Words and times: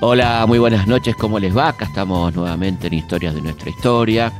Hola, 0.00 0.44
muy 0.46 0.60
buenas 0.60 0.86
noches, 0.86 1.16
¿cómo 1.16 1.40
les 1.40 1.56
va? 1.56 1.70
Acá 1.70 1.86
estamos 1.86 2.32
nuevamente 2.32 2.86
en 2.86 2.94
Historias 2.94 3.34
de 3.34 3.42
nuestra 3.42 3.68
historia. 3.68 4.32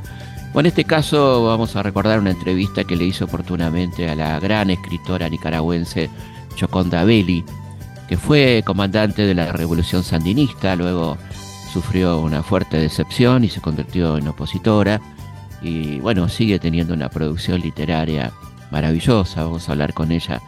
Bueno, 0.53 0.61
en 0.61 0.65
este 0.67 0.85
caso 0.85 1.43
vamos 1.47 1.75
a 1.75 1.83
recordar 1.83 2.17
una 2.17 2.31
entrevista 2.31 2.85
que 2.85 2.95
le 2.95 3.03
hizo 3.03 3.25
oportunamente 3.25 4.09
a 4.09 4.15
la 4.15 4.39
gran 4.39 4.69
escritora 4.69 5.27
nicaragüense 5.27 6.09
Choconda 6.55 7.03
Belli, 7.03 7.43
que 8.07 8.15
fue 8.15 8.63
comandante 8.65 9.23
de 9.23 9.35
la 9.35 9.51
Revolución 9.51 10.01
Sandinista, 10.01 10.77
luego 10.77 11.17
sufrió 11.73 12.21
una 12.21 12.41
fuerte 12.41 12.77
decepción 12.77 13.43
y 13.43 13.49
se 13.49 13.59
convirtió 13.59 14.17
en 14.17 14.29
opositora. 14.29 15.01
Y 15.61 15.99
bueno, 15.99 16.29
sigue 16.29 16.59
teniendo 16.59 16.93
una 16.93 17.09
producción 17.09 17.59
literaria 17.59 18.31
maravillosa. 18.71 19.43
Vamos 19.43 19.67
a 19.67 19.73
hablar 19.73 19.93
con 19.93 20.13
ella 20.13 20.41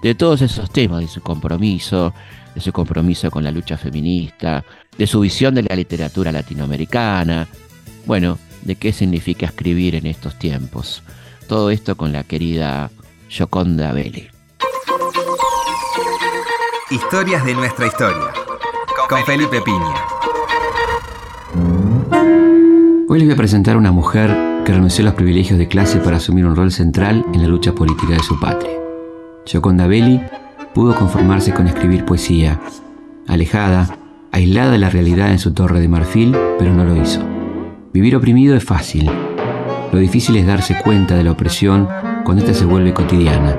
de 0.00 0.14
todos 0.14 0.40
esos 0.40 0.70
temas, 0.70 1.00
de 1.00 1.08
su 1.08 1.20
compromiso, 1.20 2.14
de 2.54 2.60
su 2.60 2.72
compromiso 2.72 3.30
con 3.30 3.44
la 3.44 3.50
lucha 3.50 3.76
feminista, 3.76 4.64
de 4.96 5.06
su 5.06 5.20
visión 5.20 5.54
de 5.54 5.62
la 5.62 5.74
literatura 5.74 6.32
latinoamericana, 6.32 7.48
bueno, 8.06 8.38
de 8.62 8.76
qué 8.76 8.92
significa 8.92 9.46
escribir 9.46 9.94
en 9.94 10.06
estos 10.06 10.38
tiempos. 10.38 11.02
Todo 11.48 11.70
esto 11.70 11.96
con 11.96 12.12
la 12.12 12.24
querida 12.24 12.90
Joconda 13.30 13.92
Belli. 13.92 14.28
Historias 16.90 17.44
de 17.44 17.54
nuestra 17.54 17.86
historia. 17.86 18.32
Con 19.08 19.24
Felipe 19.24 19.60
Piña. 19.60 19.94
Hoy 23.08 23.18
les 23.18 23.28
voy 23.28 23.34
a 23.34 23.36
presentar 23.36 23.74
a 23.74 23.78
una 23.78 23.92
mujer 23.92 24.30
que 24.64 24.72
renunció 24.72 25.02
a 25.02 25.06
los 25.06 25.14
privilegios 25.14 25.58
de 25.58 25.68
clase 25.68 25.98
para 25.98 26.16
asumir 26.16 26.46
un 26.46 26.56
rol 26.56 26.72
central 26.72 27.24
en 27.34 27.42
la 27.42 27.48
lucha 27.48 27.74
política 27.74 28.14
de 28.14 28.22
su 28.22 28.38
patria. 28.40 28.72
Joconda 29.50 29.86
Belli 29.86 30.20
pudo 30.74 30.94
conformarse 30.96 31.54
con 31.54 31.68
escribir 31.68 32.04
poesía, 32.04 32.60
alejada, 33.28 33.96
aislada 34.32 34.72
de 34.72 34.78
la 34.78 34.90
realidad 34.90 35.30
en 35.30 35.38
su 35.38 35.52
torre 35.52 35.80
de 35.80 35.88
marfil, 35.88 36.36
pero 36.58 36.74
no 36.74 36.84
lo 36.84 37.00
hizo. 37.00 37.22
Vivir 37.92 38.16
oprimido 38.16 38.56
es 38.56 38.64
fácil. 38.64 39.08
Lo 39.92 39.98
difícil 40.00 40.36
es 40.36 40.46
darse 40.46 40.76
cuenta 40.82 41.14
de 41.14 41.22
la 41.22 41.30
opresión 41.30 41.88
cuando 42.24 42.42
ésta 42.42 42.52
se 42.52 42.64
vuelve 42.64 42.92
cotidiana. 42.92 43.56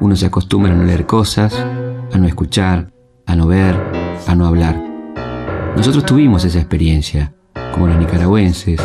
Uno 0.00 0.16
se 0.16 0.26
acostumbra 0.26 0.72
a 0.72 0.76
no 0.76 0.82
leer 0.82 1.06
cosas, 1.06 1.54
a 1.54 2.18
no 2.18 2.26
escuchar, 2.26 2.92
a 3.26 3.36
no 3.36 3.46
ver, 3.46 3.76
a 4.26 4.34
no 4.34 4.46
hablar. 4.46 4.82
Nosotros 5.76 6.04
tuvimos 6.04 6.44
esa 6.44 6.58
experiencia, 6.58 7.34
como 7.72 7.86
los 7.86 7.96
nicaragüenses, 7.96 8.80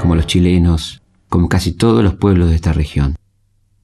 como 0.00 0.16
los 0.16 0.26
chilenos, 0.26 1.02
como 1.28 1.48
casi 1.48 1.72
todos 1.72 2.02
los 2.02 2.14
pueblos 2.14 2.50
de 2.50 2.56
esta 2.56 2.72
región. 2.72 3.14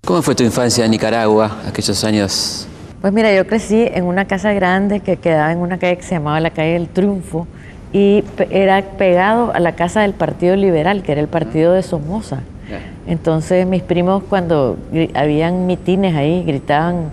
¿Cómo 0.04 0.20
fue 0.20 0.34
tu 0.34 0.42
infancia 0.42 0.84
en 0.84 0.90
Nicaragua, 0.90 1.62
aquellos 1.66 2.04
años? 2.04 2.68
Pues 3.00 3.10
mira, 3.10 3.34
yo 3.34 3.46
crecí 3.46 3.88
en 3.90 4.04
una 4.04 4.26
casa 4.26 4.52
grande 4.52 5.00
que 5.00 5.16
quedaba 5.16 5.50
en 5.50 5.58
una 5.58 5.78
calle 5.78 5.96
que 5.96 6.02
se 6.02 6.16
llamaba 6.16 6.40
la 6.40 6.50
calle 6.50 6.74
del 6.74 6.88
Triunfo 6.88 7.46
y 7.90 8.22
era 8.50 8.82
pegado 8.82 9.54
a 9.54 9.60
la 9.60 9.76
casa 9.76 10.02
del 10.02 10.12
Partido 10.12 10.56
Liberal, 10.56 11.02
que 11.02 11.12
era 11.12 11.22
el 11.22 11.28
partido 11.28 11.72
de 11.72 11.82
Somoza. 11.82 12.40
Entonces 13.06 13.66
mis 13.66 13.82
primos 13.82 14.22
cuando 14.28 14.76
habían 15.14 15.66
mitines 15.66 16.14
ahí 16.14 16.44
gritaban, 16.44 17.10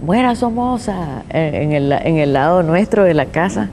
muera 0.00 0.36
Somoza, 0.36 1.24
eh, 1.30 1.62
en 1.64 1.72
el, 1.72 1.90
en 1.90 2.18
el 2.18 2.32
lado 2.32 2.62
nuestro 2.62 3.02
de 3.02 3.14
la 3.14 3.26
casa. 3.26 3.70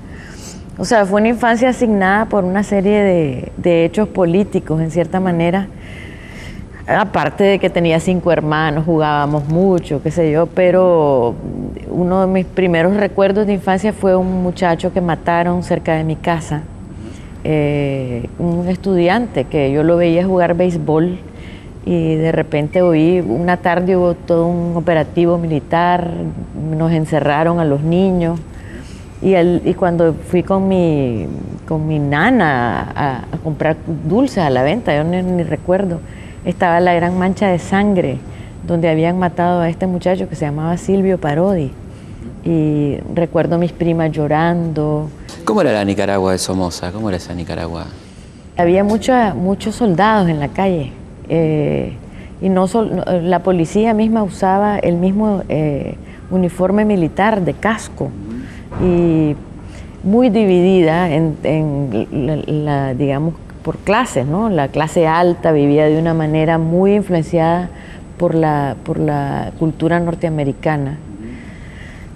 O 0.79 0.85
sea, 0.85 1.05
fue 1.05 1.21
una 1.21 1.29
infancia 1.29 1.69
asignada 1.69 2.25
por 2.25 2.43
una 2.43 2.63
serie 2.63 3.03
de, 3.03 3.51
de 3.57 3.85
hechos 3.85 4.07
políticos, 4.07 4.81
en 4.81 4.89
cierta 4.89 5.19
manera, 5.19 5.67
aparte 6.87 7.43
de 7.43 7.59
que 7.59 7.69
tenía 7.69 7.99
cinco 7.99 8.31
hermanos, 8.31 8.85
jugábamos 8.85 9.47
mucho, 9.47 10.01
qué 10.01 10.09
sé 10.09 10.31
yo, 10.31 10.45
pero 10.47 11.35
uno 11.89 12.21
de 12.21 12.27
mis 12.27 12.45
primeros 12.45 12.95
recuerdos 12.95 13.45
de 13.45 13.53
infancia 13.53 13.91
fue 13.91 14.15
un 14.15 14.41
muchacho 14.41 14.93
que 14.93 15.01
mataron 15.01 15.63
cerca 15.63 15.95
de 15.95 16.03
mi 16.05 16.15
casa, 16.15 16.61
eh, 17.43 18.29
un 18.39 18.67
estudiante 18.69 19.43
que 19.43 19.71
yo 19.71 19.83
lo 19.83 19.97
veía 19.97 20.25
jugar 20.25 20.55
béisbol 20.55 21.19
y 21.85 22.15
de 22.15 22.31
repente 22.31 22.81
oí, 22.81 23.19
una 23.21 23.57
tarde 23.57 23.95
hubo 23.97 24.13
todo 24.13 24.47
un 24.47 24.75
operativo 24.75 25.37
militar, 25.37 26.09
nos 26.77 26.91
encerraron 26.91 27.59
a 27.59 27.65
los 27.65 27.81
niños. 27.81 28.39
Y, 29.21 29.35
y 29.35 29.73
cuando 29.73 30.13
fui 30.13 30.43
con 30.43 30.67
mi, 30.67 31.25
con 31.67 31.87
mi 31.87 31.97
nana 31.97 32.91
a, 32.93 33.37
comprar 33.41 33.77
dulces 34.07 34.39
a 34.39 34.49
la 34.49 34.63
venta, 34.63 34.95
yo 34.95 35.03
ni 35.05 35.43
recuerdo, 35.43 36.01
estaba 36.47 36.79
la 36.79 36.93
gran 36.93 37.17
mancha 37.19 37.47
de 37.47 37.59
sangre 37.59 38.19
donde 38.65 38.89
habían 38.89 39.19
matado 39.19 39.61
a 39.61 39.69
este 39.69 39.85
muchacho 39.85 40.29
que 40.29 40.35
se 40.35 40.45
llamaba 40.45 40.77
Silvio 40.77 41.19
Parodi. 41.19 41.71
Y 42.43 42.97
recuerdo 43.13 43.55
a 43.55 43.57
mis 43.57 43.73
primas 43.73 44.11
llorando. 44.11 45.09
¿Cómo 45.43 45.61
era 45.61 45.73
la 45.73 45.83
Nicaragua 45.83 46.31
de 46.31 46.37
Somoza? 46.37 46.91
¿Cómo 46.91 47.09
era 47.09 47.17
esa 47.17 47.33
Nicaragua? 47.33 47.87
Había 48.55 48.83
muchos 48.83 49.75
soldados 49.75 50.29
en 50.29 50.39
la 50.39 50.47
calle. 50.47 50.91
Eh, 51.29 51.93
y 52.41 52.49
no 52.49 52.67
la 53.21 53.39
policía 53.39 53.93
misma 53.93 54.23
usaba 54.23 54.79
el 54.79 54.95
mismo 54.95 55.43
eh, 55.49 55.95
uniforme 56.29 56.85
militar 56.85 57.41
de 57.41 57.53
casco. 57.53 58.09
Y 58.81 59.35
muy 60.03 60.29
dividida 60.29 61.09
en, 61.09 61.35
la, 62.65 62.93
digamos, 62.93 63.33
por 63.67 63.79
clases, 63.79 64.25
¿no? 64.25 64.47
La 64.47 64.69
clase 64.69 65.07
alta 65.07 65.51
vivía 65.51 65.87
de 65.87 65.99
una 65.99 66.13
manera 66.13 66.57
muy 66.57 66.95
influenciada 66.95 67.67
por 68.17 68.33
la, 68.33 68.77
por 68.85 68.97
la 68.97 69.51
cultura 69.59 69.99
norteamericana 69.99 70.97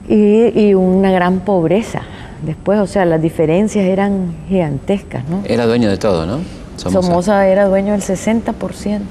y, 0.07 0.73
una 0.75 1.11
gran 1.11 1.41
pobreza. 1.41 2.03
Después, 2.45 2.79
o 2.79 2.87
sea, 2.87 3.03
las 3.03 3.21
diferencias 3.21 3.83
eran 3.83 4.33
gigantescas, 4.47 5.27
¿no? 5.27 5.41
Era 5.43 5.65
dueño 5.65 5.89
de 5.89 5.97
todo, 5.97 6.25
¿no? 6.25 6.39
Somoza, 6.77 7.45
era 7.45 7.65
dueño 7.65 7.91
del 7.91 8.01
60% 8.01 9.01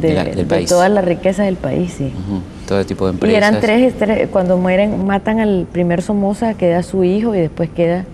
de, 0.00 0.44
de, 0.44 0.66
toda 0.66 0.88
la 0.88 1.00
riqueza 1.00 1.42
del 1.42 1.56
país, 1.56 1.94
sí. 1.98 2.12
Todo 2.68 2.86
tipo 2.86 3.06
de 3.06 3.14
empresas. 3.14 3.34
Y 3.34 3.36
eran 3.36 3.60
tres, 3.60 3.94
tres, 3.98 4.28
cuando 4.30 4.56
mueren, 4.56 5.04
matan 5.04 5.40
al 5.40 5.66
primer 5.72 6.02
Somoza, 6.02 6.54
queda 6.54 6.84
su 6.84 7.02
hijo 7.02 7.34
y 7.34 7.40
después 7.40 7.68
queda 7.70 8.04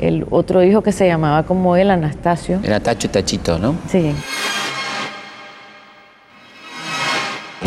el 0.00 0.26
otro 0.30 0.62
hijo 0.62 0.82
que 0.82 0.92
se 0.92 1.06
llamaba 1.06 1.44
como 1.44 1.76
él, 1.76 1.90
Anastasio. 1.90 2.60
Era 2.62 2.80
Tacho 2.80 3.06
y 3.06 3.10
Tachito, 3.10 3.58
¿no? 3.58 3.74
Sí. 3.88 4.12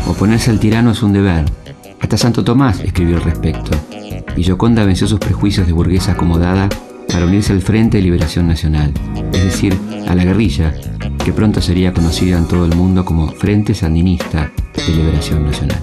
Oponerse 0.08 0.52
al 0.52 0.60
tirano 0.60 0.92
es 0.92 1.02
un 1.02 1.14
deber. 1.14 1.46
Hasta 2.02 2.18
Santo 2.18 2.44
Tomás 2.44 2.80
escribió 2.82 3.18
al 3.18 3.24
respecto. 3.24 3.72
Y 4.36 4.44
Gioconda 4.44 4.84
venció 4.84 5.08
sus 5.08 5.20
prejuicios 5.20 5.68
de 5.68 5.74
burguesa 5.74 6.14
acomodada 6.14 6.70
para 7.12 7.26
unirse 7.26 7.54
al 7.54 7.62
Frente 7.62 7.98
de 7.98 8.04
Liberación 8.04 8.48
Nacional, 8.48 8.92
es 9.32 9.44
decir, 9.44 9.78
a 10.08 10.16
la 10.16 10.24
guerrilla, 10.24 10.74
que 11.24 11.32
pronto 11.32 11.62
sería 11.62 11.94
conocida 11.94 12.38
en 12.38 12.48
todo 12.48 12.66
el 12.66 12.76
mundo 12.76 13.06
como 13.06 13.28
Frente 13.28 13.74
Sandinista 13.74 14.52
de 14.76 14.94
Liberación 14.94 15.46
Nacional. 15.46 15.80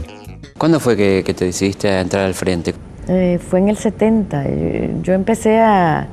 ¿Cuándo 0.59 0.81
fue 0.81 0.97
que, 0.97 1.23
te 1.35 1.47
decidiste 1.47 1.89
a 1.89 2.01
entrar 2.01 2.27
al 2.27 2.35
frente? 2.35 2.75
Eh, 3.09 3.39
fue 3.39 3.61
en 3.61 3.69
el 3.71 3.77
70. 3.77 4.45
Yo 5.03 5.15
empecé 5.15 5.59
a, 5.59 6.07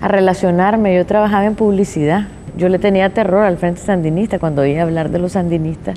a 0.00 0.08
relacionarme. 0.08 0.94
Yo 0.94 1.04
trabajaba 1.06 1.44
en 1.44 1.54
publicidad. 1.54 2.28
Yo 2.56 2.68
le 2.68 2.78
tenía 2.78 3.10
terror 3.10 3.44
al 3.44 3.56
Frente 3.58 3.80
Sandinista 3.80 4.38
cuando 4.38 4.62
oía 4.62 4.82
hablar 4.82 5.10
de 5.10 5.18
los 5.18 5.32
sandinistas, 5.32 5.96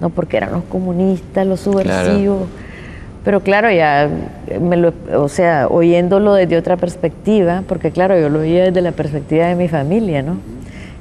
no 0.00 0.10
porque 0.10 0.36
eran 0.36 0.52
los 0.52 0.64
comunistas, 0.64 1.46
los 1.46 1.60
subversivos. 1.60 2.48
Pero 3.24 3.40
claro, 3.40 3.70
ya 3.72 4.08
me 4.60 4.76
lo, 4.76 4.92
o 5.14 5.28
sea, 5.28 5.66
oyéndolo 5.68 6.34
desde 6.34 6.56
otra 6.56 6.76
perspectiva, 6.76 7.64
porque 7.66 7.90
claro, 7.90 8.18
yo 8.18 8.28
lo 8.28 8.40
oía 8.40 8.64
desde 8.64 8.82
la 8.82 8.92
perspectiva 8.92 9.46
de 9.46 9.56
mi 9.56 9.68
familia, 9.68 10.22
¿no? 10.22 10.36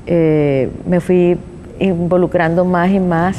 Eh, 0.07 0.69
me 0.87 0.99
fui 1.01 1.37
involucrando 1.79 2.63
más 2.65 2.89
y 2.89 2.99
más 2.99 3.37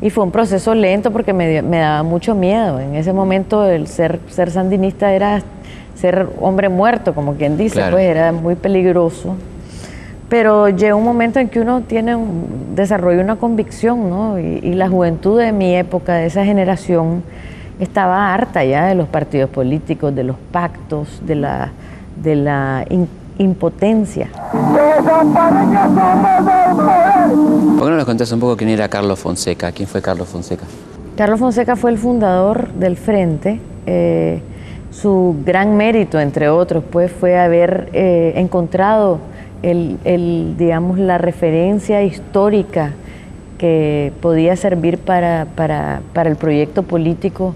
y 0.00 0.10
fue 0.10 0.24
un 0.24 0.30
proceso 0.30 0.74
lento 0.74 1.10
porque 1.10 1.32
me, 1.32 1.62
me, 1.62 1.78
daba 1.78 2.02
mucho 2.02 2.34
miedo. 2.34 2.80
En 2.80 2.94
ese 2.94 3.12
momento 3.12 3.64
el 3.66 3.86
ser, 3.86 4.20
ser 4.28 4.50
sandinista 4.50 5.12
era 5.12 5.42
ser 5.94 6.28
hombre 6.40 6.68
muerto, 6.68 7.14
como 7.14 7.34
quien 7.34 7.56
dice, 7.56 7.82
pues 7.90 8.04
era 8.04 8.32
muy 8.32 8.54
peligroso. 8.54 9.36
Pero 10.28 10.68
llega 10.68 10.94
un 10.94 11.04
momento 11.04 11.38
en 11.38 11.48
que 11.48 11.60
uno 11.60 11.82
tiene 11.82 12.16
un, 12.16 12.74
desarrolla 12.74 13.22
una 13.22 13.36
convicción, 13.36 14.10
¿no? 14.10 14.38
Y, 14.38 14.74
la 14.74 14.88
juventud 14.88 15.38
de 15.38 15.52
mi 15.52 15.76
época, 15.76 16.14
de 16.14 16.26
esa 16.26 16.44
generación, 16.44 17.22
estaba 17.78 18.32
harta 18.32 18.64
ya 18.64 18.86
de 18.86 18.94
los 18.94 19.08
partidos 19.08 19.50
políticos, 19.50 20.14
de 20.14 20.24
los 20.24 20.36
pactos, 20.50 21.20
de 21.26 21.34
la, 21.34 21.72
de 22.22 22.36
la 22.36 22.84
impotencia. 23.38 24.28
¿Por 27.78 27.84
qué 27.84 27.90
no 27.90 27.96
nos 27.96 28.04
contás 28.04 28.32
un 28.32 28.40
poco 28.40 28.56
quién 28.56 28.70
era 28.70 28.88
Carlos 28.88 29.18
Fonseca? 29.18 29.72
¿Quién 29.72 29.88
fue 29.88 30.00
Carlos 30.00 30.28
Fonseca? 30.28 30.64
Carlos 31.16 31.38
Fonseca 31.38 31.76
fue 31.76 31.90
el 31.90 31.98
fundador 31.98 32.72
del 32.72 32.96
Frente. 32.96 33.60
Eh, 33.86 34.40
su 34.94 35.36
gran 35.44 35.76
mérito, 35.76 36.20
entre 36.20 36.48
otros, 36.48 36.84
pues, 36.90 37.10
fue 37.10 37.38
haber 37.38 37.88
eh, 37.92 38.34
encontrado 38.36 39.18
el, 39.62 40.54
digamos, 40.58 40.98
la 40.98 41.18
referencia 41.18 42.02
histórica 42.02 42.92
que 43.58 44.12
podía 44.20 44.56
servir 44.56 44.98
para, 44.98 45.46
para, 45.56 46.00
el 46.24 46.36
proyecto 46.36 46.82
político 46.82 47.54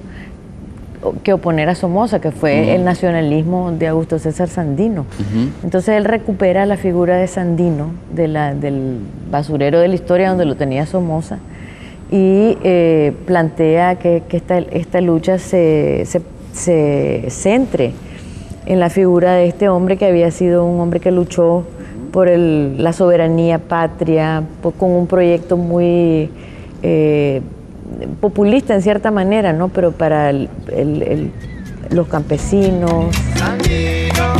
que 1.22 1.32
oponer 1.32 1.68
a 1.68 1.74
Somoza, 1.74 2.20
que 2.20 2.30
fue 2.30 2.74
el 2.74 2.84
nacionalismo 2.84 3.72
de 3.72 3.88
Augusto 3.88 4.18
César 4.18 4.48
Sandino. 4.48 5.04
Entonces 5.62 5.96
él 5.96 6.04
recupera 6.04 6.66
la 6.66 6.76
figura 6.76 7.16
de 7.16 7.26
Sandino, 7.26 7.90
de 8.14 8.26
la, 8.26 8.54
del 8.54 8.98
basurero 9.30 9.78
de 9.80 9.88
la 9.88 9.94
historia 9.94 10.30
donde 10.30 10.44
lo 10.44 10.56
tenía 10.56 10.86
Somoza, 10.86 11.38
y 12.10 12.56
eh, 12.64 13.12
plantea 13.26 13.96
que, 13.96 14.22
esta, 14.30 14.58
esta, 14.58 15.00
lucha 15.02 15.38
se, 15.38 16.04
se, 16.06 16.22
centre 16.58 17.92
en 18.66 18.80
la 18.80 18.90
figura 18.90 19.34
de 19.34 19.46
este 19.46 19.68
hombre 19.68 19.96
que 19.96 20.06
había 20.06 20.30
sido 20.30 20.64
un 20.64 20.80
hombre 20.80 21.00
que 21.00 21.10
luchó 21.10 21.64
por 22.12 22.28
el, 22.28 22.82
la 22.82 22.92
soberanía 22.92 23.58
patria, 23.58 24.42
con 24.78 24.90
un 24.90 25.06
proyecto 25.06 25.56
muy... 25.56 26.30
Eh, 26.82 27.42
populista 28.20 28.74
en 28.74 28.82
cierta 28.82 29.10
manera, 29.10 29.52
¿no? 29.52 29.68
Pero 29.68 29.92
para 29.92 30.32
los 30.32 32.08
campesinos. 32.08 33.14
Sandino, 33.36 34.34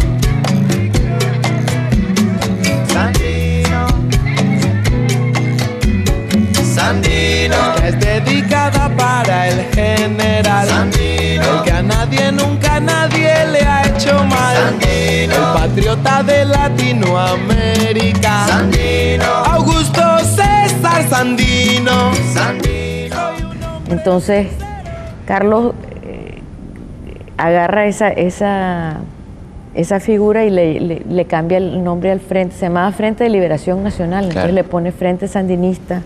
Sandino, 6.75 7.75
es 7.85 7.99
dedicada 8.01 8.89
para 8.97 9.49
el 9.49 9.61
general. 9.75 10.69
Sandino, 10.69 11.18
el 11.43 11.63
que 11.63 11.73
a 11.73 11.83
nadie, 11.83 12.33
nunca 12.33 12.81
nadie 12.81 13.47
le 13.53 13.61
ha 13.61 13.87
hecho 13.87 14.25
mal. 14.25 14.57
Sandino, 14.57 15.35
el 15.35 15.53
patriota 15.55 16.23
de 16.23 16.45
Latinoamérica. 16.45 18.47
Sandino, 18.49 19.25
Augusto 19.25 20.19
César 20.21 21.09
Sandino. 21.09 22.13
Sandino. 22.33 23.17
Entonces, 23.91 24.49
Carlos 25.27 25.75
eh, 26.05 26.41
agarra 27.37 27.87
esa, 27.87 28.09
esa, 28.09 28.99
esa 29.75 30.01
figura 30.01 30.45
y 30.45 30.51
le, 30.51 31.25
cambia 31.27 31.59
el 31.59 31.85
nombre 31.85 32.11
al 32.11 32.21
frente, 32.21 32.57
se 32.57 32.67
llamaba 32.67 32.91
Frente 32.93 33.25
de 33.25 33.31
Liberación 33.31 33.83
Nacional, 33.83 34.25
entonces 34.25 34.53
le 34.53 34.65
pone 34.65 34.93
Frente 34.93 35.29
Sandinista 35.29 36.03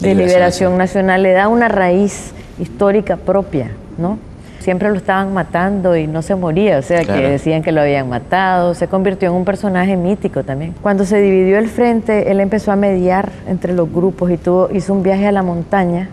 de 0.00 0.14
Liberación, 0.14 0.78
Nacional, 0.78 1.22
le 1.22 1.32
da 1.32 1.48
una 1.48 1.68
raíz 1.68 2.32
histórica 2.58 3.16
propia, 3.16 3.70
¿no? 3.98 4.18
Siempre 4.60 4.90
lo 4.90 4.96
estaban 4.96 5.32
matando 5.34 5.96
y 5.96 6.06
no 6.06 6.20
se 6.22 6.34
moría, 6.34 6.78
o 6.78 6.82
sea, 6.82 7.04
que 7.04 7.12
decían 7.12 7.62
que 7.62 7.72
lo 7.72 7.80
habían 7.80 8.08
matado, 8.08 8.74
se 8.74 8.88
convirtió 8.88 9.30
en 9.30 9.34
un 9.34 9.44
personaje 9.44 9.96
mítico 9.96 10.44
también. 10.44 10.74
Cuando 10.82 11.04
se 11.06 11.18
dividió 11.18 11.58
el 11.58 11.68
frente, 11.68 12.30
él 12.30 12.40
empezó 12.40 12.70
a 12.70 12.76
mediar 12.76 13.30
entre 13.48 13.72
los 13.72 13.90
grupos 13.90 14.30
y 14.30 14.36
tuvo, 14.36 14.68
hizo 14.70 14.92
un 14.92 15.02
viaje 15.02 15.26
a 15.26 15.32
la 15.32 15.42
montaña 15.42 16.10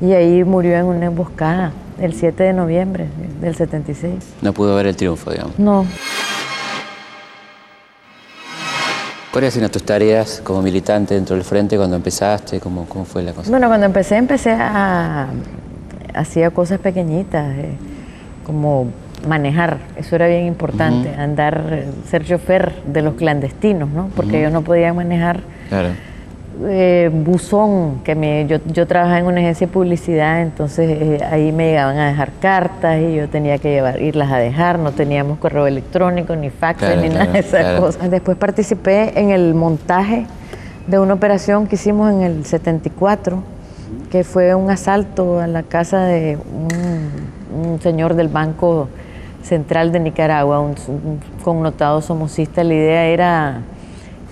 y 0.00 0.12
ahí 0.12 0.44
murió 0.44 0.76
en 0.76 0.86
una 0.86 1.06
emboscada 1.06 1.72
el 2.00 2.14
7 2.14 2.42
de 2.42 2.52
noviembre 2.54 3.06
del 3.40 3.54
76. 3.54 4.14
No 4.40 4.52
pudo 4.52 4.74
ver 4.74 4.86
el 4.86 4.96
triunfo, 4.96 5.30
digamos. 5.30 5.58
No. 5.58 5.86
¿Cuáles 9.30 9.56
eran 9.56 9.70
tus 9.70 9.82
tareas 9.82 10.40
como 10.44 10.62
militante 10.62 11.14
dentro 11.14 11.34
del 11.34 11.44
frente 11.44 11.76
cuando 11.76 11.96
empezaste? 11.96 12.60
¿Cómo, 12.60 12.86
cómo 12.86 13.04
fue 13.04 13.22
la 13.22 13.32
cosa? 13.32 13.50
Bueno, 13.50 13.66
cuando 13.66 13.84
empecé, 13.84 14.16
empecé 14.16 14.52
a... 14.52 15.26
hacía 16.14 16.50
cosas 16.50 16.78
pequeñitas, 16.78 17.56
eh, 17.56 17.74
como 18.44 18.88
manejar, 19.28 19.78
eso 19.96 20.16
era 20.16 20.26
bien 20.26 20.46
importante, 20.46 21.14
andar, 21.14 21.84
ser 22.06 22.24
chofer 22.24 22.72
de 22.86 23.02
los 23.02 23.14
clandestinos, 23.14 23.88
¿no? 23.90 24.10
Porque 24.14 24.40
ellos 24.40 24.52
no 24.52 24.62
podían 24.62 24.96
manejar. 24.96 25.40
Claro 25.68 25.90
eh, 26.62 27.10
buzón, 27.12 28.00
que 28.04 28.14
me, 28.14 28.46
yo, 28.46 28.58
yo 28.66 28.86
trabajaba 28.86 29.18
en 29.18 29.26
una 29.26 29.40
agencia 29.40 29.66
de 29.66 29.72
publicidad, 29.72 30.40
entonces 30.40 30.88
eh, 30.88 31.24
ahí 31.30 31.52
me 31.52 31.70
llegaban 31.70 31.98
a 31.98 32.08
dejar 32.08 32.30
cartas 32.40 33.00
y 33.00 33.16
yo 33.16 33.28
tenía 33.28 33.58
que 33.58 33.70
llevar, 33.70 34.00
irlas 34.00 34.30
a 34.30 34.38
dejar, 34.38 34.78
no 34.78 34.92
teníamos 34.92 35.38
correo 35.38 35.66
electrónico, 35.66 36.36
ni 36.36 36.50
fax, 36.50 36.82
ni 37.00 37.08
nada 37.08 37.26
de 37.26 37.38
esas 37.40 37.80
cosas. 37.80 38.10
Después 38.10 38.36
participé 38.36 39.18
en 39.18 39.30
el 39.30 39.54
montaje 39.54 40.26
de 40.86 40.98
una 40.98 41.14
operación 41.14 41.66
que 41.66 41.74
hicimos 41.74 42.12
en 42.12 42.22
el 42.22 42.44
74, 42.44 43.42
que 44.10 44.24
fue 44.24 44.54
un 44.54 44.70
asalto 44.70 45.40
a 45.40 45.46
la 45.46 45.62
casa 45.62 46.04
de 46.04 46.38
un, 47.52 47.80
señor 47.80 48.14
del 48.14 48.28
Banco 48.28 48.88
Central 49.42 49.92
de 49.92 50.00
Nicaragua, 50.00 50.60
un, 50.60 50.74
connotado 51.42 52.00
somocista. 52.00 52.64
La 52.64 52.74
idea 52.74 53.04
era 53.06 53.60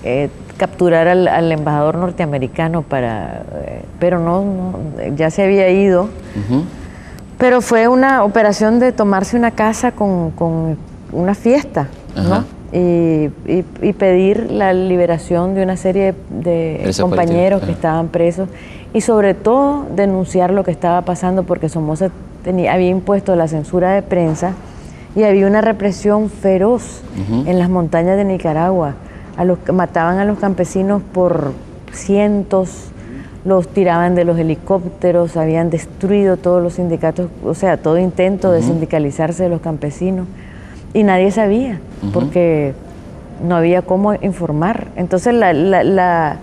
eh, 0.04 0.30
capturar 0.56 1.08
al, 1.08 1.52
embajador 1.52 1.98
norteamericano 1.98 2.82
para, 2.82 3.42
eh, 3.64 3.82
pero 3.98 4.18
no, 4.18 4.74
ya 5.16 5.30
se 5.30 5.42
había 5.42 5.68
ido. 5.70 6.08
Pero 7.38 7.60
fue 7.60 7.88
una 7.88 8.22
operación 8.22 8.78
de 8.78 8.92
tomarse 8.92 9.36
una 9.36 9.50
casa 9.50 9.92
con, 9.92 10.32
una 11.12 11.34
fiesta, 11.34 11.88
¿no? 12.14 12.44
Y, 12.72 13.28
pedir 13.98 14.50
la 14.50 14.72
liberación 14.72 15.54
de 15.54 15.62
una 15.62 15.76
serie 15.76 16.14
de, 16.30 16.90
compañeros 17.00 17.62
que 17.62 17.72
estaban 17.72 18.08
presos 18.08 18.48
y 18.92 19.00
sobre 19.00 19.34
todo 19.34 19.86
denunciar 19.94 20.52
lo 20.52 20.64
que 20.64 20.70
estaba 20.70 21.02
pasando 21.02 21.44
porque 21.44 21.68
Somoza 21.68 22.10
tenía, 22.44 22.74
había 22.74 22.88
impuesto 22.88 23.34
la 23.36 23.48
censura 23.48 23.92
de 23.92 24.02
prensa 24.02 24.52
y 25.14 25.24
había 25.24 25.46
una 25.46 25.60
represión 25.60 26.30
feroz 26.30 27.02
en 27.46 27.58
las 27.58 27.68
montañas 27.68 28.16
de 28.16 28.24
Nicaragua. 28.24 28.94
A 29.36 29.44
los, 29.44 29.58
mataban 29.72 30.18
a 30.18 30.24
los 30.24 30.38
campesinos 30.38 31.02
por 31.12 31.52
cientos, 31.92 32.90
los 33.44 33.68
tiraban 33.68 34.14
de 34.14 34.24
los 34.24 34.38
helicópteros, 34.38 35.36
habían 35.36 35.70
destruido 35.70 36.36
todos 36.36 36.62
los 36.62 36.74
sindicatos, 36.74 37.28
o 37.44 37.54
sea, 37.54 37.76
todo 37.76 37.98
intento 37.98 38.52
de 38.52 38.62
sindicalizarse 38.62 39.42
de 39.42 39.48
los 39.48 39.60
campesinos. 39.60 40.26
Y 40.94 41.02
nadie 41.02 41.30
sabía 41.30 41.80
porque 42.12 42.74
no 43.46 43.56
había 43.56 43.82
cómo 43.82 44.14
informar. 44.14 44.88
Entonces 44.96 45.34
la, 45.34 46.36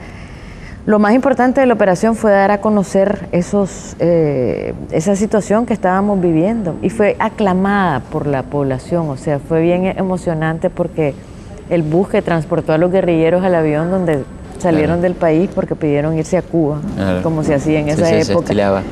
lo 0.86 0.98
más 1.00 1.14
importante 1.14 1.62
de 1.62 1.68
la 1.68 1.74
operación 1.74 2.16
fue 2.16 2.32
dar 2.32 2.52
a 2.52 2.62
conocer 2.62 3.28
esos, 3.32 3.96
eh, 4.00 4.74
esa 4.92 5.16
situación 5.16 5.66
que 5.66 5.74
estábamos 5.74 6.20
viviendo 6.22 6.76
y 6.82 6.90
fue 6.90 7.16
aclamada 7.20 8.00
por 8.00 8.26
la 8.26 8.44
población, 8.44 9.10
o 9.10 9.18
sea, 9.18 9.40
fue 9.40 9.62
bien 9.62 9.86
emocionante 9.86 10.70
porque 10.70 11.14
el 11.70 11.84
bus 11.84 12.10
que 12.10 12.22
transportó 12.22 12.74
a 12.74 12.78
los 12.78 12.92
guerrilleros 12.92 13.44
al 13.44 13.56
avión 13.56 13.92
donde 13.92 14.24
salieron 14.58 15.02
del 15.02 15.14
país 15.14 15.50
porque 15.54 15.76
pidieron 15.76 16.18
irse 16.18 16.38
a 16.38 16.42
Cuba, 16.42 16.82
como 17.24 17.44
se 17.44 17.54
hacía 17.54 17.80
en 17.80 17.90
esa 17.90 18.12
época. 18.12 18.84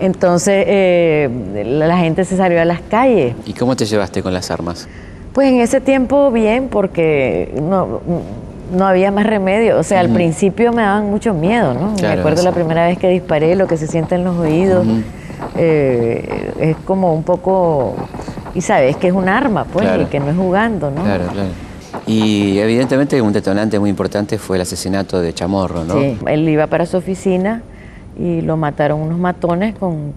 Entonces 0.00 0.64
eh, 0.66 1.64
la 1.64 1.98
gente 1.98 2.24
se 2.24 2.36
salió 2.36 2.60
a 2.60 2.64
las 2.64 2.80
calles. 2.80 3.34
¿Y 3.46 3.52
cómo 3.52 3.76
te 3.76 3.84
llevaste 3.84 4.22
con 4.22 4.34
las 4.34 4.50
armas? 4.50 4.88
Pues 5.32 5.50
en 5.50 5.60
ese 5.60 5.80
tiempo 5.80 6.30
bien, 6.30 6.68
porque 6.68 7.54
no, 7.62 8.00
no 8.70 8.86
había 8.86 9.10
más 9.10 9.26
remedio. 9.26 9.78
O 9.78 9.82
sea, 9.82 10.00
al 10.00 10.10
principio 10.10 10.72
me 10.72 10.82
daban 10.82 11.10
mucho 11.10 11.34
miedo, 11.34 11.74
¿no? 11.74 11.94
me 12.00 12.08
acuerdo 12.08 12.42
la 12.42 12.52
primera 12.52 12.86
vez 12.86 12.98
que 12.98 13.08
disparé, 13.08 13.56
lo 13.56 13.66
que 13.66 13.76
se 13.76 13.86
siente 13.86 14.14
en 14.14 14.24
los 14.24 14.36
oídos. 14.36 14.86
Eh, 15.56 16.52
es 16.60 16.76
como 16.84 17.14
un 17.14 17.22
poco... 17.22 17.94
Y 18.54 18.60
sabes 18.60 18.96
que 18.96 19.08
es 19.08 19.12
un 19.12 19.28
arma, 19.28 19.64
pues, 19.64 19.88
y 20.00 20.04
que 20.06 20.20
no 20.20 20.30
es 20.30 20.36
jugando, 20.36 20.90
¿no? 20.90 21.04
Claro, 21.04 21.26
claro. 21.32 21.48
Y 22.06 22.58
evidentemente 22.58 23.20
un 23.20 23.32
detonante 23.32 23.78
muy 23.78 23.90
importante 23.90 24.38
fue 24.38 24.56
el 24.56 24.62
asesinato 24.62 25.20
de 25.20 25.32
Chamorro, 25.32 25.84
¿no? 25.84 25.94
Sí, 25.94 26.18
él 26.26 26.48
iba 26.48 26.66
para 26.66 26.86
su 26.86 26.96
oficina 26.96 27.62
y 28.18 28.40
lo 28.40 28.56
mataron 28.56 29.00
unos 29.00 29.18
matones 29.18 29.74
con... 29.76 30.14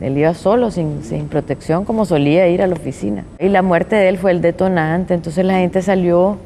él 0.00 0.18
iba 0.18 0.34
solo, 0.34 0.70
sin, 0.70 1.02
sin, 1.04 1.28
protección, 1.28 1.84
como 1.84 2.04
solía 2.04 2.48
ir 2.48 2.60
a 2.60 2.66
la 2.66 2.74
oficina. 2.74 3.24
Y 3.38 3.48
la 3.48 3.62
muerte 3.62 3.96
de 3.96 4.08
él 4.08 4.18
fue 4.18 4.32
el 4.32 4.42
detonante, 4.42 5.14
entonces 5.14 5.44
la 5.44 5.54
gente 5.54 5.80
salió 5.80 6.36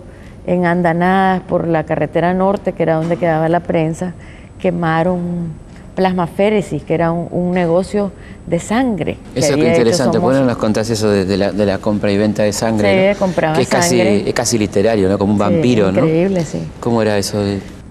en 0.51 0.67
andanadas 0.67 1.43
por 1.43 1.69
la 1.69 1.85
carretera 1.85 2.35
norte, 2.35 2.73
que 2.73 2.83
era 2.83 2.97
donde 2.97 3.17
quedaba 3.17 3.49
la 3.49 3.61
prensa, 3.61 4.15
quemaron 4.59 5.53
plasmaféresis, 5.95 6.83
que 6.83 6.95
era 6.95 7.13
un, 7.13 7.53
negocio 7.53 8.11
de 8.47 8.59
sangre. 8.59 9.17
Eso 9.35 9.55
que 9.55 9.69
interesante, 9.69 10.19
bueno, 10.19 10.45
nos 10.45 10.57
contás 10.57 10.91
eso 10.91 11.09
de, 11.09 11.37
la, 11.37 11.79
compra 11.79 12.11
y 12.11 12.19
venta 12.19 12.43
de 12.43 12.53
sangre. 12.53 13.13
Sí, 13.13 13.19
compraba 13.19 13.55
que 13.55 13.63
es 13.63 13.69
Casi, 13.69 14.01
es 14.01 14.35
casi 14.35 14.59
literario, 14.59 15.09
¿no? 15.09 15.19
Como 15.19 15.33
un 15.35 15.39
vampiro, 15.39 15.93
¿no? 15.93 16.01
Increíble, 16.01 16.45
sí. 16.45 16.59
¿Cómo 16.81 17.01
era 17.01 17.17
eso? 17.17 17.39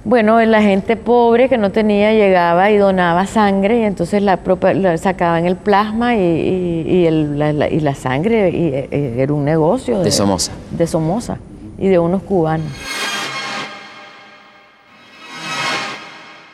Bueno, 0.03 0.43
la 0.43 0.61
gente 0.61 0.97
pobre 0.97 1.47
que 1.47 1.57
no 1.57 1.71
tenía 1.71 2.11
llegaba 2.11 2.71
y 2.71 2.77
donaba 2.77 3.25
sangre 3.25 3.79
y 3.79 3.83
entonces 3.83 4.21
la, 4.21 4.37
sacaban 4.97 5.45
el 5.45 5.55
plasma 5.55 6.15
y, 6.15 7.07
la, 7.09 7.95
sangre 7.95 8.49
y, 8.49 8.67
eh, 8.73 9.15
era 9.17 9.33
un 9.33 9.45
negocio. 9.45 9.99
De, 9.99 10.11
Somoza. 10.11 10.51
De 10.71 10.87
Somoza 10.87 11.37
y 11.79 11.87
de 11.87 11.99
unos 11.99 12.23
cubanos. 12.23 12.67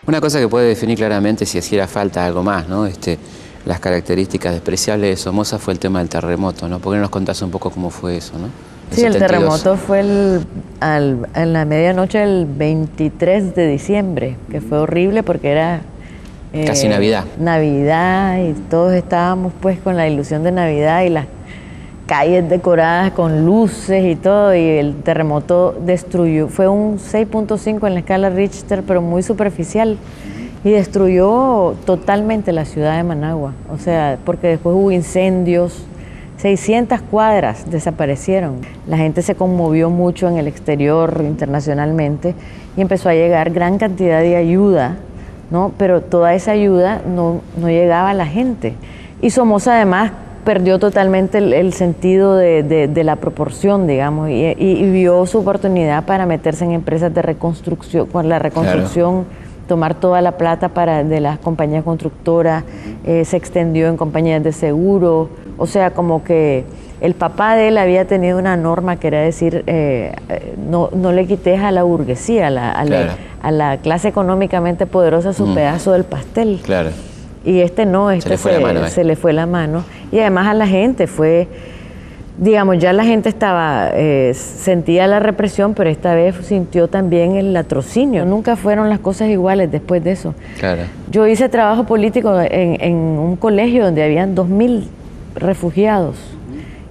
Una 0.07 0.21
cosa 0.21 0.39
que 0.39 0.47
puede 0.47 0.67
definir 0.67 0.97
claramente 0.97 1.45
si 1.45 1.57
hiciera 1.57 1.87
falta 1.87 2.25
algo 2.25 2.43
más, 2.43 2.67
¿no? 2.67 2.85
Este, 2.85 3.17
las 3.65 3.79
características 3.79 4.53
despreciables 4.53 5.09
de 5.09 5.17
Somoza 5.17 5.57
fue 5.57 5.73
el 5.73 5.79
tema 5.79 5.99
del 5.99 6.09
terremoto, 6.09 6.67
¿no? 6.69 6.79
¿Por 6.79 6.93
qué 6.93 6.97
no 6.97 7.01
nos 7.01 7.09
contás 7.09 7.41
un 7.41 7.49
poco 7.49 7.71
cómo 7.71 7.89
fue 7.89 8.17
eso, 8.17 8.37
¿no? 8.37 8.49
sí, 8.91 9.03
el 9.03 9.17
terremoto 9.17 9.77
fue 9.77 10.01
el, 10.01 10.45
en 10.81 11.53
la 11.53 11.65
medianoche 11.65 12.19
del 12.19 12.45
23 12.45 13.55
de 13.55 13.67
diciembre, 13.67 14.37
que 14.51 14.61
fue 14.61 14.77
horrible 14.77 15.23
porque 15.23 15.49
era 15.49 15.81
Casi 16.65 16.87
Navidad. 16.87 17.25
Navidad 17.37 18.37
y 18.37 18.53
todos 18.69 18.93
estábamos 18.93 19.51
pues 19.59 19.79
con 19.79 19.97
la 19.97 20.07
ilusión 20.07 20.43
de 20.43 20.51
Navidad 20.51 21.03
y 21.03 21.09
las 21.09 21.25
calles 22.05 22.47
decoradas 22.47 23.11
con 23.11 23.45
luces 23.45 24.05
y 24.05 24.15
todo 24.15 24.53
y 24.53 24.59
el 24.59 24.95
terremoto 25.01 25.75
destruyó, 25.85 26.47
fue 26.47 26.67
un 26.67 26.97
6.5 26.97 27.87
en 27.87 27.93
la 27.93 27.99
escala 27.99 28.29
Richter 28.29 28.83
pero 28.85 29.01
muy 29.01 29.23
superficial 29.23 29.97
y 30.63 30.71
destruyó 30.71 31.75
totalmente 31.85 32.51
la 32.51 32.65
ciudad 32.65 32.97
de 32.97 33.03
Managua, 33.03 33.53
o 33.71 33.77
sea, 33.77 34.17
porque 34.23 34.47
después 34.47 34.75
hubo 34.75 34.91
incendios, 34.91 35.85
600 36.37 37.01
cuadras 37.01 37.69
desaparecieron. 37.69 38.57
La 38.87 38.97
gente 38.97 39.21
se 39.21 39.35
conmovió 39.35 39.89
mucho 39.89 40.27
en 40.27 40.37
el 40.37 40.47
exterior 40.47 41.21
internacionalmente 41.23 42.35
y 42.75 42.81
empezó 42.81 43.09
a 43.09 43.13
llegar 43.13 43.51
gran 43.51 43.77
cantidad 43.77 44.21
de 44.21 44.35
ayuda, 44.35 44.97
¿no? 45.51 45.71
pero 45.77 46.01
toda 46.01 46.33
esa 46.33 46.51
ayuda 46.51 47.01
no, 47.07 47.41
no 47.59 47.69
llegaba 47.69 48.09
a 48.09 48.13
la 48.15 48.25
gente. 48.25 48.73
Y 49.21 49.29
Somoza 49.29 49.75
además 49.75 50.11
perdió 50.45 50.79
totalmente 50.79 51.39
el, 51.39 51.73
sentido 51.73 52.35
de, 52.37 53.01
la 53.03 53.17
proporción, 53.17 53.87
digamos, 53.87 54.29
y, 54.29 54.89
vio 54.91 55.25
su 55.25 55.39
oportunidad 55.39 56.05
para 56.05 56.25
meterse 56.25 56.63
en 56.63 56.71
empresas 56.71 57.13
de 57.13 57.21
reconstrucción, 57.21 58.05
con 58.05 58.29
la 58.29 58.39
reconstrucción 58.39 59.25
tomar 59.67 59.95
toda 59.95 60.21
la 60.21 60.33
plata 60.33 60.69
para, 60.69 61.03
de 61.03 61.19
las 61.19 61.39
compañías 61.39 61.83
constructoras, 61.83 62.63
eh, 63.03 63.25
se 63.25 63.35
extendió 63.35 63.87
en 63.87 63.97
compañías 63.97 64.43
de 64.43 64.51
seguro, 64.51 65.29
o 65.57 65.65
sea, 65.65 65.91
como 65.91 66.23
que 66.23 66.63
el 67.01 67.15
papá 67.15 67.55
de 67.55 67.69
él 67.69 67.77
había 67.77 68.05
tenido 68.05 68.37
una 68.37 68.55
norma 68.55 68.97
que 68.97 69.07
era 69.07 69.21
decir, 69.21 69.63
eh, 69.65 70.13
no, 70.69 70.89
no, 70.93 71.11
le 71.11 71.25
quites 71.25 71.59
a 71.61 71.71
la 71.71 71.83
burguesía, 71.83 72.47
a 72.47 72.49
la, 72.51 72.71
a 73.41 73.51
la, 73.51 73.77
clase 73.77 74.07
económicamente 74.07 74.85
poderosa 74.85 75.33
su 75.33 75.53
pedazo 75.53 75.93
del 75.93 76.03
pastel. 76.03 76.61
Claro. 76.63 76.91
Y 77.45 77.59
este 77.61 77.85
no, 77.85 78.11
este 78.11 78.23
se 78.23 78.29
le 78.29 78.37
fue, 78.37 78.51
la, 78.53 78.59
mano, 78.59 78.87
se 78.89 79.03
le 79.03 79.15
fue 79.15 79.33
la 79.33 79.45
mano. 79.45 79.83
Y 80.11 80.19
además 80.19 80.47
a 80.47 80.53
la 80.53 80.67
gente 80.67 81.07
fue 81.07 81.47
digamos, 82.37 82.79
ya 82.79 82.93
la 82.93 83.05
gente 83.05 83.29
estaba, 83.29 83.91
eh, 83.93 84.33
sentía 84.33 85.07
la 85.07 85.19
represión, 85.19 85.73
pero 85.73 85.89
esta 85.89 86.15
vez 86.15 86.35
sintió 86.43 86.87
también 86.87 87.35
el 87.35 87.53
latrocinio. 87.53 88.25
Nunca 88.25 88.55
fueron 88.55 88.89
las 88.89 88.99
cosas 88.99 89.29
iguales 89.29 89.71
después 89.71 90.03
de 90.03 90.11
eso. 90.11 90.33
Claro. 90.59 90.83
Yo 91.11 91.27
hice 91.27 91.49
trabajo 91.49 91.85
político 91.85 92.37
en, 92.41 92.95
un 92.95 93.35
colegio 93.37 93.85
donde 93.85 94.03
habían 94.03 94.35
2.000 94.35 94.85
refugiados. 95.35 96.17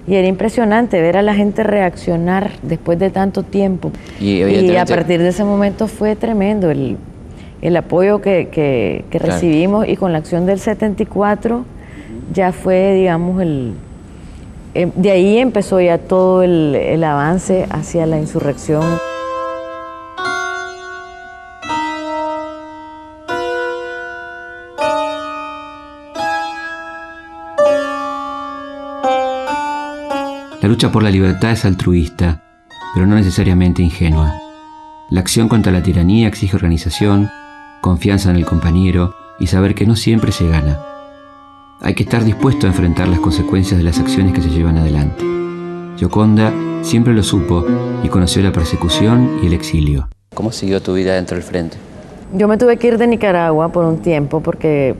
Y 0.07 0.15
era 0.15 0.27
impresionante 0.27 1.01
ver 1.01 1.17
a 1.17 1.23
la 1.23 1.33
gente 1.33 1.63
reaccionar 1.63 2.51
después 2.61 2.99
de 2.99 3.09
tanto 3.09 3.41
tiempo. 3.41 3.91
Y, 4.19 4.75
a 4.75 4.85
partir 4.85 5.19
de 5.19 5.29
ese 5.29 5.43
momento 5.43 5.87
fue 5.87 6.15
tremendo 6.15 6.69
el, 6.69 6.97
apoyo 7.77 8.21
que, 8.21 9.05
recibimos 9.11 9.87
y 9.87 9.95
con 9.95 10.11
la 10.11 10.19
acción 10.19 10.45
del 10.45 10.59
74 10.59 11.65
ya 12.33 12.51
fue, 12.51 12.93
digamos, 12.93 13.41
el, 13.41 13.73
Em, 14.75 14.91
de 14.93 15.09
ahí 15.09 15.37
empezó 15.37 15.79
ya 15.79 15.97
todo 15.97 16.43
el, 16.43 17.01
avance 17.01 17.65
hacia 17.69 18.05
la 18.05 18.19
insurrección. 18.19 18.83
La 30.61 30.67
lucha 30.67 30.91
por 30.91 31.03
la 31.03 31.09
libertad 31.09 31.51
es 31.51 31.63
altruista, 31.63 32.41
pero 32.93 33.07
no 33.07 33.15
necesariamente 33.15 33.81
ingenua. 33.81 34.33
La 35.09 35.21
acción 35.21 35.47
contra 35.47 35.71
la 35.71 35.81
tiranía 35.81 36.27
exige 36.27 36.57
organización, 36.57 37.29
confianza 37.85 38.31
en 38.31 38.37
el 38.37 38.47
compañero 38.47 39.13
y 39.37 39.45
saber 39.45 39.75
que 39.75 39.85
no 39.85 39.95
siempre 39.95 40.31
se 40.31 40.47
gana. 40.47 40.79
Hay 41.81 41.93
que 41.93 42.01
estar 42.01 42.23
dispuesto 42.23 42.65
a 42.65 42.71
enfrentar 42.71 43.07
las 43.07 43.19
consecuencias 43.19 43.77
de 43.77 43.83
las 43.83 43.99
acciones 43.99 44.33
que 44.33 44.41
se 44.41 44.49
llevan 44.49 44.79
adelante. 44.79 45.23
Gioconda 45.95 46.51
siempre 46.81 47.13
lo 47.13 47.21
supo 47.21 47.63
y 48.01 48.07
conoció 48.07 48.41
la 48.41 48.51
persecución 48.51 49.37
y 49.43 49.45
el 49.45 49.53
exilio. 49.53 50.09
¿Cómo 50.33 50.51
siguió 50.51 50.81
tu 50.81 50.95
vida 50.95 51.13
dentro 51.13 51.35
del 51.35 51.43
frente? 51.43 51.77
Yo 52.33 52.47
me 52.47 52.57
tuve 52.57 52.77
que 52.77 52.87
ir 52.87 52.97
de 52.97 53.05
Nicaragua 53.05 53.69
por 53.69 53.85
un 53.85 53.99
tiempo 53.99 54.39
porque 54.39 54.95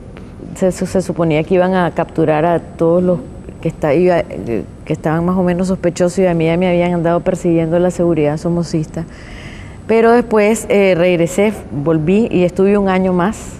se, 0.54 1.02
suponía 1.02 1.42
que 1.42 1.54
iban 1.54 1.74
a 1.74 1.90
capturar 1.90 2.44
a 2.44 2.60
todos 2.60 3.02
los 3.02 3.18
que, 3.62 3.72
que 4.84 4.92
estaban 4.92 5.24
más 5.24 5.36
o 5.36 5.42
menos 5.42 5.66
sospechosos 5.66 6.20
y 6.20 6.26
a 6.26 6.34
mí 6.34 6.44
ya 6.44 6.56
me 6.56 6.68
habían 6.68 6.94
andado 6.94 7.18
persiguiendo 7.18 7.80
la 7.80 7.90
seguridad 7.90 8.36
somocista. 8.36 9.04
Pero 9.86 10.10
después 10.12 10.66
eh, 10.68 10.94
regresé, 10.96 11.52
volví 11.70 12.28
y 12.30 12.42
estuve 12.42 12.76
un 12.76 12.88
año 12.88 13.12
más 13.12 13.52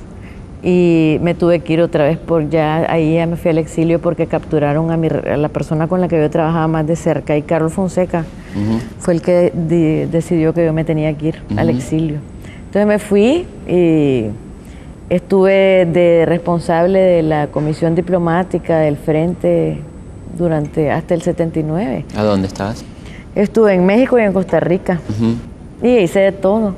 y 0.62 1.18
me 1.22 1.34
tuve 1.34 1.60
que 1.60 1.74
ir 1.74 1.80
otra 1.80 2.04
vez 2.04 2.18
por 2.18 2.50
ya, 2.50 2.90
ahí 2.90 3.14
ya 3.14 3.26
me 3.26 3.36
fui 3.36 3.52
al 3.52 3.58
exilio 3.58 4.00
porque 4.00 4.26
capturaron 4.26 4.90
a, 4.90 4.96
mi, 4.96 5.08
la 5.08 5.48
persona 5.48 5.86
con 5.86 6.00
la 6.00 6.08
que 6.08 6.18
yo 6.18 6.28
trabajaba 6.28 6.66
más 6.66 6.86
de 6.86 6.96
cerca 6.96 7.36
y 7.36 7.42
Carlos 7.42 7.72
Fonseca 7.72 8.24
fue 8.98 9.14
el 9.14 9.22
que 9.22 9.52
decidió 10.10 10.52
que 10.52 10.64
yo 10.64 10.72
me 10.72 10.82
tenía 10.82 11.12
que 11.16 11.28
ir 11.28 11.42
al 11.56 11.70
exilio. 11.70 12.18
Entonces 12.66 12.86
me 12.86 12.98
fui 12.98 13.46
y 13.68 14.24
estuve 15.08 15.86
de 15.86 16.24
responsable 16.26 16.98
de 16.98 17.22
la 17.22 17.46
comisión 17.48 17.94
diplomática 17.94 18.78
del 18.78 18.96
frente 18.96 19.78
durante 20.36 20.90
hasta 20.90 21.14
el 21.14 21.22
79. 21.22 22.06
¿A 22.16 22.22
dónde 22.24 22.48
estabas? 22.48 22.84
Estuve 23.36 23.74
en 23.74 23.86
México 23.86 24.18
y 24.18 24.22
en 24.22 24.32
Costa 24.32 24.58
Rica 24.58 24.98
y 25.82 25.98
hice 25.98 26.20
de 26.20 26.32
todo, 26.32 26.74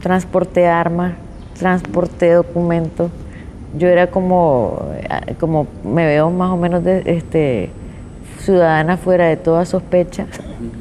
transporté 0.00 0.66
armas 0.66 1.12
transporté 1.60 2.32
documentos. 2.32 3.10
Yo 3.78 3.86
era 3.86 4.08
como, 4.08 4.88
como 5.38 5.68
me 5.84 6.06
veo 6.06 6.30
más 6.30 6.50
o 6.50 6.56
menos 6.56 6.82
de, 6.82 7.02
este, 7.06 7.70
ciudadana 8.40 8.96
fuera 8.96 9.28
de 9.28 9.36
toda 9.36 9.64
sospecha. 9.64 10.26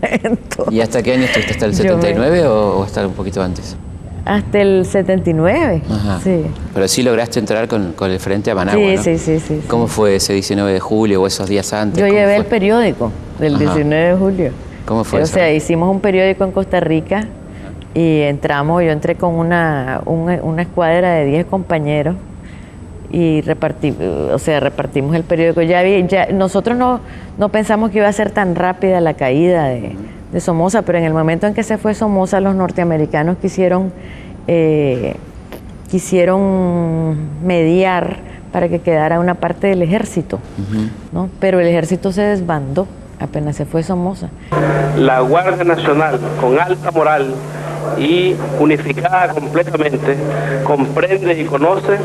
¿Y 0.71 0.79
hasta 0.79 1.03
qué 1.03 1.13
año 1.13 1.25
estuviste? 1.25 1.53
¿Hasta 1.53 1.65
el 1.65 1.75
79 1.75 2.47
o, 2.47 2.81
hasta 2.81 3.05
un 3.05 3.13
poquito 3.13 3.43
antes? 3.43 3.75
Hasta 4.25 4.61
el 4.61 4.85
79, 4.85 5.81
sí. 6.23 6.45
Pero 6.73 6.87
sí 6.87 7.03
lograste 7.03 7.39
entrar 7.39 7.67
con, 7.67 7.93
el 7.99 8.19
frente 8.19 8.51
a 8.51 8.55
Managua, 8.55 8.97
sí, 8.97 9.17
sí, 9.17 9.17
sí, 9.17 9.39
sí, 9.39 9.61
¿Cómo 9.67 9.87
fue 9.87 10.15
ese 10.15 10.33
19 10.33 10.73
de 10.73 10.79
julio 10.79 11.21
o 11.21 11.27
esos 11.27 11.47
días 11.47 11.71
antes? 11.73 11.99
Yo 11.99 12.07
llevé 12.07 12.35
el 12.35 12.45
periódico 12.45 13.11
del 13.39 13.57
19 13.57 13.95
de 13.95 14.15
julio. 14.15 14.51
¿Cómo 14.85 15.03
fue 15.03 15.21
O 15.21 15.25
sea, 15.25 15.51
hicimos 15.51 15.89
un 15.89 15.99
periódico 15.99 16.43
en 16.43 16.51
Costa 16.51 16.79
Rica 16.79 17.27
y 17.93 18.21
entramos, 18.21 18.83
yo 18.83 18.91
entré 18.91 19.15
con 19.15 19.35
una, 19.35 20.01
una, 20.05 20.61
escuadra 20.61 21.13
de 21.13 21.25
10 21.25 21.45
compañeros 21.47 22.15
y 23.11 23.41
repartimos, 23.41 23.99
o 24.01 24.37
sea, 24.37 24.59
repartimos 24.59 25.15
el 25.15 25.23
periódico. 25.23 25.61
Ya, 25.63 25.83
ya 25.83 26.27
nosotros 26.27 26.77
no, 26.77 26.99
no 27.37 27.49
pensamos 27.49 27.89
que 27.89 27.97
iba 27.97 28.07
a 28.07 28.13
ser 28.13 28.31
tan 28.31 28.55
rápida 28.55 29.01
la 29.01 29.15
caída 29.15 29.65
de, 29.65 29.95
Somoza, 30.39 30.83
pero 30.83 30.99
en 30.99 31.05
el 31.05 31.13
momento 31.13 31.47
en 31.47 31.55
que 31.55 31.63
se 31.63 31.79
fue 31.79 31.95
Somoza, 31.95 32.39
los 32.39 32.53
norteamericanos 32.53 33.37
quisieron, 33.37 33.91
eh, 34.47 35.15
quisieron 35.89 37.17
mediar 37.43 38.17
para 38.51 38.69
que 38.69 38.77
quedara 38.79 39.19
una 39.19 39.33
parte 39.33 39.65
del 39.65 39.81
ejército, 39.81 40.37
¿no? 41.11 41.29
pero 41.39 41.59
el 41.59 41.65
ejército 41.65 42.11
se 42.11 42.21
desbandó 42.21 42.87
apenas 43.19 43.55
se 43.55 43.65
fue 43.65 43.83
Somoza. 43.83 44.29
La 44.97 45.19
Guardia 45.19 45.63
Nacional, 45.63 46.19
con 46.39 46.59
alta 46.59 46.91
moral, 46.91 47.33
y 47.97 48.35
unificada 48.59 49.29
completamente, 49.29 50.15
comprende 50.63 51.39
y 51.39 51.45
conoce 51.45 51.97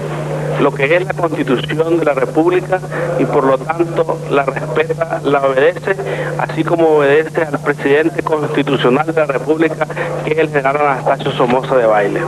lo 0.60 0.72
que 0.72 0.96
es 0.96 1.04
la 1.04 1.12
constitución 1.12 1.98
de 1.98 2.04
la 2.04 2.14
República 2.14 2.80
y 3.18 3.24
por 3.24 3.44
lo 3.44 3.58
tanto 3.58 4.18
la 4.30 4.44
respeta, 4.44 5.20
la 5.24 5.42
obedece, 5.42 5.96
así 6.38 6.64
como 6.64 6.98
obedece 6.98 7.42
al 7.42 7.58
presidente 7.58 8.22
constitucional 8.22 9.06
de 9.06 9.12
la 9.12 9.26
República, 9.26 9.86
que 10.24 10.32
es 10.32 10.38
el 10.38 10.48
general 10.48 10.76
Anastasio 10.76 11.32
Somoza 11.32 11.76
de 11.76 11.86
Baile. 11.86 12.20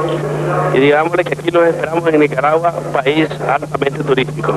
Y 0.75 0.79
digámosle 0.81 1.25
que 1.25 1.35
aquí 1.35 1.51
los 1.51 1.67
esperamos 1.67 2.07
en 2.13 2.21
Nicaragua, 2.21 2.75
país 2.93 3.29
altamente 3.49 4.03
turístico. 4.03 4.55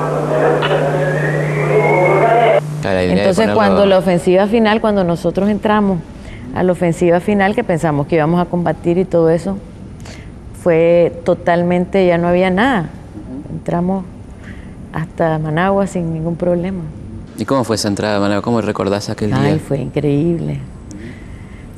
Entonces 2.82 3.50
cuando 3.50 3.86
la 3.86 3.98
ofensiva 3.98 4.46
final, 4.46 4.80
cuando 4.80 5.04
nosotros 5.04 5.48
entramos, 5.48 5.98
a 6.54 6.62
la 6.62 6.72
ofensiva 6.72 7.20
final 7.20 7.54
que 7.54 7.64
pensamos 7.64 8.06
que 8.06 8.16
íbamos 8.16 8.40
a 8.40 8.46
combatir 8.46 8.98
y 8.98 9.04
todo 9.04 9.30
eso, 9.30 9.56
fue 10.62 11.12
totalmente, 11.24 12.06
ya 12.06 12.18
no 12.18 12.28
había 12.28 12.50
nada. 12.50 12.90
Entramos 13.50 14.04
hasta 14.92 15.38
Managua 15.38 15.86
sin 15.86 16.12
ningún 16.12 16.36
problema. 16.36 16.82
¿Y 17.38 17.44
cómo 17.44 17.64
fue 17.64 17.76
esa 17.76 17.88
entrada 17.88 18.16
a 18.16 18.20
Managua? 18.20 18.42
¿Cómo 18.42 18.60
recordás 18.60 19.08
aquel 19.08 19.30
día? 19.30 19.40
Ay, 19.40 19.58
fue 19.58 19.78
increíble. 19.78 20.58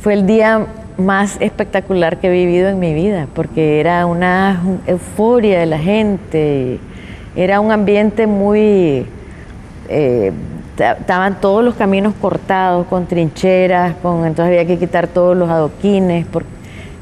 Fue 0.00 0.14
el 0.14 0.26
día 0.26 0.67
más 0.99 1.37
espectacular 1.41 2.19
que 2.19 2.29
he 2.29 2.31
vivido 2.31 2.69
en 2.69 2.79
mi 2.79 2.95
vida, 2.95 3.29
porque 3.35 3.79
era 3.79 4.05
una 4.07 4.61
euforia 4.87 5.61
de 5.61 5.67
la 5.67 5.79
gente, 5.79 6.81
era 7.37 7.61
un 7.61 7.71
ambiente 7.71 8.26
muy... 8.26 9.07
Eh, 9.88 10.33
estaban 10.83 11.41
todos 11.41 11.65
los 11.65 11.75
caminos 11.75 12.15
cortados 12.21 12.87
con 12.87 13.07
trincheras, 13.07 13.95
con 14.03 14.27
entonces 14.27 14.47
había 14.47 14.67
que 14.67 14.79
quitar 14.79 15.07
todos 15.07 15.37
los 15.37 15.49
adoquines, 15.49 16.27
por, 16.27 16.45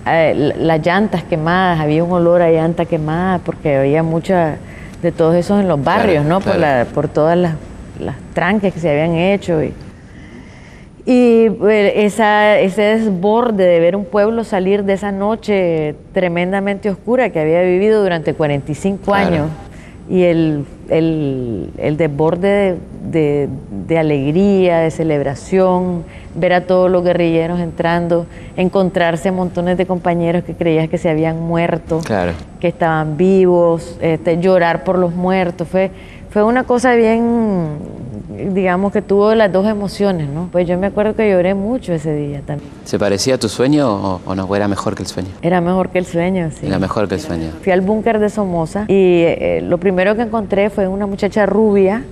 eh, 0.07 0.55
las 0.57 0.85
llantas 0.85 1.23
quemadas, 1.25 1.81
había 1.81 2.05
un 2.05 2.13
olor 2.13 2.43
a 2.43 2.51
llanta 2.51 2.85
quemada 2.85 3.39
porque 3.39 3.77
había 3.77 4.03
mucha 4.03 4.57
de 5.03 5.13
todos 5.13 5.35
esos 5.35 5.61
en 5.61 5.69
los 5.69 5.83
barrios, 5.83 6.25
¿no? 6.25 6.41
Por, 6.41 6.57
la, 6.57 6.87
por 6.93 7.09
todas 7.09 7.37
las, 7.37 7.55
las 7.99 8.17
tranques 8.35 8.75
que 8.75 8.81
se 8.81 8.91
habían 8.91 9.15
hecho. 9.15 9.63
Y, 9.63 9.73
y 11.07 11.51
pues, 11.51 11.93
esa, 11.97 12.59
ese 12.59 12.83
desborde 12.83 13.65
de 13.65 13.81
ver 13.81 13.97
un 13.97 14.05
pueblo 14.05 14.45
salir 14.45 14.85
de 14.85 14.95
esa 14.95 15.13
noche 15.13 15.95
tremendamente 16.13 16.91
oscura 16.91 17.31
que 17.31 17.41
había 17.41 17.63
vivido 17.63 18.03
durante 18.03 18.35
45 18.35 19.15
años 19.15 19.49
y 20.11 20.25
el, 20.25 20.67
el, 20.89 21.97
desborde 21.97 22.77
de, 23.05 23.49
de, 23.87 23.99
alegría, 23.99 24.79
de 24.79 24.91
celebración, 24.91 26.03
ver 26.35 26.53
a 26.53 26.63
todos 26.63 26.91
los 26.91 27.05
guerrilleros 27.05 27.61
entrando, 27.61 28.27
encontrarse 28.57 29.31
montones 29.31 29.79
de 29.79 29.87
compañeros 29.87 30.43
que 30.43 30.55
creías 30.55 30.89
que 30.89 30.99
se 30.99 31.09
habían 31.09 31.41
muerto, 31.41 32.01
que 32.59 32.67
estaban 32.67 33.17
vivos, 33.17 33.99
este, 34.01 34.41
llorar 34.41 34.83
por 34.83 34.99
los 34.99 35.15
muertos, 35.15 35.69
fue, 35.69 35.93
fue 36.31 36.43
una 36.43 36.65
cosa 36.65 36.97
bien, 36.97 37.79
digamos 38.49 38.93
que 38.93 39.03
tuvo 39.03 39.35
las 39.35 39.53
dos 39.53 39.67
emociones, 39.67 40.29
¿no? 40.29 40.49
Pues 40.51 40.67
yo 40.67 40.79
me 40.79 40.89
acuerdo 40.89 41.15
que 41.15 41.31
lloré 41.31 41.55
mucho 41.55 41.93
ese 41.93 42.15
día 42.15 42.41
también. 42.41 42.71
¿Se 42.85 42.99
parecía 42.99 43.35
a 43.35 43.39
tu 43.39 43.49
sueño 43.49 44.21
o, 44.25 44.35
no? 44.35 44.45
¿O 44.45 44.57
era 44.57 44.69
mejor 44.69 44.95
que 44.95 45.03
el 45.03 45.09
sueño? 45.09 45.29
Era 45.43 45.61
mejor 45.61 45.91
que 45.91 45.99
el 45.99 46.07
sueño, 46.07 46.51
sí. 46.51 46.67
Era 46.67 46.79
mejor 46.79 47.09
que 47.09 47.15
el 47.15 47.21
sueño. 47.21 47.51
Fui 47.63 47.73
al 47.73 47.81
búnker 47.81 48.19
de 48.19 48.29
Somoza 48.31 48.85
y 48.89 49.23
eh, 49.27 49.61
lo 49.63 49.79
primero 49.79 50.17
que 50.17 50.23
encontré 50.23 50.71
fue 50.71 50.89
una 50.89 51.07
muchacha 51.07 51.47
rubia 51.47 52.05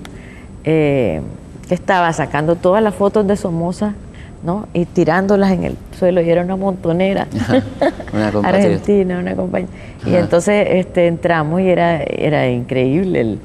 eh, 0.65 1.21
que 1.69 1.75
estaba 1.75 2.13
sacando 2.13 2.57
todas 2.57 2.83
las 2.83 2.95
fotos 2.95 3.27
de 3.27 3.37
Somoza 3.37 3.95
¿no? 4.43 4.69
y 4.73 4.85
tirándolas 4.85 5.53
en 5.53 5.65
el 5.65 5.77
suelo 5.99 6.21
y 6.21 6.31
era 6.31 6.43
una 6.43 6.57
montonera 6.57 7.27
una 8.13 8.29
argentina, 8.49 9.19
una 9.19 9.35
compañía. 9.35 9.69
Y 10.07 10.15
entonces 10.15 10.67
este, 10.71 11.07
entramos 11.07 11.61
y 11.61 11.69
era, 11.69 12.03
era 12.03 12.49
increíble 12.49 13.21
el, 13.21 13.39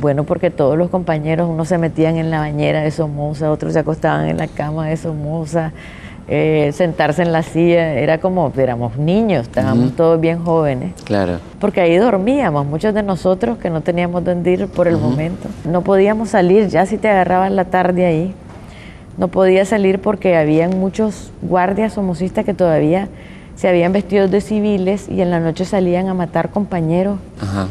bueno, 0.00 0.24
porque 0.24 0.50
todos 0.50 0.76
los 0.76 0.90
compañeros, 0.90 1.48
unos 1.48 1.68
se 1.68 1.78
metían 1.78 2.16
en 2.16 2.30
la 2.30 2.40
bañera 2.40 2.82
de 2.82 2.90
Somoza, 2.90 3.50
otros 3.50 3.72
se 3.72 3.78
acostaban 3.78 4.28
en 4.28 4.36
la 4.36 4.48
cama 4.48 4.88
de 4.88 4.96
Somoza, 4.96 5.72
eh, 6.28 6.70
sentarse 6.72 7.22
en 7.22 7.32
la 7.32 7.42
silla, 7.42 7.94
era 7.94 8.18
como, 8.18 8.52
éramos 8.56 8.96
niños, 8.96 9.42
estábamos 9.42 9.96
todos 9.96 10.20
bien 10.20 10.44
jóvenes. 10.44 10.92
Claro. 11.04 11.38
Porque 11.58 11.80
ahí 11.80 11.96
dormíamos, 11.96 12.66
muchos 12.66 12.94
de 12.94 13.02
nosotros 13.02 13.58
que 13.58 13.70
no 13.70 13.80
teníamos 13.80 14.24
dónde 14.24 14.52
ir 14.52 14.66
por 14.68 14.86
el 14.86 14.96
momento. 14.96 15.48
No 15.64 15.82
podíamos 15.82 16.30
salir, 16.30 16.68
ya 16.68 16.86
si 16.86 16.98
te 16.98 17.08
agarraban 17.08 17.56
la 17.56 17.64
tarde 17.64 18.06
ahí, 18.06 18.34
no 19.18 19.28
podía 19.28 19.64
salir 19.64 20.00
porque 20.00 20.36
habían 20.36 20.78
muchos 20.78 21.32
guardias 21.42 21.94
somocistas 21.94 22.44
que 22.44 22.54
todavía 22.54 23.08
se 23.60 23.68
habían 23.68 23.92
vestido 23.92 24.26
de 24.26 24.40
civiles 24.40 25.06
y 25.10 25.20
en 25.20 25.30
la 25.30 25.38
noche 25.38 25.66
salían 25.66 26.08
a 26.08 26.14
matar 26.14 26.48
compañeros 26.48 27.18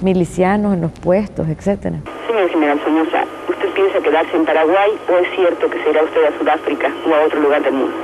milicianos 0.03 0.75
en 0.75 0.81
los 0.81 0.91
puestos, 0.91 1.47
etcétera. 1.49 1.95
Señor 2.27 2.47
general 2.51 2.79
Somoza, 2.85 3.23
¿usted 3.49 3.69
piensa 3.73 3.99
quedarse 3.99 4.37
en 4.37 4.45
Paraguay 4.45 4.91
o 5.11 5.17
es 5.17 5.27
cierto 5.35 5.67
que 5.67 5.81
se 5.81 5.89
irá 5.89 6.03
usted 6.03 6.25
a 6.25 6.37
Sudáfrica 6.37 6.91
o 7.09 7.15
a 7.15 7.25
otro 7.25 7.41
lugar 7.41 7.63
del 7.63 7.73
mundo? 7.73 7.95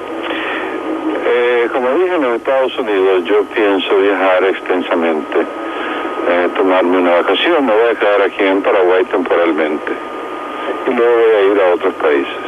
Eh, 1.28 1.68
como 1.72 1.88
dije 1.92 2.16
en 2.16 2.22
los 2.24 2.36
Estados 2.38 2.76
Unidos, 2.80 3.24
yo 3.26 3.44
pienso 3.54 3.98
viajar 4.00 4.44
extensamente, 4.46 5.42
eh, 5.42 6.50
tomarme 6.58 6.98
una 6.98 7.12
vacación, 7.22 7.68
me 7.68 7.72
voy 7.72 7.92
a 7.92 8.00
quedar 8.00 8.22
aquí 8.24 8.46
en 8.46 8.64
Paraguay 8.64 9.06
temporalmente 9.12 9.92
y 10.88 10.90
luego 10.90 11.14
voy 11.14 11.36
a 11.36 11.54
ir 11.54 11.62
a 11.62 11.74
otros 11.76 11.94
países. 12.02 12.45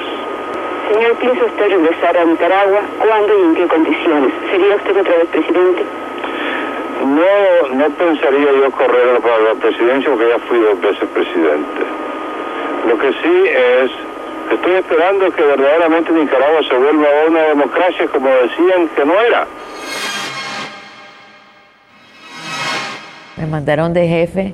Señor, 0.91 1.17
¿piensa 1.17 1.45
usted 1.45 1.69
regresar 1.69 2.17
a 2.17 2.25
Nicaragua? 2.25 2.81
¿Cuándo 2.99 3.37
y 3.37 3.41
en 3.41 3.55
qué 3.55 3.67
condiciones? 3.67 4.33
¿Sería 4.49 4.75
usted 4.75 4.97
otra 4.97 5.17
vez 5.17 5.27
presidente? 5.27 5.83
No, 7.03 7.75
no 7.75 7.89
pensaría 7.89 8.51
yo 8.53 8.71
correr 8.71 9.19
para 9.19 9.39
la 9.39 9.55
presidencia 9.59 10.09
porque 10.09 10.29
ya 10.29 10.39
fui 10.39 10.59
dos 10.59 10.79
veces 10.81 11.09
presidente. 11.13 11.81
Lo 12.87 12.97
que 12.97 13.11
sí 13.11 13.43
es, 13.49 13.91
estoy 14.53 14.73
esperando 14.75 15.29
que 15.31 15.41
verdaderamente 15.41 16.11
Nicaragua 16.11 16.61
se 16.69 16.75
vuelva 16.75 17.07
una 17.27 17.41
democracia 17.43 18.07
como 18.07 18.29
decían 18.29 18.87
que 18.95 19.05
no 19.05 19.19
era. 19.19 19.45
Me 23.35 23.45
mandaron 23.45 23.93
de 23.93 24.07
jefe 24.07 24.53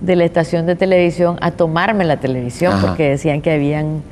de 0.00 0.16
la 0.16 0.24
estación 0.24 0.66
de 0.66 0.74
televisión 0.74 1.38
a 1.40 1.52
tomarme 1.52 2.04
la 2.04 2.18
televisión 2.18 2.80
porque 2.80 3.10
decían 3.10 3.40
que 3.40 3.52
habían 3.52 4.02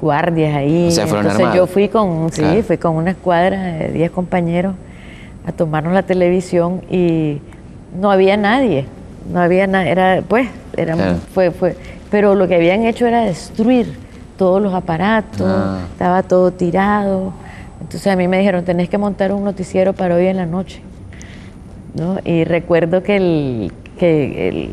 guardias 0.00 0.54
ahí. 0.54 0.88
Entonces 0.96 1.46
yo 1.54 1.66
fui 1.66 1.88
con, 1.88 2.30
sí, 2.32 2.62
fui 2.66 2.78
con 2.78 2.96
una 2.96 3.10
escuadra 3.12 3.62
de 3.62 3.88
10 3.88 4.10
compañeros 4.10 4.74
a 5.46 5.52
tomarnos 5.52 5.92
la 5.92 6.02
televisión 6.02 6.82
y 6.90 7.40
no 7.98 8.10
había 8.10 8.36
nadie, 8.36 8.86
no 9.32 9.40
había 9.40 9.66
nada, 9.66 9.86
era, 9.86 10.22
pues, 10.26 10.48
era, 10.76 11.16
fue, 11.34 11.50
fue, 11.50 11.76
pero 12.10 12.34
lo 12.34 12.46
que 12.46 12.54
habían 12.54 12.84
hecho 12.84 13.06
era 13.06 13.22
destruir 13.22 13.96
todos 14.36 14.62
los 14.62 14.74
aparatos, 14.74 15.46
ah. 15.46 15.80
estaba 15.92 16.22
todo 16.22 16.52
tirado. 16.52 17.32
Entonces 17.80 18.06
a 18.12 18.16
mí 18.16 18.28
me 18.28 18.38
dijeron, 18.38 18.64
tenés 18.64 18.88
que 18.88 18.98
montar 18.98 19.32
un 19.32 19.44
noticiero 19.44 19.92
para 19.92 20.14
hoy 20.14 20.26
en 20.26 20.36
la 20.36 20.46
noche. 20.46 20.80
¿No? 21.94 22.18
Y 22.24 22.44
recuerdo 22.44 23.02
que 23.02 23.16
el, 23.16 23.72
que 24.02 24.68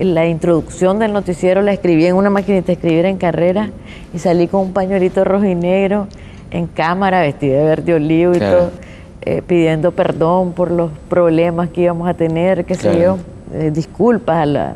la 0.00 0.26
introducción 0.26 0.98
del 0.98 1.12
noticiero 1.12 1.62
la 1.62 1.72
escribí 1.72 2.06
en 2.06 2.16
una 2.16 2.28
maquinita 2.28 2.66
de 2.66 2.72
escribir 2.72 3.06
en 3.06 3.18
carrera 3.18 3.70
y 4.12 4.18
salí 4.18 4.48
con 4.48 4.62
un 4.62 4.72
pañuelito 4.72 5.22
rojo 5.22 5.44
y 5.44 5.54
negro 5.54 6.08
en 6.50 6.66
cámara, 6.66 7.20
vestida 7.20 7.58
de 7.58 7.64
verde 7.66 7.94
olivo 7.94 8.34
y 8.34 8.40
todo, 8.40 8.72
eh, 9.22 9.42
pidiendo 9.46 9.92
perdón 9.92 10.54
por 10.54 10.72
los 10.72 10.90
problemas 11.08 11.68
que 11.68 11.82
íbamos 11.82 12.08
a 12.08 12.14
tener, 12.14 12.64
qué 12.64 12.74
sé 12.74 13.00
yo, 13.00 13.18
eh, 13.52 13.70
disculpas 13.72 14.38
a 14.38 14.46
la... 14.46 14.74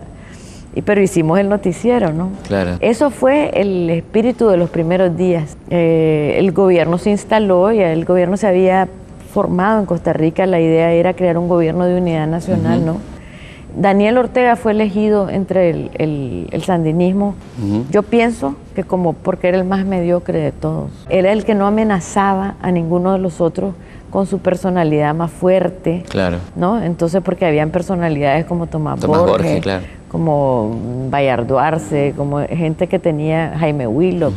Y, 0.77 0.83
pero 0.83 1.03
hicimos 1.03 1.41
el 1.41 1.49
noticiero, 1.49 2.13
¿no? 2.13 2.31
Claro. 2.47 2.77
Eso 2.79 3.11
fue 3.11 3.51
el 3.53 3.91
espíritu 3.91 4.47
de 4.47 4.59
los 4.59 4.71
primeros 4.71 5.17
días. 5.17 5.57
Eh, 5.71 6.37
el 6.39 6.53
gobierno 6.53 6.99
se 6.99 7.11
instaló, 7.11 7.73
y 7.73 7.81
el 7.81 8.05
gobierno 8.05 8.37
se 8.37 8.47
había 8.47 8.87
formado 9.33 9.81
en 9.81 9.87
Costa 9.87 10.13
Rica, 10.13 10.47
la 10.47 10.61
idea 10.61 10.93
era 10.93 11.15
crear 11.15 11.37
un 11.37 11.49
gobierno 11.49 11.85
de 11.85 11.97
unidad 11.97 12.29
nacional, 12.29 12.87
¿no? 12.87 13.18
Daniel 13.77 14.19
Ortega 14.19 14.57
fue 14.57 14.73
elegido 14.73 15.29
entre 15.29 15.71
el, 15.71 16.63
sandinismo. 16.65 17.35
Yo 17.91 18.03
pienso 18.03 18.57
que 18.75 18.85
como 18.85 19.13
porque 19.13 19.49
era 19.49 19.59
el 19.59 19.65
más 19.65 19.85
mediocre 19.85 20.39
de 20.41 20.53
todos. 20.53 20.91
Era 21.09 21.33
el 21.33 21.45
que 21.45 21.55
no 21.55 21.67
amenazaba 21.67 22.57
a 22.61 22.71
ninguno 22.71 23.13
de 23.13 23.19
los 23.19 23.41
otros 23.41 23.75
con 24.11 24.27
su 24.27 24.39
personalidad 24.39 25.15
más 25.15 25.31
fuerte. 25.31 26.05
Claro. 26.09 26.39
¿no? 26.57 26.83
Entonces, 26.83 27.23
porque 27.23 27.47
habían 27.47 27.71
personalidades 27.71 28.47
como 28.47 28.67
Tomás, 28.67 29.05
Borges, 29.05 29.65
como 30.09 30.75
Bayardo 31.11 31.59
Arce, 31.59 32.15
como 32.17 32.39
gente 32.41 32.87
que 32.87 32.99
tenía 32.99 33.55
Jaime 33.59 33.87
Willock. 33.87 34.35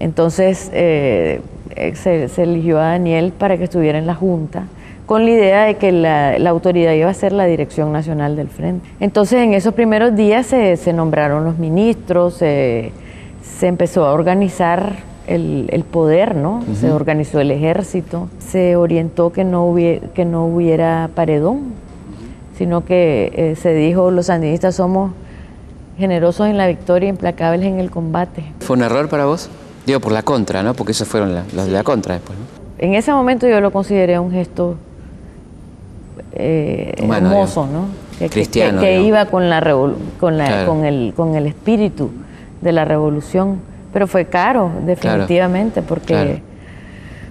Entonces, 0.00 0.70
eh, 0.72 1.42
eh, 1.76 1.94
se 1.94 2.42
eligió 2.42 2.78
a 2.78 2.90
Daniel 2.90 3.32
para 3.36 3.58
que 3.58 3.64
estuviera 3.64 3.98
en 3.98 4.06
la 4.06 4.14
Junta 4.14 4.64
con 5.08 5.24
la 5.24 5.30
idea 5.30 5.64
de 5.64 5.76
que 5.76 5.90
la, 5.90 6.36
autoridad 6.50 6.92
iba 6.92 7.08
a 7.08 7.14
ser 7.14 7.32
la 7.32 7.46
Dirección 7.46 7.92
Nacional 7.92 8.36
del 8.36 8.48
Frente. 8.48 8.86
Entonces, 9.00 9.42
en 9.42 9.54
esos 9.54 9.72
primeros 9.72 10.14
días 10.14 10.44
se, 10.46 10.92
nombraron 10.92 11.44
los 11.44 11.56
ministros, 11.56 12.34
se, 12.34 12.92
empezó 13.62 14.04
a 14.04 14.12
organizar 14.12 14.96
el, 15.26 15.82
poder, 15.90 16.36
¿no? 16.36 16.62
Se 16.78 16.92
organizó 16.92 17.40
el 17.40 17.50
ejército, 17.50 18.28
se 18.38 18.76
orientó 18.76 19.32
que 19.32 19.44
no 19.44 19.64
hubiera, 19.64 20.08
que 20.08 20.26
no 20.26 20.44
hubiera 20.44 21.08
paredón, 21.14 21.72
sino 22.58 22.84
que 22.84 23.32
eh, 23.34 23.56
se 23.56 23.72
dijo 23.72 24.10
los 24.10 24.26
sandinistas 24.26 24.74
somos 24.74 25.12
generosos 25.96 26.48
en 26.48 26.58
la 26.58 26.66
victoria, 26.66 27.08
implacables 27.08 27.66
en 27.66 27.80
el 27.80 27.90
combate. 27.90 28.44
¿Fue 28.60 28.76
un 28.76 28.82
error 28.82 29.08
para 29.08 29.24
vos? 29.24 29.48
Digo, 29.86 30.00
por 30.00 30.12
la 30.12 30.22
contra, 30.22 30.62
¿no? 30.62 30.74
Porque 30.74 30.92
esos 30.92 31.08
fueron 31.08 31.34
los 31.34 31.64
de 31.64 31.72
la 31.72 31.82
contra 31.82 32.12
después, 32.12 32.38
¿no? 32.38 32.44
En 32.76 32.94
ese 32.94 33.10
momento 33.10 33.48
yo 33.48 33.62
lo 33.62 33.72
consideré 33.72 34.18
un 34.18 34.30
gesto 34.30 34.76
eh, 36.38 36.94
hermoso, 36.96 37.66
¿no? 37.66 37.86
Que, 38.18 38.28
Cristiano, 38.28 38.80
que, 38.80 39.00
iba 39.02 39.26
con, 39.26 39.48
la, 39.48 39.60
con, 40.18 40.38
la 40.38 40.66
con, 40.66 40.84
el, 40.84 41.12
con 41.14 41.34
el 41.36 41.46
espíritu 41.46 42.10
de 42.60 42.72
la 42.72 42.84
revolución. 42.84 43.60
Pero 43.92 44.06
fue 44.06 44.26
caro, 44.26 44.70
definitivamente, 44.84 45.82
porque, 45.82 46.42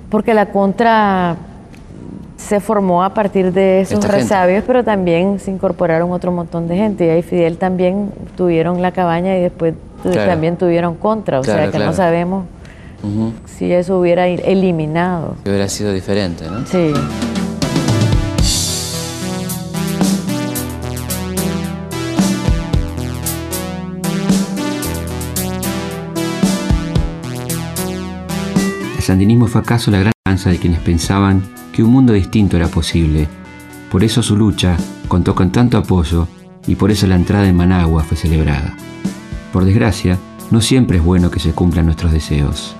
porque 0.10 0.34
la 0.34 0.48
contra 0.48 1.36
se 2.38 2.60
formó 2.60 3.04
a 3.04 3.14
partir 3.14 3.52
de 3.52 3.82
esos 3.82 4.08
resabios, 4.08 4.64
pero 4.66 4.84
también 4.84 5.40
se 5.40 5.52
incorporaron 5.52 6.12
otro 6.12 6.32
montón 6.32 6.68
de 6.68 6.78
gente. 6.78 7.06
Y 7.06 7.10
ahí 7.10 7.22
Fidel 7.22 7.58
también 7.58 8.12
tuvieron 8.36 8.82
la 8.82 8.92
cabaña 8.92 9.38
y 9.38 9.42
después 9.42 9.74
también 10.04 10.58
tuvieron 10.58 10.96
contra. 10.96 11.40
O 11.40 11.44
sea 11.44 11.70
que 11.72 11.80
no 11.80 11.94
sabemos 11.94 12.46
si 13.46 13.72
eso 13.72 14.00
hubiera 14.00 14.28
eliminado. 14.28 15.36
Hubiera 15.46 15.68
sido 15.68 15.92
diferente, 15.92 16.46
¿no? 16.50 16.66
Sí. 16.66 16.94
Sandinismo 29.08 29.48
fue 29.48 29.62
acaso 29.62 29.90
la 29.90 30.00
gran 30.00 30.12
esperanza 30.12 30.50
de 30.50 30.58
quienes 30.58 30.82
pensaban 30.82 31.42
que 31.72 31.82
un 31.82 31.92
mundo 31.92 32.12
distinto 32.12 32.58
era 32.58 32.68
posible. 32.68 33.30
Por 33.90 34.04
eso 34.04 34.22
su 34.22 34.36
lucha 34.36 34.76
contó 35.08 35.34
con 35.34 35.50
tanto 35.50 35.78
apoyo 35.78 36.28
y 36.68 36.76
por 36.76 36.92
eso 36.92 37.08
la 37.08 37.16
entrada 37.16 37.48
en 37.48 37.56
Managua 37.56 38.04
fue 38.04 38.18
celebrada. 38.18 38.76
Por 39.54 39.64
desgracia, 39.64 40.18
no 40.52 40.60
siempre 40.60 40.98
es 40.98 41.04
bueno 41.06 41.32
que 41.32 41.40
se 41.40 41.54
cumplan 41.54 41.86
nuestros 41.86 42.12
deseos. 42.12 42.76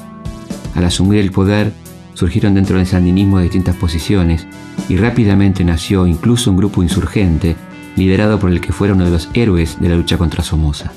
Al 0.76 0.84
asumir 0.84 1.20
el 1.20 1.32
poder, 1.32 1.72
surgieron 2.14 2.56
dentro 2.56 2.78
del 2.78 2.88
sandinismo 2.88 3.40
distintas 3.40 3.78
posiciones 3.78 4.48
y 4.90 4.98
rápidamente 4.98 5.64
nació 5.64 6.08
incluso 6.08 6.52
un 6.52 6.58
grupo 6.58 6.84
insurgente 6.84 7.56
liderado 7.96 8.38
por 8.38 8.52
el 8.52 8.60
que 8.60 8.74
fuera 8.74 8.94
uno 8.94 9.06
de 9.06 9.12
los 9.12 9.30
héroes 9.34 9.80
de 9.80 9.88
la 9.88 9.96
lucha 9.96 10.18
contra 10.18 10.44
Somoza. 10.44 10.92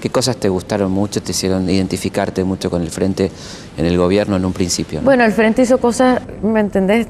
¿Qué 0.00 0.08
cosas 0.08 0.38
te 0.38 0.48
gustaron 0.48 0.90
mucho, 0.90 1.22
te 1.22 1.32
hicieron 1.32 1.68
identificarte 1.68 2.42
mucho 2.42 2.70
con 2.70 2.80
el 2.80 2.90
Frente 2.90 3.30
en 3.76 3.84
el 3.84 3.98
gobierno 3.98 4.36
en 4.36 4.44
un 4.44 4.52
principio? 4.52 5.00
Bueno, 5.02 5.24
el 5.24 5.32
Frente 5.32 5.62
hizo 5.62 5.78
cosas, 5.78 6.22
¿me 6.42 6.60
entendés? 6.60 7.06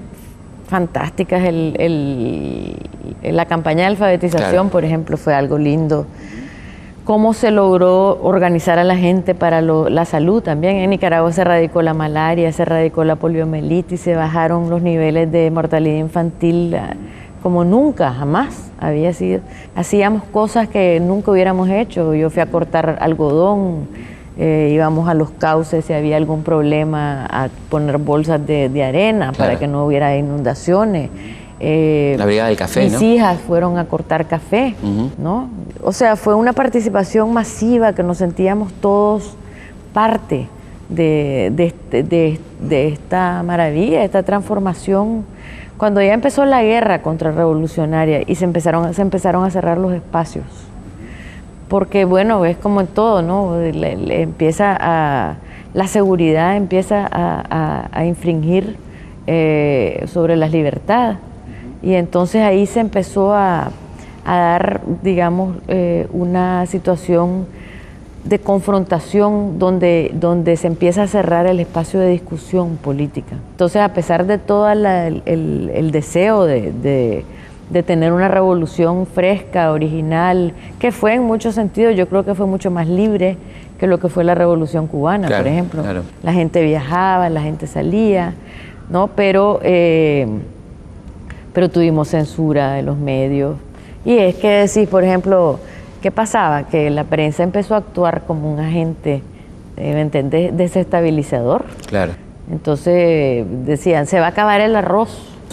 Fantásticas. 0.69 1.43
la 3.23 3.47
campaña 3.47 3.81
de 3.83 3.87
alfabetización, 3.87 4.71
por 4.71 4.85
ejemplo, 4.85 5.17
fue 5.17 5.35
algo 5.35 5.57
lindo. 5.59 6.07
Cómo 7.05 7.33
se 7.33 7.51
logró 7.51 8.21
organizar 8.23 8.79
a 8.79 8.85
la 8.85 8.97
gente 8.97 9.35
para 9.35 9.61
la 9.63 10.05
salud 10.05 10.43
también. 10.43 10.77
En 10.77 10.91
Nicaragua 10.91 11.33
se 11.33 11.41
erradicó 11.41 11.83
la 11.83 11.95
malaria, 11.95 12.53
se 12.53 12.63
erradicó 12.63 13.05
la 13.05 13.17
poliomielitis, 13.17 14.01
se 14.01 14.15
bajaron 14.15 14.69
los 14.71 14.83
niveles 14.83 15.31
de 15.33 15.51
mortalidad 15.51 15.97
infantil 15.97 16.77
como 17.43 17.65
nunca, 17.65 18.13
jamás 18.13 18.71
había 18.79 19.13
sido. 19.13 19.41
Hacíamos 19.75 20.25
cosas 20.25 20.69
que 20.69 21.01
nunca 21.01 21.31
hubiéramos 21.31 21.69
hecho. 21.69 22.15
Yo 22.15 22.31
fui 22.31 22.43
a 22.43 22.47
cortar 22.47 22.99
algodón, 23.01 23.89
eh, 24.39 24.71
íbamos 24.73 25.09
a 25.09 25.15
los 25.15 25.31
cauces 25.31 25.85
si 25.85 25.93
había 25.93 26.17
algún 26.17 26.43
problema 26.43 27.27
a 27.27 27.49
poner 27.69 27.99
bolsas 27.99 28.45
de, 28.47 28.85
arena 28.85 29.33
para 29.33 29.59
que 29.59 29.67
no 29.67 29.87
hubiera 29.87 30.17
inundaciones. 30.17 31.11
Eh, 31.63 32.15
la 32.19 32.25
brigada 32.25 32.49
del 32.49 32.57
café, 32.57 32.85
mis 32.85 33.03
hijas 33.03 33.39
fueron 33.39 33.77
a 33.77 33.85
cortar 33.85 34.27
café, 34.27 34.75
¿no? 35.19 35.51
O 35.83 35.93
sea, 35.93 36.17
fue 36.17 36.35
una 36.35 36.53
participación 36.55 37.33
masiva 37.33 37.93
que 37.95 38.03
nos 38.03 38.19
sentíamos 38.19 38.73
todos 38.75 39.35
parte 39.93 40.49
de, 40.89 41.53
de, 41.91 42.39
de 42.61 42.89
esta 42.89 43.43
maravilla, 43.43 44.05
esta 44.05 44.23
transformación 44.23 45.25
cuando 45.81 46.03
ya 46.03 46.13
empezó 46.13 46.45
la 46.45 46.63
guerra 46.63 47.01
contrarrevolucionaria 47.01 48.21
y 48.27 48.35
se 48.35 48.45
empezaron, 48.45 48.93
se 48.93 49.01
empezaron 49.01 49.45
a 49.45 49.51
cerrar 49.51 49.79
los 49.79 49.95
espacios, 49.95 50.45
porque 51.69 52.05
bueno, 52.05 52.45
es 52.45 52.59
como 52.59 52.83
en 52.83 52.87
todo, 52.87 53.23
¿no? 53.23 53.59
empieza 53.59 54.77
a, 54.79 55.37
la 55.73 55.87
seguridad 55.87 56.55
empieza 56.55 57.09
a, 57.11 58.05
infringir 58.05 58.77
eh, 59.27 60.05
sobre 60.07 60.37
las 60.37 60.53
libertades. 60.53 61.17
Y 61.83 61.95
entonces 61.95 62.43
ahí 62.43 62.67
se 62.67 62.81
empezó 62.81 63.33
a, 63.33 63.71
dar, 64.27 64.83
digamos, 65.03 65.57
eh, 65.69 66.07
una 66.13 66.67
situación 66.67 67.47
de 68.25 68.39
confrontación 68.39 69.59
donde, 69.59 70.11
donde 70.15 70.57
se 70.57 70.67
empieza 70.67 71.05
a 71.05 71.07
cerrar 71.07 71.47
el 71.47 71.59
espacio 71.59 72.01
de 72.01 72.11
discusión 72.11 72.77
política. 72.77 73.37
Entonces, 73.53 73.81
a 73.81 73.93
pesar 73.95 74.27
de 74.27 74.39
todo 74.39 74.71
el, 74.71 75.91
deseo 75.91 76.45
de, 76.45 77.25
tener 77.87 78.13
una 78.13 78.29
revolución 78.29 79.07
fresca, 79.07 79.73
original, 79.73 80.53
que 80.79 80.93
fue 80.93 81.15
en 81.15 81.23
muchos 81.23 81.55
sentidos, 81.55 81.97
yo 81.97 82.09
creo 82.09 82.25
que 82.25 82.35
fue 82.35 82.47
mucho 82.47 82.71
más 82.71 82.87
libre 82.89 83.39
que 83.79 83.87
lo 83.87 83.99
que 83.99 84.11
fue 84.11 84.25
la 84.25 84.35
revolución 84.35 84.87
cubana, 84.87 85.29
por 85.29 85.47
ejemplo. 85.47 85.83
La 86.23 86.33
gente 86.35 86.63
viajaba, 86.63 87.31
la 87.31 87.41
gente 87.41 87.67
salía, 87.67 88.35
¿no? 88.91 89.09
Pero, 89.09 89.61
eh, 89.63 90.27
pero 91.55 91.71
tuvimos 91.71 92.09
censura 92.09 92.75
de 92.75 92.83
los 92.83 92.99
medios. 92.99 93.57
Y 94.05 94.19
es 94.19 94.35
que 94.35 94.49
decir, 94.49 94.89
por 94.89 95.05
ejemplo, 95.05 95.59
¿Qué 96.01 96.11
pasaba? 96.11 96.63
Que 96.65 96.89
la 96.89 97.05
prensa 97.05 97.43
empezó 97.43 97.75
a 97.75 97.79
actuar 97.79 98.23
como 98.27 98.51
un 98.53 98.59
agente, 98.59 99.23
eh, 99.77 99.93
¿me 99.93 100.01
entendés? 100.01 100.57
Desestabilizador. 100.57 101.65
Claro. 101.87 102.13
Entonces 102.51 103.45
decían, 103.67 104.07
se 104.07 104.19
va 104.19 104.27
a 104.27 104.29
acabar 104.31 104.61
el 104.63 104.75
arroz. 104.77 105.11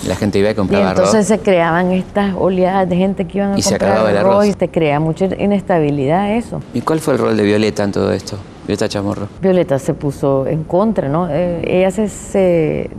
La 0.07 0.15
gente 0.15 0.39
iba 0.39 0.51
a 0.51 0.55
comprar 0.55 0.83
y 0.83 0.87
entonces 0.87 1.27
se 1.27 1.39
creaban 1.39 1.91
estas 1.91 2.35
oleadas 2.35 2.87
de 2.87 2.95
gente 2.95 3.25
que 3.25 3.39
iban 3.39 3.53
a 3.53 3.55
comprar 3.55 4.15
arroz, 4.15 4.45
y 4.45 4.53
te 4.53 4.69
crea 4.69 4.99
mucha 4.99 5.25
inestabilidad 5.25 6.31
eso. 6.31 6.61
¿Y 6.73 6.81
cuál 6.81 6.99
fue 6.99 7.15
el 7.15 7.19
rol 7.19 7.35
de 7.35 7.43
Violeta 7.43 7.83
en 7.83 7.91
todo 7.91 8.11
esto? 8.11 8.37
Violeta 8.67 8.87
Chamorro. 8.87 9.27
Violeta 9.41 9.79
se 9.79 9.93
puso 9.95 10.45
en 10.45 10.63
contra, 10.63 11.09
¿no? 11.09 11.27
Eh, 11.29 11.61
ella 11.65 11.89
se, 11.91 12.89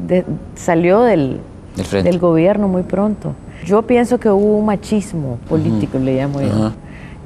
salió 0.57 1.03
del, 1.03 1.41
del, 1.93 2.19
gobierno 2.19 2.67
muy 2.69 2.83
pronto. 2.83 3.35
Yo 3.65 3.83
pienso 3.83 4.19
que 4.19 4.29
hubo 4.29 4.59
un 4.59 4.67
machismo 4.67 5.39
político, 5.49 5.99
le 5.99 6.17
llamo 6.17 6.41
yo 6.41 6.73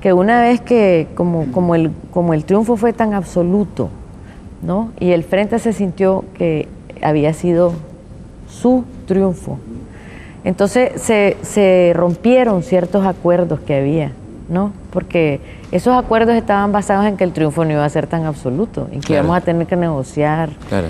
que 0.03 0.13
una 0.13 0.41
vez 0.43 0.61
que 0.61 1.07
como, 1.15 1.51
como, 1.53 1.77
el, 1.77 1.93
como 2.11 2.35
el 2.35 2.45
triunfo 2.45 2.77
fue 2.77 2.93
tan 2.93 3.15
absoluto, 3.15 3.89
¿no? 4.61 4.91
y 4.99 5.13
el 5.13 5.23
frente 5.23 5.59
se 5.61 5.73
sintió 5.73 6.25
que 6.35 6.69
había 7.01 7.33
sido 7.33 7.73
su 8.49 8.85
triunfo, 9.07 9.59
entonces 10.45 11.01
se, 11.01 11.37
se 11.43 11.93
rompieron 11.95 12.65
ciertos 12.65 13.07
acuerdos 13.07 13.61
que 13.61 13.77
había, 13.77 14.11
¿no? 14.49 14.73
porque 14.91 15.41
esos 15.71 15.97
acuerdos 15.97 16.35
estaban 16.35 16.73
basados 16.73 17.07
en 17.07 17.17
que 17.17 17.23
el 17.23 17.33
triunfo 17.33 17.65
no 17.65 17.71
iba 17.71 17.85
a 17.85 17.89
ser 17.89 18.09
tan 18.09 18.25
absoluto, 18.25 18.89
en 18.91 19.01
que 19.01 19.13
íbamos 19.13 19.37
a 19.37 19.41
tener 19.41 19.69
que 19.69 19.77
negociar. 19.77 20.51
Claro 20.69 20.89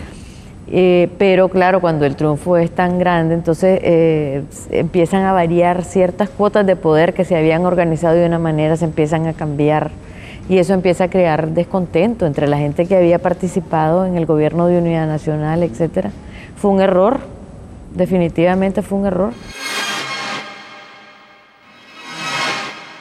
eh, 0.69 1.11
pero 1.19 1.49
claro, 1.49 1.81
cuando 1.81 2.07
el 2.07 2.17
triunfo 2.17 2.57
es 2.57 2.71
tan 2.71 2.99
grande, 2.99 3.35
entonces 3.35 3.81
eh, 3.83 4.45
empiezan 4.71 5.25
a 5.25 5.33
variar 5.33 5.85
ciertas 5.85 6.31
cuotas 6.31 6.67
de 6.67 6.77
poder 6.77 7.15
que 7.15 7.25
se 7.25 7.37
habían 7.37 7.67
organizado 7.67 8.15
de 8.15 8.27
una 8.27 8.39
manera, 8.39 8.77
se 8.77 8.85
empiezan 8.85 9.27
a 9.27 9.33
cambiar 9.33 9.91
y 10.49 10.59
eso 10.59 10.75
empieza 10.75 11.05
a 11.05 11.11
crear 11.11 11.51
descontento 11.51 12.27
entre 12.27 12.47
la 12.47 12.59
gente 12.59 12.87
que 12.87 12.97
había 12.97 13.19
participado 13.19 14.07
en 14.07 14.17
el 14.17 14.27
gobierno 14.27 14.67
de 14.67 14.79
unidad 14.79 15.07
nacional, 15.07 15.63
etcétera. 15.63 16.11
Fue 16.57 16.71
un 16.71 16.81
error, 16.81 17.21
definitivamente 17.95 18.83
fue 18.83 18.99
un 18.99 19.07
error. 19.07 19.33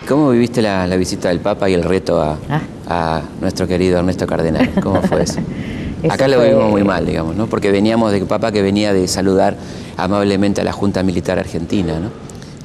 ¿Cómo 0.08 0.32
viviste 0.32 0.62
la, 0.62 0.88
visita 0.98 1.30
del 1.30 1.40
Papa 1.40 1.70
y 1.70 1.74
el 1.74 1.84
reto 1.84 2.22
a, 2.22 2.38
ah. 2.50 2.62
a 2.90 3.22
nuestro 3.40 3.68
querido 3.68 4.00
Ernesto 4.00 4.28
Cardenal? 4.28 4.70
¿Cómo 4.82 5.02
fue 5.04 5.24
eso? 5.24 5.40
Acá 6.10 6.28
lo 6.28 6.42
vimos 6.42 6.70
muy 6.70 6.84
mal, 6.84 7.06
digamos, 7.06 7.36
¿no? 7.36 7.48
Porque 7.48 7.72
veníamos 7.72 8.12
de 8.12 8.22
Papa 8.22 8.52
que 8.52 8.62
venía 8.62 8.94
de 8.94 9.08
saludar 9.08 9.56
amablemente 9.98 10.62
a 10.62 10.64
la 10.64 10.72
Junta 10.72 11.04
Militar 11.04 11.40
Argentina, 11.40 12.00
¿no? 12.00 12.10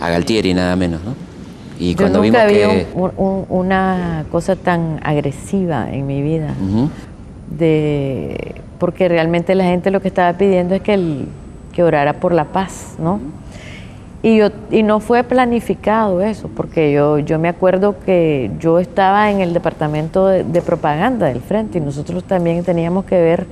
A 0.00 0.10
Galtieri 0.10 0.54
nada 0.54 0.76
menos, 0.76 1.00
¿no? 1.04 1.14
Y 1.78 1.94
cuando 1.94 2.24
Yo 2.24 2.30
nunca 2.30 2.46
vimos 2.46 2.74
que... 2.74 2.86
una 3.48 4.24
cosa 4.30 4.56
tan 4.56 5.00
agresiva 5.02 5.90
en 5.90 6.06
mi 6.06 6.22
vida. 6.22 6.54
de, 7.50 8.54
porque 8.78 9.08
realmente 9.08 9.54
la 9.54 9.64
gente 9.64 9.90
lo 9.90 10.00
que 10.00 10.08
estaba 10.08 10.32
pidiendo 10.36 10.74
es 10.74 10.82
que, 10.82 10.94
el, 10.94 11.26
que 11.72 11.82
orara 11.82 12.14
por 12.14 12.32
la 12.32 12.46
paz, 12.46 12.94
¿no? 12.98 13.20
Y, 14.26 14.38
yo, 14.38 14.48
y 14.72 14.82
no 14.82 14.98
fue 14.98 15.22
planificado 15.22 16.20
eso, 16.20 16.48
porque 16.48 16.90
yo, 16.90 17.20
yo 17.20 17.38
me 17.38 17.48
acuerdo 17.48 17.94
que 18.04 18.50
yo 18.58 18.80
estaba 18.80 19.30
en 19.30 19.40
el 19.40 19.52
departamento 19.52 20.26
de, 20.26 20.62
propaganda 20.62 21.26
del 21.26 21.40
Frente 21.40 21.78
y 21.78 21.80
nosotros 21.80 22.24
también 22.24 22.64
teníamos 22.64 23.04
que 23.04 23.20
ver 23.20 23.46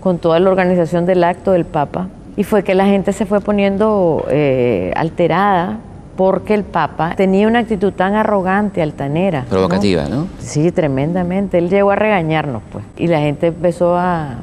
con 0.00 0.18
toda 0.18 0.38
la 0.38 0.50
organización 0.50 1.06
del 1.06 1.24
acto 1.24 1.52
del 1.52 1.64
Papa. 1.64 2.08
Y 2.36 2.44
fue 2.44 2.62
que 2.62 2.74
la 2.74 2.84
gente 2.84 3.14
se 3.14 3.24
fue 3.24 3.40
poniendo 3.40 4.26
eh, 4.28 4.92
alterada 4.96 5.78
porque 6.14 6.52
el 6.52 6.64
Papa 6.64 7.14
tenía 7.16 7.48
una 7.48 7.60
actitud 7.60 7.94
tan 7.94 8.14
arrogante, 8.14 8.82
altanera. 8.82 9.46
Provocativa, 9.48 10.10
¿no? 10.10 10.26
Sí, 10.40 10.70
tremendamente. 10.72 11.56
Él 11.56 11.70
llegó 11.70 11.90
a 11.90 11.96
regañarnos, 11.96 12.60
pues. 12.70 12.84
Y 12.98 13.06
la 13.06 13.20
gente 13.20 13.46
empezó 13.46 13.96
a, 13.96 14.40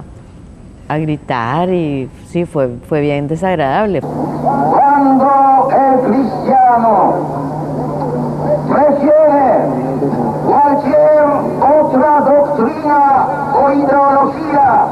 a 0.88 0.98
gritar 0.98 1.70
y 1.70 2.10
sí, 2.28 2.46
fue, 2.46 2.70
fue 2.88 3.02
bien 3.02 3.28
desagradable. 3.28 4.02
Cuando 4.02 5.70
el 5.72 6.00
cristiano 6.12 7.14
prefiere 8.70 9.66
cualquier 10.46 11.24
otra 11.62 12.20
doctrina 12.22 13.28
o 13.54 13.72
ideología 13.72 14.88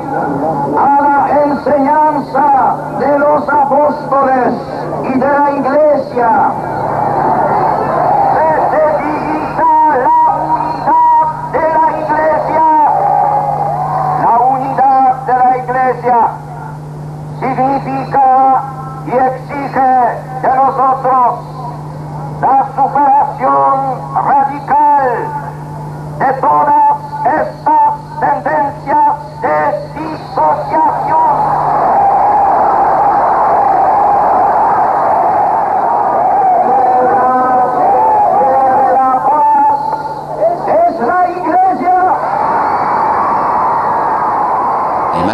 a 0.77 1.01
la 1.01 1.43
enseñanza 1.43 2.75
de 2.99 3.19
los 3.19 3.49
apóstoles 3.49 4.53
y 5.03 5.19
de 5.19 5.27
la 5.27 5.51
iglesia, 15.83 16.29
significa 17.39 18.63
y 19.05 19.11
exige 19.11 19.91
de 20.41 20.55
nosotros 20.55 21.39
la 22.41 22.65
superación 22.75 23.75
radical 24.27 25.27
de 26.19 26.33
todas 26.39 26.97
estas 27.25 27.93
tendencias 28.19 29.41
de 29.41 29.99
disociación. 29.99 31.12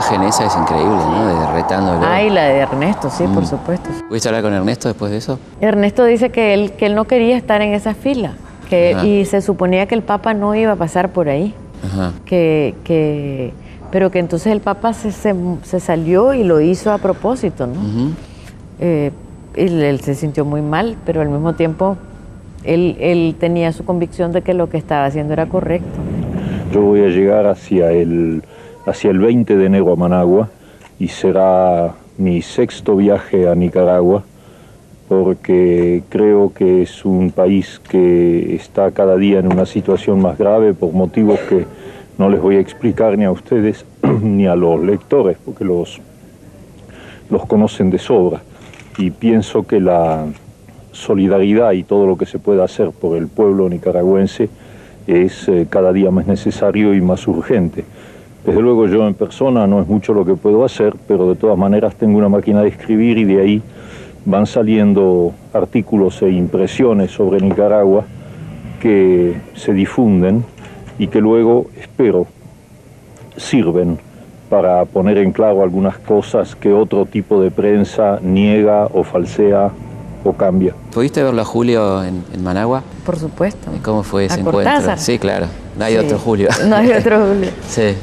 Imagen 0.09 0.27
esa 0.27 0.45
es 0.45 0.55
increíble, 0.55 0.95
¿no? 0.95 1.27
De 1.27 1.51
retándolo. 1.53 2.01
Ah, 2.03 2.21
y 2.21 2.29
la 2.29 2.43
de 2.45 2.57
Ernesto, 2.59 3.09
sí, 3.09 3.25
por 3.27 3.45
supuesto. 3.45 3.89
¿Pudiste 4.07 4.29
hablar 4.29 4.43
con 4.43 4.53
Ernesto 4.53 4.87
después 4.87 5.11
de 5.11 5.17
eso? 5.17 5.39
Ernesto 5.61 6.05
dice 6.05 6.29
que 6.29 6.53
él, 6.53 6.73
que 6.73 6.85
él 6.87 6.95
no 6.95 7.05
quería 7.05 7.37
estar 7.37 7.61
en 7.61 7.73
esa 7.73 7.93
fila 7.93 8.33
que, 8.69 8.95
y 9.03 9.25
se 9.25 9.41
suponía 9.41 9.87
que 9.87 9.95
el 9.95 10.03
Papa 10.03 10.33
no 10.33 10.55
iba 10.55 10.73
a 10.73 10.75
pasar 10.75 11.09
por 11.09 11.29
ahí. 11.29 11.53
Ajá. 11.83 12.11
Que, 12.25 12.75
que, 12.83 13.53
pero 13.91 14.11
que 14.11 14.19
entonces 14.19 14.51
el 14.51 14.59
Papa 14.59 14.93
se, 14.93 15.11
se, 15.11 15.79
salió 15.79 16.33
y 16.33 16.43
lo 16.43 16.59
hizo 16.59 16.91
a 16.91 16.97
propósito, 16.97 17.67
¿no? 17.67 17.79
Eh, 18.79 19.11
él, 19.55 19.99
se 20.01 20.13
sintió 20.13 20.45
muy 20.45 20.61
mal, 20.61 20.97
pero 21.05 21.21
al 21.21 21.29
mismo 21.29 21.53
tiempo 21.53 21.97
él, 22.63 22.97
él 22.99 23.35
tenía 23.39 23.71
su 23.71 23.85
convicción 23.85 24.31
de 24.31 24.41
que 24.41 24.53
lo 24.53 24.69
que 24.69 24.77
estaba 24.77 25.05
haciendo 25.05 25.33
era 25.33 25.47
correcto. 25.47 25.99
Yo 26.73 26.81
voy 26.81 27.01
a 27.01 27.07
llegar 27.07 27.47
hacia 27.47 27.91
el, 27.91 28.43
hacia 28.89 29.11
el 29.11 29.19
20 29.19 29.55
de 29.55 29.65
enero 29.65 29.93
a 29.93 29.95
Managua 29.95 30.49
y 30.99 31.09
será 31.09 31.93
mi 32.17 32.41
sexto 32.41 32.95
viaje 32.95 33.47
a 33.47 33.55
Nicaragua 33.55 34.23
porque 35.07 36.03
creo 36.09 36.53
que 36.53 36.83
es 36.83 37.03
un 37.03 37.31
país 37.31 37.79
que 37.89 38.55
está 38.55 38.91
cada 38.91 39.15
día 39.15 39.39
en 39.39 39.51
una 39.51 39.65
situación 39.65 40.21
más 40.21 40.37
grave 40.37 40.73
por 40.73 40.93
motivos 40.93 41.39
que 41.49 41.65
no 42.19 42.29
les 42.29 42.41
voy 42.41 42.57
a 42.57 42.59
explicar 42.59 43.17
ni 43.17 43.25
a 43.25 43.31
ustedes 43.31 43.85
ni 44.21 44.45
a 44.45 44.55
los 44.55 44.83
lectores, 44.83 45.37
porque 45.43 45.65
los, 45.65 45.99
los 47.29 47.45
conocen 47.45 47.89
de 47.89 47.97
sobra. 47.97 48.41
Y 48.97 49.11
pienso 49.11 49.65
que 49.65 49.79
la 49.79 50.25
solidaridad 50.91 51.71
y 51.71 51.83
todo 51.83 52.05
lo 52.05 52.17
que 52.17 52.25
se 52.25 52.37
pueda 52.37 52.65
hacer 52.65 52.91
por 52.91 53.17
el 53.17 53.27
pueblo 53.27 53.69
nicaragüense 53.69 54.49
es 55.07 55.47
eh, 55.47 55.65
cada 55.69 55.93
día 55.93 56.11
más 56.11 56.27
necesario 56.27 56.93
y 56.93 57.01
más 57.01 57.27
urgente. 57.27 57.85
Desde 58.45 58.61
luego 58.61 58.87
yo 58.87 59.05
en 59.07 59.13
persona 59.13 59.67
no 59.67 59.81
es 59.81 59.87
mucho 59.87 60.13
lo 60.13 60.25
que 60.25 60.35
puedo 60.35 60.63
hacer, 60.63 60.95
pero 61.07 61.27
de 61.27 61.35
todas 61.35 61.57
maneras 61.57 61.95
tengo 61.95 62.17
una 62.17 62.29
máquina 62.29 62.61
de 62.61 62.69
escribir 62.69 63.17
y 63.17 63.25
de 63.25 63.41
ahí 63.41 63.61
van 64.25 64.45
saliendo 64.45 65.33
artículos 65.53 66.21
e 66.21 66.29
impresiones 66.29 67.11
sobre 67.11 67.41
Nicaragua 67.41 68.05
que 68.79 69.35
se 69.55 69.73
difunden 69.73 70.45
y 70.97 71.07
que 71.07 71.19
luego, 71.19 71.67
espero, 71.79 72.27
sirven 73.35 73.99
para 74.49 74.85
poner 74.85 75.17
en 75.17 75.31
claro 75.31 75.61
algunas 75.61 75.97
cosas 75.99 76.55
que 76.55 76.73
otro 76.73 77.05
tipo 77.05 77.41
de 77.41 77.51
prensa 77.51 78.19
niega 78.21 78.87
o 78.87 79.03
falsea 79.03 79.69
o 80.23 80.33
cambia. 80.33 80.73
¿Pudiste 80.93 81.23
verlo 81.23 81.41
a 81.41 81.45
Julio 81.45 82.03
en, 82.03 82.23
Managua? 82.43 82.83
Por 83.05 83.17
supuesto. 83.17 83.71
¿Y 83.75 83.79
cómo 83.79 84.03
fue 84.03 84.25
ese 84.25 84.41
encuentro? 84.41 84.97
Sí, 84.97 85.19
claro. 85.19 85.47
No 85.77 85.85
hay 85.85 85.97
otro 85.97 86.17
Julio. 86.17 86.49
No 86.67 86.75
hay 86.75 86.91
otro 86.91 87.19
Julio. 87.27 87.49
sí. 87.67 87.95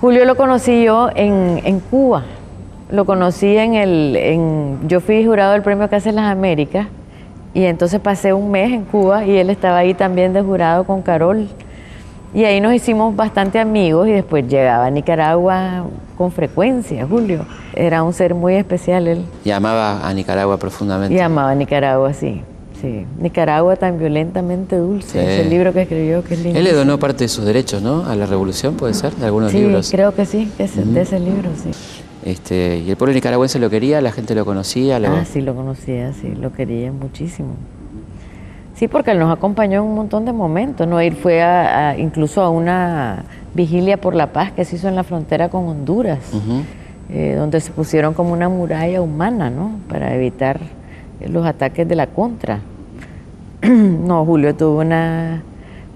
Julio 0.00 0.24
lo 0.24 0.36
conocí 0.36 0.84
yo 0.84 1.10
en, 1.14 1.60
en 1.64 1.80
Cuba. 1.80 2.22
Lo 2.90 3.04
conocí 3.04 3.56
en 3.56 3.74
el... 3.74 4.16
En, 4.16 4.78
yo 4.88 5.00
fui 5.00 5.24
jurado 5.26 5.52
del 5.52 5.62
premio 5.62 5.90
Casa 5.90 6.12
las 6.12 6.30
Américas 6.30 6.86
y 7.52 7.64
entonces 7.64 7.98
pasé 8.00 8.32
un 8.32 8.50
mes 8.50 8.72
en 8.72 8.84
Cuba 8.84 9.24
y 9.24 9.36
él 9.36 9.50
estaba 9.50 9.78
ahí 9.78 9.94
también 9.94 10.32
de 10.32 10.40
jurado 10.40 10.84
con 10.84 11.02
Carol. 11.02 11.48
Y 12.32 12.44
ahí 12.44 12.60
nos 12.60 12.74
hicimos 12.74 13.16
bastante 13.16 13.58
amigos 13.58 14.06
y 14.06 14.12
después 14.12 14.46
llegaba 14.46 14.86
a 14.86 14.90
Nicaragua 14.90 15.86
con 16.16 16.30
frecuencia, 16.30 17.04
Julio. 17.08 17.44
Era 17.74 18.04
un 18.04 18.12
ser 18.12 18.34
muy 18.34 18.54
especial 18.54 19.08
él. 19.08 19.24
Y 19.44 19.50
amaba 19.50 20.06
a 20.06 20.14
Nicaragua 20.14 20.58
profundamente. 20.58 21.16
Y 21.16 21.18
amaba 21.20 21.50
a 21.50 21.54
Nicaragua, 21.56 22.12
sí. 22.12 22.42
Sí, 22.80 23.06
Nicaragua 23.20 23.74
tan 23.74 23.98
violentamente 23.98 24.76
dulce, 24.76 25.20
Es 25.20 25.40
el 25.40 25.50
libro 25.50 25.72
que 25.72 25.82
escribió, 25.82 26.22
que 26.22 26.34
es 26.34 26.40
lindo. 26.40 26.58
Él 26.58 26.64
le 26.64 26.72
donó 26.72 26.98
parte 26.98 27.24
de 27.24 27.28
sus 27.28 27.44
derechos, 27.44 27.82
¿no? 27.82 28.06
A 28.06 28.14
la 28.14 28.26
revolución, 28.26 28.74
puede 28.74 28.94
ser, 28.94 29.14
de 29.16 29.26
algunos 29.26 29.52
libros. 29.52 29.86
Sí, 29.86 29.96
creo 29.96 30.14
que 30.14 30.24
sí, 30.24 30.48
de 30.56 31.00
ese 31.00 31.18
libro, 31.18 31.50
sí. 31.60 31.70
Este, 32.24 32.78
¿Y 32.78 32.90
el 32.90 32.96
pueblo 32.96 33.14
nicaragüense 33.14 33.58
lo 33.58 33.68
quería? 33.68 34.00
¿La 34.00 34.12
gente 34.12 34.34
lo 34.34 34.44
conocía? 34.44 34.98
Ah, 34.98 35.24
sí, 35.24 35.40
lo 35.40 35.54
conocía, 35.54 36.12
sí, 36.12 36.34
lo 36.34 36.52
quería 36.52 36.92
muchísimo. 36.92 37.54
Sí, 38.76 38.86
porque 38.86 39.10
él 39.10 39.18
nos 39.18 39.36
acompañó 39.36 39.80
en 39.80 39.86
un 39.88 39.94
montón 39.96 40.24
de 40.24 40.32
momentos, 40.32 40.86
¿no? 40.86 41.02
Ir 41.02 41.16
fue 41.16 41.42
a, 41.42 41.98
incluso 41.98 42.42
a 42.42 42.50
una 42.50 43.24
vigilia 43.54 43.96
por 43.96 44.14
la 44.14 44.32
paz 44.32 44.52
que 44.52 44.64
se 44.64 44.76
hizo 44.76 44.86
en 44.86 44.94
la 44.94 45.02
frontera 45.02 45.48
con 45.48 45.66
Honduras, 45.66 46.20
eh, 47.10 47.34
donde 47.36 47.60
se 47.60 47.72
pusieron 47.72 48.14
como 48.14 48.32
una 48.32 48.48
muralla 48.48 49.00
humana, 49.00 49.50
¿no? 49.50 49.80
Para 49.88 50.14
evitar 50.14 50.60
los 51.26 51.46
ataques 51.46 51.88
de 51.88 51.96
la 51.96 52.06
contra. 52.06 52.60
no, 53.62 54.24
Julio 54.24 54.54
tuvo 54.54 54.80
una... 54.80 55.42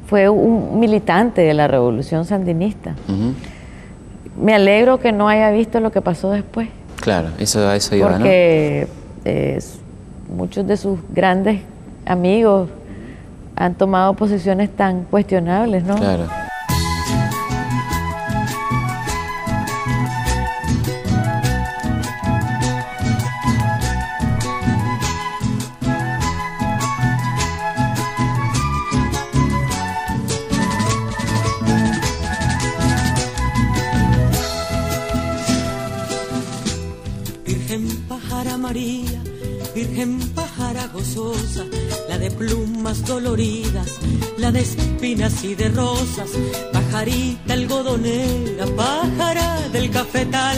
fue 0.06 0.28
un 0.28 0.80
militante 0.80 1.42
de 1.42 1.54
la 1.54 1.68
revolución 1.68 2.24
sandinista. 2.24 2.94
Me 4.40 4.54
alegro 4.54 4.98
que 4.98 5.12
no 5.12 5.28
haya 5.28 5.50
visto 5.50 5.80
lo 5.80 5.92
que 5.92 6.00
pasó 6.00 6.30
después. 6.30 6.68
Claro, 6.96 7.28
eso, 7.38 7.70
eso 7.72 7.96
iba, 7.96 8.10
Porque 8.10 8.88
muchos 10.34 10.66
de 10.66 10.76
sus 10.76 10.98
grandes 11.12 11.60
amigos 12.06 12.68
han 13.56 13.74
tomado 13.74 14.14
posiciones 14.14 14.70
tan 14.70 15.04
cuestionables, 15.04 15.84
¿no? 15.84 15.96
Claro. 15.96 16.24
Virgen 38.72 40.18
pájara 40.34 40.86
gozosa, 40.94 41.66
la 42.08 42.16
de 42.16 42.30
plumas 42.30 43.04
doloridas, 43.04 43.98
la 44.38 44.50
de 44.50 44.60
espinas 44.60 45.44
y 45.44 45.54
de 45.54 45.68
rosas, 45.68 46.30
pajarita 46.72 47.52
algodonera, 47.52 48.64
pájara 48.74 49.68
del 49.74 49.90
cafetal, 49.90 50.56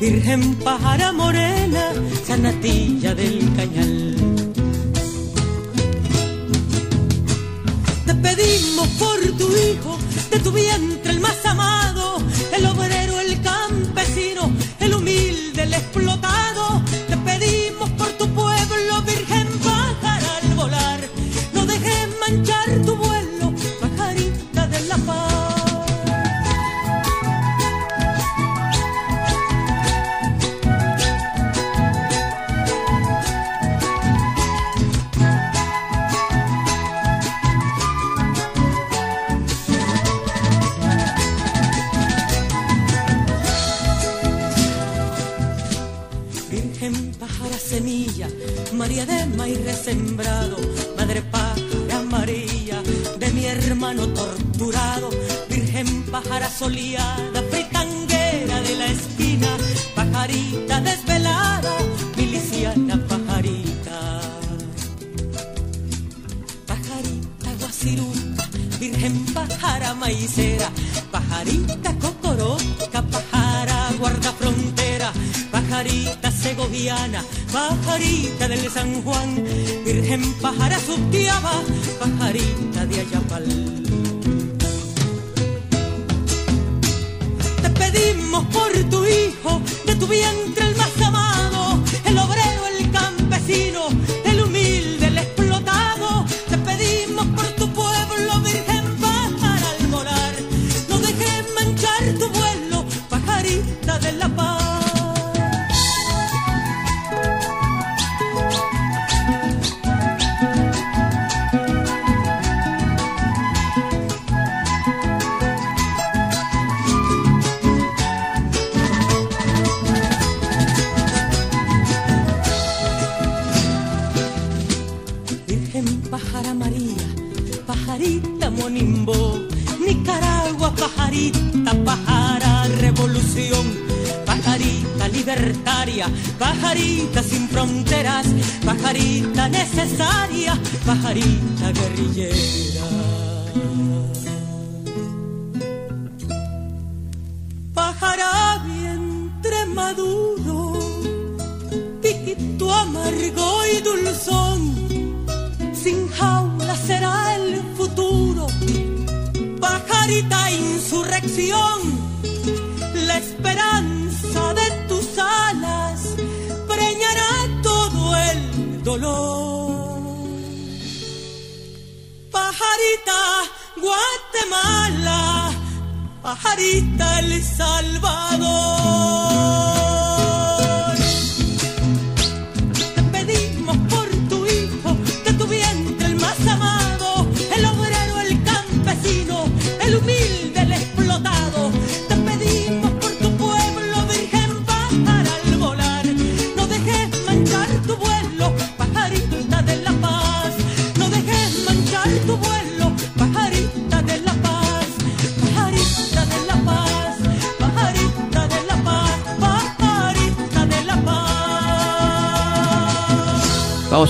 Virgen 0.00 0.54
pájara 0.60 1.10
morena, 1.10 1.92
sanatilla 2.24 3.16
del 3.16 3.40
cañal. 3.56 4.14
Te 8.06 8.14
pedimos 8.14 8.88
por 8.90 9.18
tu 9.38 9.48
hijo, 9.56 9.98
de 10.30 10.38
tu 10.38 10.52
vientre 10.52 11.10
el 11.10 11.18
más 11.18 11.44
amado, 11.44 12.09
soleada, 56.60 57.40
fritanguera 57.50 58.60
de 58.60 58.74
la 58.76 58.86
esquina, 58.96 59.50
pajarita 59.94 60.78
desvelada, 60.82 61.74
miliciana 62.18 62.96
pajarita. 63.08 63.98
Pajarita 66.70 67.50
guasiruca, 67.60 68.44
virgen 68.78 69.24
pájara 69.32 69.94
maicera, 69.94 70.68
pajarita 71.10 71.90
cocoroca, 72.04 73.00
pájara 73.14 73.78
guarda 73.98 74.30
frontera, 74.32 75.12
pajarita 75.50 76.30
segoviana, 76.30 77.24
pajarita 77.50 78.48
del 78.48 78.70
San 78.70 79.02
Juan, 79.02 79.30
virgen 79.86 80.22
pájara 80.42 80.78
subtiaba, 80.78 81.54
pajarita 82.00 82.84
de 82.84 83.00
Ayapal. 83.00 83.89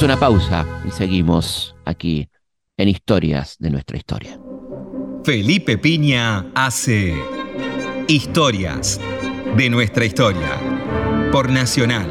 Una 0.03 0.19
pausa 0.19 0.67
y 0.87 0.91
seguimos 0.91 1.75
aquí 1.85 2.29
en 2.77 2.89
Historias 2.89 3.57
de 3.59 3.71
nuestra 3.71 3.97
historia. 3.97 4.39
Felipe 5.25 5.79
Piña 5.79 6.47
hace 6.55 7.15
Historias 8.09 9.01
de 9.57 9.69
nuestra 9.69 10.05
historia 10.05 10.59
por 11.33 11.51
Nacional 11.51 12.09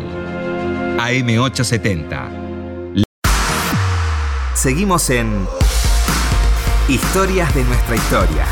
AM870. 0.97 3.04
Seguimos 4.54 5.10
en 5.10 5.47
Historias 6.88 7.54
de 7.56 7.63
nuestra 7.63 7.95
historia. 7.95 8.45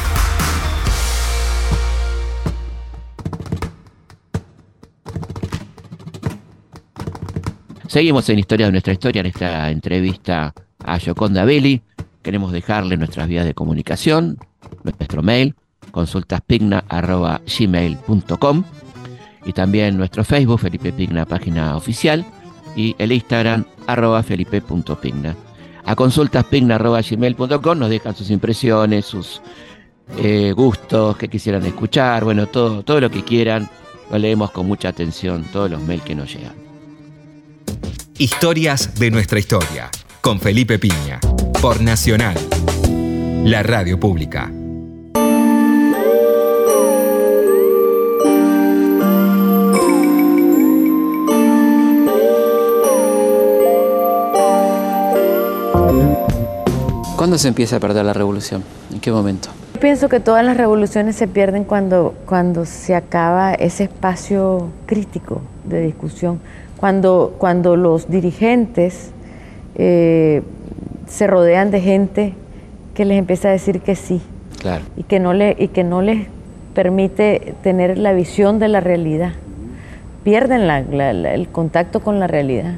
Seguimos 7.98 8.30
en 8.30 8.38
Historia 8.38 8.68
de 8.68 8.74
nuestra 8.74 8.94
historia, 8.94 9.22
en 9.22 9.26
esta 9.26 9.72
entrevista 9.72 10.54
a 10.86 11.00
Yoconda 11.00 11.46
Belli. 11.46 11.82
Queremos 12.22 12.52
dejarle 12.52 12.96
nuestras 12.96 13.28
vías 13.28 13.44
de 13.44 13.56
comunicación, 13.56 14.38
nuestro 14.84 15.24
mail, 15.24 15.56
consultaspigna.gmail.com 15.90 18.64
y 19.46 19.54
también 19.54 19.98
nuestro 19.98 20.24
Facebook, 20.24 20.60
Felipe 20.60 20.94
Pigna, 20.94 21.26
página 21.26 21.76
oficial, 21.76 22.24
y 22.76 22.96
el 23.00 23.14
Instagram, 23.14 23.66
arroba 23.88 24.22
felipe.pigna. 24.22 25.36
A 25.84 25.96
consultaspigna.gmail.com 25.96 27.80
nos 27.80 27.90
dejan 27.90 28.16
sus 28.16 28.30
impresiones, 28.30 29.08
sus 29.08 29.42
eh, 30.20 30.54
gustos 30.56 31.18
que 31.18 31.30
quisieran 31.30 31.66
escuchar, 31.66 32.26
bueno, 32.26 32.46
todo, 32.46 32.84
todo 32.84 33.02
lo 33.02 33.10
que 33.10 33.24
quieran, 33.24 33.68
lo 34.12 34.20
leemos 34.20 34.52
con 34.52 34.68
mucha 34.68 34.90
atención, 34.90 35.46
todos 35.52 35.72
los 35.72 35.82
mails 35.82 36.04
que 36.04 36.14
nos 36.14 36.32
llegan. 36.32 36.67
Historias 38.18 38.96
de 38.96 39.12
nuestra 39.12 39.40
historia 39.40 39.90
con 40.22 40.40
Felipe 40.40 40.80
Piña 40.80 41.20
por 41.62 41.82
Nacional, 41.82 42.36
la 43.44 43.64
radio 43.64 44.00
pública. 44.00 44.52
¿Cuándo 57.16 57.38
se 57.40 57.48
empieza 57.48 57.78
a 57.78 57.80
perder 57.80 58.06
la 58.06 58.14
revolución? 58.14 58.64
¿En 58.94 59.00
qué 59.00 59.12
momento? 59.12 59.50
Yo 59.74 59.80
pienso 59.80 60.08
que 60.08 60.20
todas 60.20 60.46
las 60.46 60.56
revoluciones 60.56 61.16
se 61.16 61.28
pierden 61.28 61.64
cuando, 61.64 62.16
cuando 62.26 62.66
se 62.66 62.96
acaba 62.96 63.54
ese 63.54 63.86
espacio 63.86 64.70
crítico 64.86 65.42
de 65.66 65.82
discusión, 65.82 66.40
cuando, 66.78 67.36
cuando 67.38 67.76
los 67.76 68.10
dirigentes 68.10 69.12
eh, 69.76 70.42
se 71.08 71.28
rodean 71.28 71.72
de 71.72 71.82
gente 71.82 72.34
que 72.94 73.06
les 73.06 73.18
empieza 73.20 73.50
a 73.50 73.52
decir 73.52 73.82
que 73.82 73.96
sí 73.96 74.22
Claro. 74.60 74.84
y 74.96 75.04
que 75.04 75.20
no, 75.20 75.34
le, 75.34 75.56
y 75.60 75.68
que 75.70 75.84
no 75.84 76.02
les 76.02 76.28
permite 76.74 77.54
tener 77.64 77.98
la 77.98 78.14
visión 78.14 78.60
de 78.60 78.68
la 78.68 78.80
realidad. 78.80 79.32
Pierden 80.24 80.68
la- 80.68 80.82
la- 80.82 81.14
la- 81.14 81.34
el 81.34 81.48
contacto 81.48 82.02
con 82.02 82.20
la 82.20 82.28
realidad. 82.28 82.74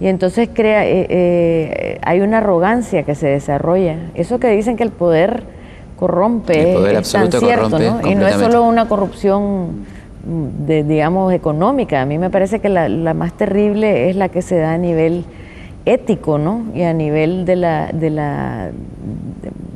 Y 0.00 0.06
entonces 0.06 0.48
crea, 0.52 0.86
eh, 0.86 1.06
eh, 1.10 1.98
hay 2.02 2.20
una 2.22 2.38
arrogancia 2.38 3.02
que 3.02 3.14
se 3.14 3.26
desarrolla. 3.28 3.96
Eso 4.14 4.40
que 4.40 4.48
dicen 4.50 4.76
que 4.76 4.82
el 4.84 4.90
poder 4.90 5.42
corrompe 5.98 6.70
El 6.70 6.76
poder 6.76 6.96
es 6.96 7.12
tan 7.12 7.30
cierto, 7.30 7.70
corrompe 7.70 7.90
¿no? 8.04 8.10
Y 8.10 8.14
no 8.14 8.26
es 8.26 8.34
solo 8.36 8.64
una 8.64 8.88
corrupción, 8.88 9.84
de, 10.24 10.84
digamos, 10.84 11.32
económica. 11.32 12.02
A 12.02 12.06
mí 12.06 12.18
me 12.18 12.30
parece 12.30 12.60
que 12.60 12.68
la, 12.68 12.88
la 12.88 13.14
más 13.14 13.32
terrible 13.32 14.10
es 14.10 14.16
la 14.16 14.28
que 14.28 14.42
se 14.42 14.56
da 14.56 14.74
a 14.74 14.78
nivel 14.78 15.24
ético, 15.86 16.38
¿no? 16.38 16.64
Y 16.74 16.82
a 16.82 16.92
nivel 16.92 17.44
de 17.44 17.56
la, 17.56 17.90
de 17.92 18.10
la, 18.10 18.70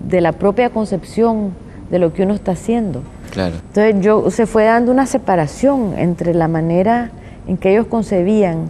de 0.08 0.20
la 0.20 0.32
propia 0.32 0.70
concepción 0.70 1.52
de 1.90 1.98
lo 1.98 2.12
que 2.12 2.22
uno 2.22 2.34
está 2.34 2.52
haciendo. 2.52 3.02
Claro. 3.32 3.56
Entonces 3.68 3.96
yo, 4.00 4.30
se 4.30 4.46
fue 4.46 4.64
dando 4.64 4.92
una 4.92 5.06
separación 5.06 5.94
entre 5.98 6.34
la 6.34 6.46
manera 6.48 7.10
en 7.46 7.56
que 7.56 7.72
ellos 7.72 7.86
concebían 7.86 8.68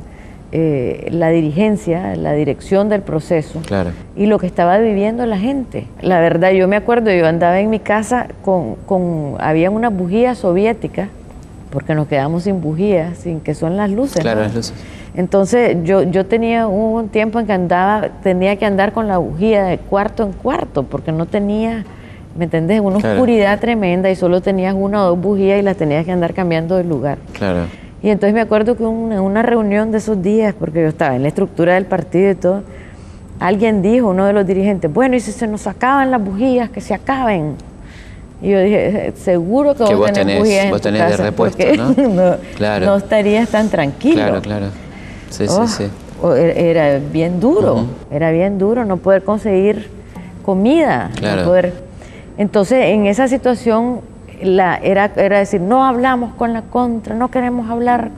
eh, 0.53 1.09
la 1.11 1.31
dirigencia, 1.31 2.14
la 2.16 2.33
dirección 2.33 2.89
del 2.89 3.03
proceso 3.03 3.61
Claro. 3.66 3.91
y 4.16 4.27
lo 4.27 4.39
que 4.39 4.47
estaba 4.47 4.79
viviendo 4.79 5.27
la 5.27 5.39
gente. 5.39 5.87
La 6.01 6.20
verdad, 6.20 6.53
yo 6.53 6.68
me 6.68 6.77
acuerdo, 6.77 7.11
yo 7.12 7.27
andaba 7.27 7.59
en 7.59 7.70
mi 7.70 7.81
casa 7.81 8.29
con, 8.45 8.77
con 8.87 9.35
había 9.41 9.70
unas 9.70 9.93
bujías 9.93 10.39
soviéticas, 10.39 11.09
porque 11.75 11.95
nos 11.95 12.07
quedamos 12.09 12.45
sin 12.45 12.62
bujías, 12.62 13.18
sin 13.18 13.41
que 13.41 13.55
son 13.55 13.77
las 13.77 13.91
luces. 13.91 14.22
Claro, 14.22 14.41
¿no? 14.41 14.47
las 14.47 14.55
luces. 14.55 14.75
Entonces 15.14 15.77
yo, 15.85 16.03
yo 16.05 16.25
tenía 16.25 16.66
un 16.66 17.09
tiempo 17.09 17.39
en 17.39 17.47
que 17.47 17.53
andaba, 17.53 18.09
tenía 18.22 18.57
que 18.57 18.64
andar 18.64 18.93
con 18.93 19.07
la 19.07 19.18
bujía 19.18 19.64
de 19.64 19.77
cuarto 19.79 20.22
en 20.22 20.33
cuarto, 20.33 20.85
porque 20.85 21.12
no 21.12 21.27
tenía, 21.27 21.85
¿me 22.39 22.45
entendés? 22.47 22.81
Una 22.81 22.99
Claro. 22.99 23.14
oscuridad 23.16 23.61
tremenda 23.61 24.11
y 24.11 24.16
solo 24.16 24.41
tenías 24.41 24.75
una 24.75 25.05
o 25.05 25.09
dos 25.11 25.20
bujías 25.20 25.59
y 25.61 25.62
las 25.62 25.77
tenías 25.77 26.05
que 26.07 26.12
andar 26.12 26.33
cambiando 26.33 26.77
de 26.77 26.85
lugar. 26.85 27.18
Claro. 27.35 27.66
Y 28.03 28.11
entonces 28.11 28.35
me 28.35 28.41
acuerdo 28.41 28.77
que 28.77 28.83
en 28.85 28.89
una 28.91 29.43
reunión 29.43 29.91
de 29.93 29.99
esos 29.99 30.20
días, 30.22 30.55
porque 30.59 30.81
yo 30.83 30.89
estaba 30.89 31.14
en 31.16 31.22
la 31.22 31.29
estructura 31.29 31.75
del 31.75 31.87
partido 31.87 32.31
y 32.31 32.35
todo, 32.35 32.62
alguien 33.41 33.83
dijo, 33.83 34.09
uno 34.11 34.27
de 34.27 34.33
los 34.33 34.47
dirigentes, 34.47 34.93
bueno, 34.93 35.16
y 35.16 35.20
si 35.20 35.33
se 35.33 35.47
nos 35.47 35.66
acaban 35.66 36.11
las 36.11 36.22
bujías, 36.22 36.70
que 36.70 36.81
se 36.81 36.93
acaben. 36.95 37.55
Y 38.45 38.51
yo 38.51 38.61
dije, 38.61 39.13
seguro 39.17 39.75
que, 39.75 39.85
Que 39.85 39.95
vos, 39.95 40.13
tenés 40.13 40.43
tenés- 40.43 40.71
vos 40.71 40.81
tenés 40.83 41.09
de 41.09 41.17
repuesto, 41.17 41.65
¿no? 41.77 41.89
no, 42.09 42.37
Claro. 42.57 42.85
no 42.87 42.97
estarías 42.97 43.49
tan 43.49 43.71
tranquilo. 43.71 44.17
Claro, 44.17 44.43
claro. 44.43 44.67
Sí, 45.31 45.47
Oh, 45.49 45.67
sí, 45.67 45.85
sí. 45.85 45.91
o 46.23 46.35
era, 46.35 46.99
bien 46.99 47.41
duro, 47.41 47.87
era 48.11 48.31
bien 48.31 48.59
duro 48.59 48.85
no 48.85 48.99
poder 48.99 49.25
conseguir 49.25 49.89
comida, 50.45 51.09
no 51.15 51.21
Claro. 51.21 51.45
poder. 51.45 51.73
Entonces, 52.37 52.85
en 52.87 53.07
esa 53.07 53.29
situación 53.29 54.01
la, 54.43 54.77
era, 54.77 55.11
era 55.17 55.39
decir, 55.39 55.61
no 55.63 55.85
hablamos 55.87 56.35
con 56.35 56.53
la 56.53 56.63
contra, 56.63 57.15
no 57.15 57.31
queremos 57.31 57.71
hablar, 57.71 58.11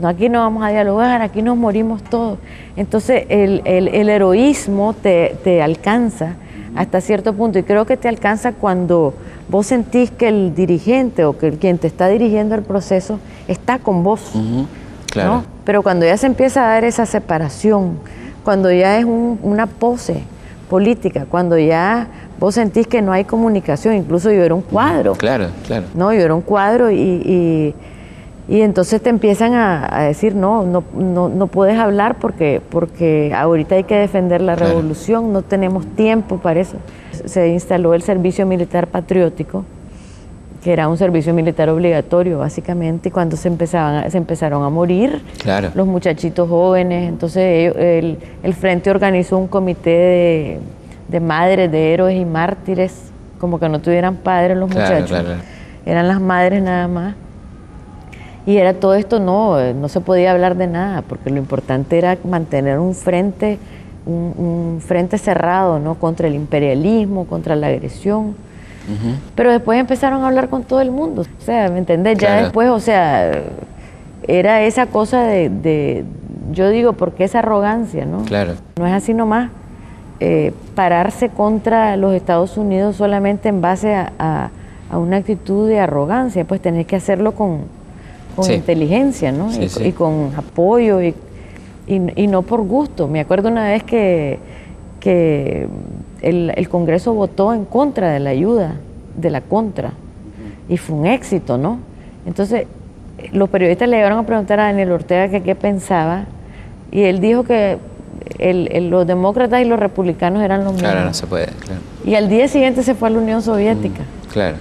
no, 0.00 0.08
aquí 0.08 0.28
no 0.28 0.40
vamos 0.40 0.64
a 0.64 0.70
dialogar, 0.70 1.22
aquí 1.22 1.40
nos 1.42 1.56
morimos 1.56 2.02
todos. 2.02 2.38
Entonces, 2.76 3.26
el, 3.28 3.62
el- 3.64 3.88
el 3.88 4.08
heroísmo 4.08 4.92
te, 4.94 5.36
te 5.44 5.62
alcanza 5.62 6.34
hasta 6.76 7.00
cierto 7.00 7.32
punto 7.32 7.58
y 7.58 7.62
creo 7.62 7.84
que 7.86 7.96
te 7.96 8.08
alcanza 8.08 8.52
cuando 8.52 9.14
vos 9.48 9.66
sentís 9.66 10.10
que 10.10 10.28
el 10.28 10.54
dirigente 10.54 11.24
o 11.24 11.36
que 11.38 11.48
el, 11.48 11.58
quien 11.58 11.78
te 11.78 11.86
está 11.86 12.08
dirigiendo 12.08 12.54
el 12.54 12.62
proceso 12.62 13.18
está 13.48 13.78
con 13.78 14.02
vos. 14.04 14.32
Claro. 15.10 15.30
¿no? 15.32 15.44
Pero 15.64 15.82
cuando 15.82 16.04
ya 16.06 16.16
se 16.16 16.26
empieza 16.26 16.64
a 16.64 16.68
dar 16.74 16.84
esa 16.84 17.06
separación, 17.06 17.98
cuando 18.44 18.70
ya 18.70 18.98
es 18.98 19.04
un- 19.04 19.38
una 19.42 19.66
pose 19.66 20.22
política, 20.68 21.26
cuando 21.28 21.56
ya 21.58 22.08
vos 22.38 22.54
sentís 22.54 22.86
que 22.86 23.00
no 23.02 23.12
hay 23.12 23.24
comunicación, 23.24 23.94
incluso 23.94 24.30
yo 24.30 24.42
era 24.44 24.54
un 24.54 24.60
cuadro. 24.62 25.14
Claro, 25.14 25.48
claro. 25.66 25.86
No, 25.94 26.12
yo 26.12 26.20
era 26.20 26.34
un 26.34 26.42
cuadro 26.42 26.90
y, 26.90 26.96
y, 27.00 27.74
entonces 28.48 29.02
te 29.02 29.10
empiezan 29.10 29.54
a, 29.54 30.04
decir, 30.04 30.34
no, 30.34 30.64
no, 30.64 30.82
no, 30.94 31.28
no, 31.28 31.46
puedes 31.48 31.78
hablar 31.78 32.16
porque, 32.18 32.62
porque 32.70 33.32
ahorita 33.34 33.74
hay 33.74 33.84
que 33.84 33.96
defender 33.96 34.40
la 34.40 34.56
revolución, 34.56 35.32
no 35.32 35.42
tenemos 35.42 35.86
tiempo 35.86 36.38
para 36.38 36.60
eso. 36.60 36.78
Se 37.26 37.48
instaló 37.48 37.92
el 37.92 38.02
servicio 38.02 38.46
militar 38.46 38.86
patriótico, 38.86 39.64
que 40.64 40.72
era 40.72 40.88
un 40.88 40.96
servicio 40.96 41.34
militar 41.34 41.68
obligatorio 41.68 42.38
básicamente, 42.38 43.10
y 43.10 43.12
cuando 43.12 43.36
se, 43.36 43.48
empezaban, 43.48 44.10
se 44.10 44.16
empezaron 44.16 44.64
a 44.64 44.70
morir 44.70 45.20
los 45.74 45.86
muchachitos 45.86 46.48
jóvenes, 46.48 47.08
entonces 47.08 47.74
el, 47.76 48.18
el 48.42 48.54
Frente 48.54 48.90
organizó 48.90 49.36
un 49.36 49.46
comité 49.46 49.90
de 49.90 50.60
de 51.08 51.20
madres, 51.20 51.72
de 51.72 51.94
héroes 51.94 52.16
y 52.16 52.24
mártires, 52.24 52.94
como 53.40 53.58
que 53.58 53.68
no 53.68 53.80
tuvieran 53.80 54.16
padres 54.16 54.56
los 54.56 54.68
muchachos. 54.68 55.18
Eran 55.86 56.06
las 56.06 56.20
madres 56.20 56.62
nada 56.62 56.86
más. 56.86 57.14
Y 58.48 58.56
era 58.56 58.72
todo 58.72 58.94
esto, 58.94 59.20
no, 59.20 59.74
no 59.74 59.88
se 59.88 60.00
podía 60.00 60.32
hablar 60.32 60.56
de 60.56 60.66
nada, 60.66 61.02
porque 61.02 61.28
lo 61.28 61.36
importante 61.36 61.98
era 61.98 62.16
mantener 62.24 62.78
un 62.78 62.94
frente, 62.94 63.58
un, 64.06 64.80
frente 64.80 65.18
cerrado, 65.18 65.78
¿no? 65.78 65.96
Contra 65.96 66.28
el 66.28 66.34
imperialismo, 66.34 67.26
contra 67.26 67.54
la 67.56 67.66
agresión. 67.66 68.34
Pero 69.34 69.52
después 69.52 69.78
empezaron 69.78 70.24
a 70.24 70.28
hablar 70.28 70.48
con 70.48 70.64
todo 70.64 70.80
el 70.80 70.90
mundo. 70.90 71.26
O 71.38 71.44
sea, 71.44 71.68
¿me 71.68 71.76
entendés? 71.76 72.16
Ya 72.16 72.40
después, 72.40 72.70
o 72.70 72.80
sea, 72.80 73.32
era 74.26 74.62
esa 74.62 74.86
cosa 74.86 75.24
de, 75.24 75.50
de, 75.50 76.04
yo 76.50 76.70
digo, 76.70 76.94
porque 76.94 77.24
esa 77.24 77.40
arrogancia, 77.40 78.06
¿no? 78.06 78.24
Claro. 78.24 78.54
No 78.78 78.86
es 78.86 78.94
así 78.94 79.12
nomás. 79.12 79.50
Eh, 80.20 80.54
pararse 80.74 81.28
contra 81.28 81.98
los 81.98 82.14
Estados 82.14 82.56
Unidos 82.56 82.96
solamente 82.96 83.50
en 83.50 83.60
base 83.60 83.94
a, 83.94 84.50
una 84.90 85.18
actitud 85.18 85.68
de 85.68 85.80
arrogancia, 85.80 86.46
pues 86.46 86.62
tenés 86.62 86.86
que 86.86 86.96
hacerlo 86.96 87.32
con, 87.32 87.64
inteligencia, 88.46 89.32
¿no? 89.32 89.50
y, 89.52 89.92
con 89.92 90.32
apoyo 90.36 91.02
y, 91.02 91.14
y, 91.86 92.26
no 92.26 92.42
por 92.42 92.62
gusto. 92.62 93.08
Me 93.08 93.20
acuerdo 93.20 93.48
una 93.48 93.68
vez 93.68 93.82
que, 93.82 94.38
que 95.00 95.68
el, 96.22 96.68
Congreso 96.68 97.14
votó 97.14 97.52
en 97.52 97.64
contra 97.64 98.12
de 98.12 98.20
la 98.20 98.30
ayuda, 98.30 98.74
de 99.16 99.30
la 99.30 99.40
contra, 99.40 99.92
y 100.68 100.76
fue 100.76 100.96
un 100.96 101.06
éxito, 101.06 101.58
¿no? 101.58 101.78
Entonces, 102.26 102.66
los 103.32 103.48
periodistas 103.48 103.88
le 103.88 103.96
llegaron 103.96 104.18
a 104.18 104.22
preguntar 104.24 104.60
a 104.60 104.64
Daniel 104.64 104.92
Ortega 104.92 105.28
que 105.28 105.42
qué 105.42 105.54
pensaba, 105.54 106.24
y 106.90 107.02
él 107.02 107.20
dijo 107.20 107.44
que 107.44 107.78
el, 108.38 108.90
los 108.90 109.06
demócratas 109.06 109.62
y 109.62 109.64
los 109.64 109.78
republicanos 109.78 110.42
eran 110.42 110.64
los 110.64 110.74
mismos. 110.74 110.92
Claro, 110.92 111.06
no 111.06 111.14
se 111.14 111.26
puede, 111.26 111.46
claro. 111.46 111.80
Y 112.04 112.14
al 112.14 112.28
día 112.28 112.48
siguiente 112.48 112.82
se 112.82 112.94
fue 112.94 113.08
a 113.08 113.12
la 113.12 113.18
Unión 113.18 113.42
Soviética. 113.42 114.02
Mm, 114.02 114.32
claro. 114.32 114.56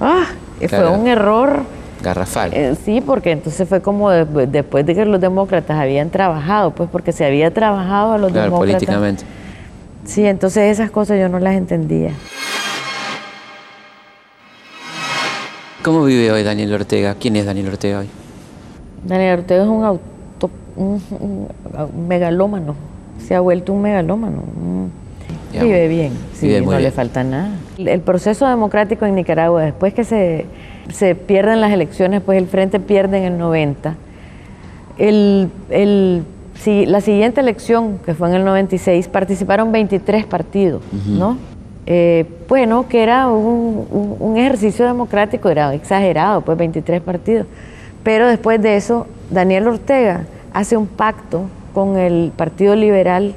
Ah, 0.00 0.26
fue 0.68 0.88
un 0.88 1.06
error. 1.06 1.75
Garrafal. 2.06 2.54
Eh, 2.54 2.74
sí, 2.84 3.00
porque 3.00 3.32
entonces 3.32 3.68
fue 3.68 3.82
como 3.82 4.10
después 4.10 4.86
de 4.86 4.94
que 4.94 5.04
los 5.04 5.20
demócratas 5.20 5.78
habían 5.78 6.10
trabajado, 6.10 6.70
pues 6.70 6.88
porque 6.90 7.12
se 7.12 7.24
había 7.24 7.52
trabajado 7.52 8.14
a 8.14 8.18
los 8.18 8.32
claro, 8.32 8.46
demócratas. 8.46 8.74
políticamente. 8.76 9.24
Sí, 10.04 10.24
entonces 10.24 10.72
esas 10.72 10.90
cosas 10.90 11.18
yo 11.18 11.28
no 11.28 11.38
las 11.38 11.54
entendía. 11.54 12.12
¿Cómo 15.82 16.04
vive 16.04 16.32
hoy 16.32 16.42
Daniel 16.42 16.72
Ortega? 16.74 17.14
¿Quién 17.14 17.36
es 17.36 17.46
Daniel 17.46 17.68
Ortega 17.68 18.00
hoy? 18.00 18.08
Daniel 19.04 19.40
Ortega 19.40 19.62
es 19.62 19.68
un, 19.68 19.84
auto, 19.84 20.50
un 20.76 21.48
megalómano 22.08 22.74
se 23.26 23.34
ha 23.34 23.40
vuelto 23.40 23.72
un 23.72 23.82
megalómano. 23.82 24.42
Vive 25.52 25.88
bien, 25.88 26.12
sí, 26.34 26.60
no 26.60 26.78
le 26.78 26.90
falta 26.90 27.24
nada. 27.24 27.50
El, 27.78 28.00
proceso 28.00 28.46
democrático 28.46 29.06
en 29.06 29.14
Nicaragua, 29.14 29.62
después 29.62 29.94
que 29.94 30.04
se, 30.04 30.44
se, 30.92 31.14
pierden 31.14 31.60
las 31.60 31.72
elecciones, 31.72 32.22
pues 32.22 32.38
el 32.38 32.46
Frente 32.46 32.80
pierde 32.80 33.18
en 33.18 33.24
el 33.24 33.38
90. 33.38 33.94
El, 34.98 35.50
el, 35.70 36.24
la 36.86 37.00
siguiente 37.00 37.40
elección, 37.40 37.98
que 37.98 38.14
fue 38.14 38.28
en 38.28 38.36
el 38.36 38.44
96, 38.44 39.08
participaron 39.08 39.72
23 39.72 40.24
partidos, 40.26 40.82
¿no? 41.06 41.36
Eh, 41.88 42.24
bueno, 42.48 42.88
que 42.88 43.02
era 43.02 43.28
un, 43.28 44.16
un, 44.18 44.36
ejercicio 44.36 44.84
democrático, 44.86 45.48
era 45.48 45.72
exagerado, 45.72 46.40
pues 46.40 46.58
23 46.58 47.00
partidos. 47.00 47.46
Pero 48.02 48.26
después 48.26 48.60
de 48.60 48.76
eso, 48.76 49.06
Daniel 49.30 49.68
Ortega 49.68 50.24
hace 50.52 50.76
un 50.76 50.86
pacto 50.86 51.42
con 51.72 51.96
el 51.96 52.32
Partido 52.34 52.74
Liberal 52.74 53.36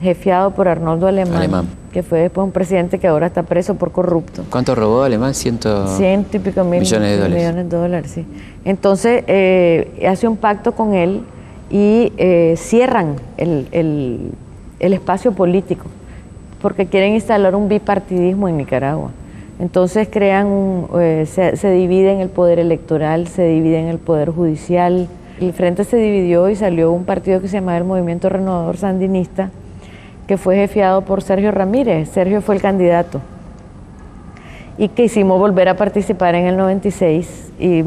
jefiado 0.00 0.52
por 0.52 0.68
Arnoldo 0.68 1.06
Alemán, 1.06 1.68
que 1.94 2.02
fue 2.02 2.18
después 2.18 2.44
un 2.44 2.50
presidente 2.50 2.98
que 2.98 3.06
ahora 3.06 3.28
está 3.28 3.44
preso 3.44 3.76
por 3.76 3.92
corrupto. 3.92 4.42
¿Cuánto 4.50 4.74
robó 4.74 5.04
Alemán? 5.04 5.32
Ciento, 5.32 5.86
Ciento 5.96 6.36
y 6.36 6.40
pico 6.40 6.64
mil 6.64 6.80
millones 6.80 7.08
de 7.08 7.16
dólares. 7.18 7.36
Millones 7.36 7.70
de 7.70 7.76
dólares 7.76 8.10
sí. 8.10 8.26
Entonces 8.64 9.22
eh, 9.28 10.04
hace 10.08 10.26
un 10.26 10.36
pacto 10.36 10.72
con 10.72 10.94
él 10.94 11.22
y 11.70 12.12
eh, 12.16 12.56
cierran 12.58 13.14
el, 13.36 13.68
el, 14.80 14.92
espacio 14.92 15.32
político 15.32 15.84
porque 16.60 16.86
quieren 16.86 17.14
instalar 17.14 17.54
un 17.54 17.68
bipartidismo 17.68 18.48
en 18.48 18.56
Nicaragua. 18.56 19.12
Entonces 19.60 20.08
crean, 20.10 20.48
un, 20.48 20.88
eh, 21.00 21.26
se, 21.26 21.56
se 21.56 21.70
dividen 21.70 22.18
el 22.18 22.28
poder 22.28 22.58
electoral, 22.58 23.28
se 23.28 23.46
dividen 23.46 23.86
el 23.86 23.98
poder 23.98 24.30
judicial, 24.30 25.06
el 25.40 25.52
frente 25.52 25.84
se 25.84 25.96
dividió 25.96 26.50
y 26.50 26.56
salió 26.56 26.90
un 26.90 27.04
partido 27.04 27.40
que 27.40 27.46
se 27.46 27.58
llamaba 27.58 27.78
el 27.78 27.84
Movimiento 27.84 28.28
Renovador 28.28 28.78
Sandinista, 28.78 29.50
que 30.26 30.36
fue 30.36 30.56
jefiado 30.56 31.02
por 31.02 31.22
Sergio 31.22 31.50
Ramírez. 31.50 32.08
Sergio 32.10 32.40
fue 32.40 32.54
el 32.56 32.62
candidato. 32.62 33.20
Y 34.76 34.88
quisimos 34.88 35.38
volver 35.38 35.68
a 35.68 35.76
participar 35.76 36.34
en 36.34 36.46
el 36.46 36.56
96 36.56 37.52
y 37.60 37.84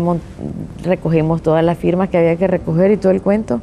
recogimos 0.84 1.42
todas 1.42 1.64
las 1.64 1.78
firmas 1.78 2.10
que 2.10 2.18
había 2.18 2.36
que 2.38 2.48
recoger 2.48 2.92
y 2.92 2.98
todo 2.98 3.12
el 3.12 3.22
cuento. 3.22 3.60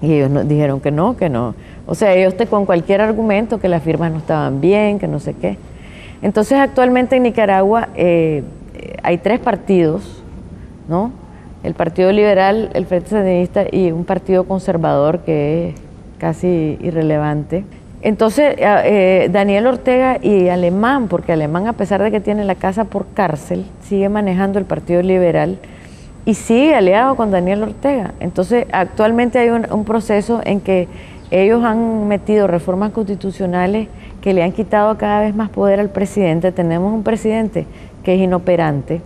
Y 0.00 0.14
ellos 0.14 0.30
nos 0.30 0.48
dijeron 0.48 0.80
que 0.80 0.90
no, 0.90 1.16
que 1.16 1.28
no. 1.28 1.54
O 1.86 1.94
sea, 1.94 2.14
ellos 2.14 2.36
te, 2.36 2.46
con 2.46 2.64
cualquier 2.66 3.00
argumento, 3.00 3.58
que 3.58 3.68
las 3.68 3.82
firmas 3.82 4.12
no 4.12 4.18
estaban 4.18 4.60
bien, 4.60 4.98
que 4.98 5.08
no 5.08 5.20
sé 5.20 5.34
qué. 5.34 5.58
Entonces, 6.22 6.58
actualmente 6.58 7.16
en 7.16 7.24
Nicaragua 7.24 7.88
eh, 7.94 8.42
hay 9.02 9.18
tres 9.18 9.40
partidos, 9.40 10.22
¿no? 10.88 11.12
el 11.62 11.74
Partido 11.74 12.12
Liberal, 12.12 12.70
el 12.74 12.86
Frente 12.86 13.10
Sandinista 13.10 13.64
y 13.70 13.90
un 13.90 14.04
partido 14.04 14.44
conservador 14.44 15.20
que 15.20 15.70
es 15.70 15.74
casi 16.18 16.78
irrelevante. 16.80 17.64
Entonces, 18.02 18.54
eh, 18.58 19.28
Daniel 19.32 19.66
Ortega 19.66 20.18
y 20.22 20.48
Alemán, 20.48 21.08
porque 21.08 21.32
Alemán, 21.32 21.66
a 21.66 21.72
pesar 21.72 22.02
de 22.02 22.10
que 22.10 22.20
tiene 22.20 22.44
la 22.44 22.54
casa 22.54 22.84
por 22.84 23.06
cárcel, 23.14 23.64
sigue 23.82 24.08
manejando 24.08 24.58
el 24.58 24.64
Partido 24.64 25.02
Liberal 25.02 25.58
y 26.24 26.34
sigue 26.34 26.74
aliado 26.74 27.16
con 27.16 27.30
Daniel 27.30 27.62
Ortega. 27.62 28.14
Entonces, 28.20 28.66
actualmente 28.70 29.38
hay 29.38 29.48
un 29.50 29.84
proceso 29.84 30.40
en 30.44 30.60
que 30.60 30.86
ellos 31.30 31.64
han 31.64 32.06
metido 32.06 32.46
reformas 32.46 32.92
constitucionales 32.92 33.88
que 34.20 34.32
le 34.32 34.42
han 34.42 34.52
quitado 34.52 34.96
cada 34.96 35.20
vez 35.20 35.34
más 35.34 35.50
poder 35.50 35.80
al 35.80 35.90
presidente. 35.90 36.52
Tenemos 36.52 36.92
un 36.92 37.02
presidente 37.02 37.66
que 38.04 38.14
es 38.14 38.20
inoperante, 38.20 39.00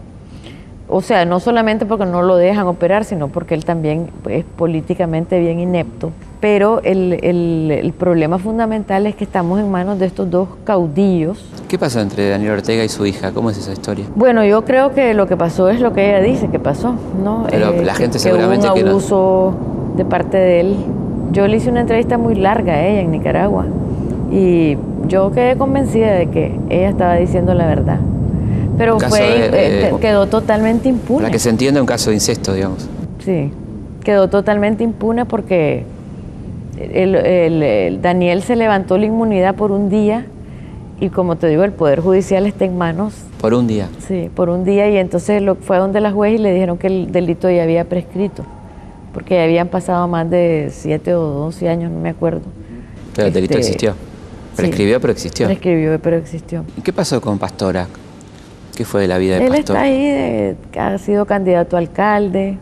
o 0.95 1.01
sea, 1.01 1.25
no 1.25 1.41
solamente 1.41 1.87
porque 1.87 2.05
no 2.05 2.21
lo 2.21 2.37
dejan 2.37 2.67
operar, 2.67 3.05
sino 3.05 3.29
porque 3.29 3.55
él 3.55 3.65
también 3.65 4.11
es 4.29 4.45
políticamente 4.45 5.41
bien 5.41 5.59
inepto. 5.59 6.13
Pero 6.43 6.81
el, 6.83 7.95
problema 7.97 8.37
fundamental 8.37 9.07
es 9.07 9.15
que 9.15 9.23
estamos 9.23 9.61
en 9.61 9.71
manos 9.71 10.01
de 10.01 10.07
estos 10.07 10.29
dos 10.29 10.49
caudillos. 10.65 11.39
¿Qué 11.69 11.79
pasó 11.79 12.01
entre 12.01 12.31
Daniel 12.31 12.55
Ortega 12.55 12.83
y 12.83 12.89
su 12.89 13.07
hija? 13.07 13.31
¿Cómo 13.31 13.49
es 13.49 13.59
esa 13.59 13.73
historia? 13.73 14.07
Bueno, 14.17 14.45
yo 14.45 14.65
creo 14.65 14.93
que 14.93 15.15
lo 15.15 15.29
que 15.29 15.37
pasó 15.37 15.69
es 15.69 15.79
lo 15.79 15.93
que 15.93 16.09
ella 16.09 16.21
dice 16.21 16.49
que 16.49 16.59
pasó, 16.59 16.97
¿no? 17.23 17.47
Pero 17.49 17.71
eh, 17.71 17.85
la 17.85 17.95
gente 17.95 18.19
seguramente 18.19 18.67
que, 18.67 18.73
hubo 18.73 18.81
un 18.81 18.89
abuso 18.89 19.55
de 19.97 20.05
parte 20.05 20.37
de 20.37 20.61
él. 20.61 20.77
Yo 21.31 21.47
le 21.47 21.59
hice 21.59 21.71
una 21.71 21.83
entrevista 21.83 22.19
muy 22.19 22.35
larga 22.35 22.73
a 22.73 22.87
ella 22.89 23.03
en 23.03 23.13
Nicaragua 23.13 23.67
y 24.33 24.77
yo 25.07 25.31
quedé 25.31 25.57
convencida 25.57 26.11
de 26.11 26.27
que 26.27 26.59
ella 26.71 26.89
estaba 26.89 27.15
diciendo 27.15 27.55
la 27.55 27.69
verdad. 27.69 28.01
Pero 28.77 28.99
fue, 28.99 29.21
eh, 29.21 29.95
quedó 30.01 30.27
totalmente 30.27 30.89
impune. 30.89 31.21
Para 31.21 31.31
que 31.31 31.39
se 31.39 31.51
entienda 31.51 31.81
un 31.81 31.87
caso 31.87 32.11
de 32.11 32.17
incesto, 32.17 32.53
digamos. 32.53 32.89
Sí, 33.25 33.53
quedó 34.03 34.27
totalmente 34.29 34.83
impune 34.83 35.25
porque 35.25 35.87
el, 36.93 38.01
Daniel 38.03 38.43
se 38.43 38.57
levantó 38.57 38.99
la 38.99 39.07
inmunidad 39.07 39.55
por 39.55 39.73
un 39.73 39.89
día 39.89 40.27
y 41.01 41.09
como 41.09 41.37
te 41.37 41.49
digo, 41.49 41.65
el 41.65 41.73
Poder 41.73 42.01
Judicial 42.01 42.47
está 42.47 42.65
en 42.65 42.79
manos. 42.79 43.15
Por 43.41 43.55
un 43.55 43.67
día. 43.67 43.89
Sí, 44.07 44.31
por 44.35 44.49
un 44.49 44.65
día 44.65 44.89
y 44.89 44.97
entonces 44.97 45.43
lo, 45.43 45.57
fue 45.57 45.79
donde 45.79 46.01
la 46.01 46.13
juez 46.13 46.39
y 46.39 46.39
le 46.39 46.53
dijeron 46.53 46.79
que 46.79 46.87
el 46.87 47.11
delito 47.11 47.51
ya 47.51 47.65
había 47.65 47.85
prescrito, 47.89 48.45
porque 49.13 49.35
ya 49.35 49.45
habían 49.45 49.69
pasado 49.69 50.07
más 50.07 50.31
de 50.31 50.69
siete 50.71 51.15
o 51.15 51.21
doce 51.21 51.69
años, 51.69 51.91
no 51.91 51.99
me 51.99 52.11
acuerdo. 52.11 52.43
Pero 53.15 53.29
el 53.29 53.35
delito 53.35 53.55
este, 53.55 53.67
existió. 53.67 53.95
Prescribió, 54.55 55.01
pero 55.01 55.13
existió. 55.13 55.47
Prescribió, 55.47 55.99
pero 55.99 56.17
existió. 56.17 56.65
¿Y 56.77 56.83
qué 56.83 56.93
pasó 56.93 57.21
con 57.21 57.39
Pastora? 57.39 57.89
¿Qué 58.77 58.85
fue 58.85 59.03
de 59.03 59.09
la 59.09 59.19
vida 59.19 59.39
de 59.39 59.47
Él 59.47 59.53
Pastor? 59.53 59.77
Él 59.79 60.57
está 60.57 60.79
ahí, 60.81 60.95
ha 60.95 60.99
sido 60.99 61.27
candidato 61.27 61.77
a 61.77 61.81
alcalde, 61.81 62.59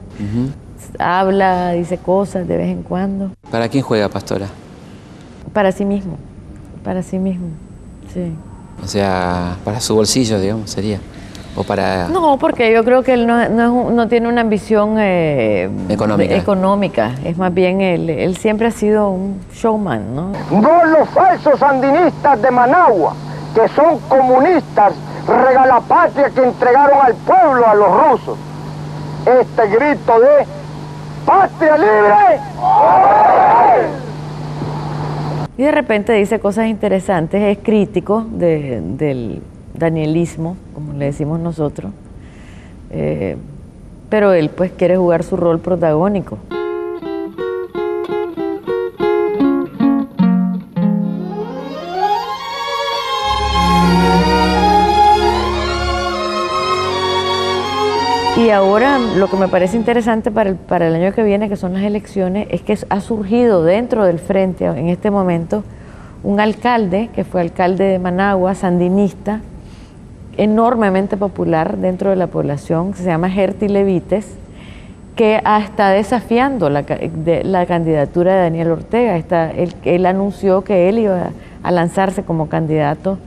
habla, 0.98 1.72
dice 1.72 1.98
cosas 1.98 2.46
de 2.48 2.56
vez 2.56 2.68
en 2.68 2.82
cuando. 2.82 3.30
¿Para 3.50 3.68
quién 3.68 3.82
juega 3.82 4.08
Pastora? 4.08 4.46
Para 5.52 5.72
sí 5.72 5.84
mismo, 5.84 6.16
para 6.84 7.02
sí 7.02 7.18
mismo, 7.18 7.48
sí. 8.14 8.32
O 8.82 8.86
sea, 8.86 9.56
para 9.64 9.80
su 9.80 9.94
bolsillo, 9.94 10.38
digamos, 10.40 10.70
sería. 10.70 10.98
O 11.56 11.64
para... 11.64 12.06
No, 12.08 12.38
porque 12.38 12.72
yo 12.72 12.84
creo 12.84 13.02
que 13.02 13.12
él 13.12 13.26
no, 13.26 13.48
no, 13.48 13.62
es 13.64 13.68
un- 13.88 13.96
no 13.96 14.06
tiene 14.08 14.28
una 14.28 14.40
ambición 14.40 14.94
eh, 14.98 15.68
Económica. 15.88 16.36
económica. 16.36 17.10
Es 17.24 17.36
más 17.36 17.52
bien, 17.52 17.80
él, 17.80 18.08
él 18.08 18.36
siempre 18.36 18.68
ha 18.68 18.70
sido 18.70 19.10
un 19.10 19.40
showman, 19.52 20.14
¿no? 20.14 20.30
No 20.52 20.84
los 20.86 21.08
falsos 21.10 21.58
sandinistas 21.58 22.40
de 22.40 22.50
Managua, 22.52 23.14
que 23.54 23.66
son 23.74 23.98
comunistas 24.08 24.92
regalapatria 25.26 26.30
que 26.30 26.42
entregaron 26.44 26.98
al 27.02 27.14
pueblo 27.14 27.66
a 27.66 27.74
los 27.74 27.88
rusos. 28.10 28.38
Este 29.26 29.66
grito 29.68 30.20
de 30.20 30.46
¡Patria 31.30 31.76
libre! 31.78 32.40
Y 35.56 35.62
de 35.62 35.70
repente 35.70 36.12
dice 36.14 36.40
cosas 36.40 36.66
interesantes, 36.66 37.40
es 37.40 37.58
crítico 37.62 38.24
de- 38.32 38.80
del 38.82 39.40
danielismo, 39.74 40.56
como 40.74 40.92
le 40.94 41.04
decimos 41.06 41.38
nosotros, 41.38 41.92
Eh, 42.92 43.36
pero 44.08 44.32
él 44.32 44.50
pues 44.50 44.72
quiere 44.72 44.96
jugar 44.96 45.22
su 45.22 45.36
rol 45.36 45.60
protagónico. 45.60 46.38
Y 58.40 58.48
ahora 58.48 58.98
lo 58.98 59.28
que 59.28 59.36
me 59.36 59.48
parece 59.48 59.76
interesante 59.76 60.30
para 60.30 60.48
el, 60.48 60.56
para 60.56 60.86
el 60.88 60.94
año 60.94 61.12
que 61.12 61.22
viene, 61.22 61.50
que 61.50 61.56
son 61.56 61.74
las 61.74 61.82
elecciones, 61.82 62.48
es 62.50 62.62
que 62.62 62.78
ha 62.88 63.00
surgido 63.00 63.64
dentro 63.64 64.04
del 64.04 64.18
frente 64.18 64.64
en 64.64 64.88
este 64.88 65.10
momento 65.10 65.62
un 66.22 66.40
alcalde, 66.40 67.10
que 67.14 67.24
fue 67.24 67.42
alcalde 67.42 67.84
de 67.84 67.98
Managua, 67.98 68.54
sandinista, 68.54 69.40
enormemente 70.38 71.18
popular 71.18 71.76
dentro 71.76 72.08
de 72.08 72.16
la 72.16 72.28
población, 72.28 72.92
que 72.92 72.98
se 72.98 73.04
llama 73.04 73.28
Gerti 73.28 73.68
Levites, 73.68 74.26
que 75.16 75.42
está 75.66 75.90
desafiando 75.90 76.70
la, 76.70 76.80
de- 76.82 77.44
la 77.44 77.66
candidatura 77.66 78.34
de 78.36 78.40
Daniel 78.42 78.70
Ortega. 78.70 79.16
Está, 79.16 79.50
él, 79.50 79.74
él 79.84 80.06
anunció 80.06 80.62
que 80.62 80.88
él 80.88 80.98
iba 81.00 81.30
a 81.62 81.70
lanzarse 81.70 82.22
como 82.22 82.48
candidato 82.48 83.18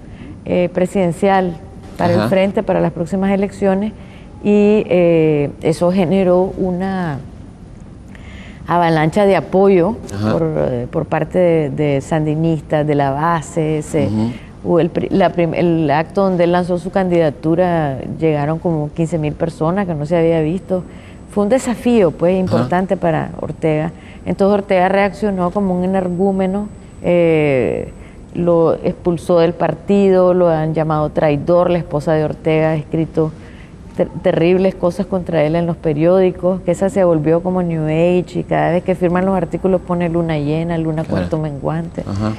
eh, 0.45 0.69
presidencial 0.73 1.53
para 1.99 2.15
Ajá. 2.15 2.23
el 2.23 2.29
frente 2.29 2.63
para 2.63 2.79
las 2.79 2.93
próximas 2.93 3.29
elecciones 3.29 3.93
y 4.43 4.83
eh, 4.89 5.51
eso 5.61 5.91
generó 5.91 6.53
una 6.57 7.19
avalancha 8.67 9.25
de 9.25 9.35
apoyo 9.35 9.95
por, 10.31 10.43
eh, 10.57 10.87
por 10.91 11.05
parte 11.05 11.37
de, 11.37 11.69
de 11.69 12.01
sandinistas, 12.01 12.85
de 12.85 12.95
la 12.95 13.11
base. 13.11 13.81
la 15.09 15.25
el 15.27 15.91
acto 15.91 16.23
donde 16.23 16.45
él 16.45 16.51
lanzó 16.51 16.77
su 16.77 16.89
candidatura, 16.89 17.99
llegaron 18.19 18.59
como 18.59 18.89
15 18.93 19.17
mil 19.17 19.33
personas 19.33 19.85
que 19.87 19.93
no 19.93 20.05
se 20.05 20.17
había 20.17 20.41
visto. 20.41 20.83
Fue 21.31 21.43
un 21.43 21.49
desafío 21.49 22.11
pues 22.11 22.39
importante 22.39 22.95
para 22.95 23.31
Ortega. 23.41 23.91
Entonces 24.25 24.59
Ortega 24.59 24.87
reaccionó 24.87 25.51
como 25.51 25.75
un 25.75 25.83
energúmeno, 25.83 26.67
eh, 27.01 27.91
lo 28.35 28.75
expulsó 28.75 29.39
del 29.39 29.53
partido, 29.53 30.33
lo 30.33 30.49
han 30.49 30.73
llamado 30.73 31.09
traidor, 31.09 31.69
la 31.69 31.79
esposa 31.79 32.13
de 32.13 32.23
Ortega 32.23 32.71
ha 32.71 32.75
escrito 32.75 33.31
ter- 33.95 34.09
terribles 34.21 34.75
cosas 34.75 35.05
contra 35.05 35.43
él 35.43 35.55
en 35.55 35.65
los 35.65 35.77
periódicos, 35.77 36.61
que 36.61 36.71
esa 36.71 36.89
se 36.89 37.03
volvió 37.03 37.41
como 37.41 37.61
New 37.63 37.85
Age 37.85 38.39
y 38.39 38.43
cada 38.43 38.71
vez 38.71 38.83
que 38.83 38.95
firman 38.95 39.25
los 39.25 39.35
artículos 39.35 39.81
pone 39.81 40.09
luna 40.09 40.37
llena, 40.37 40.77
luna 40.77 41.03
Claro. 41.03 41.09
cuarto 41.09 41.37
menguante 41.37 42.01
Ajá. 42.01 42.33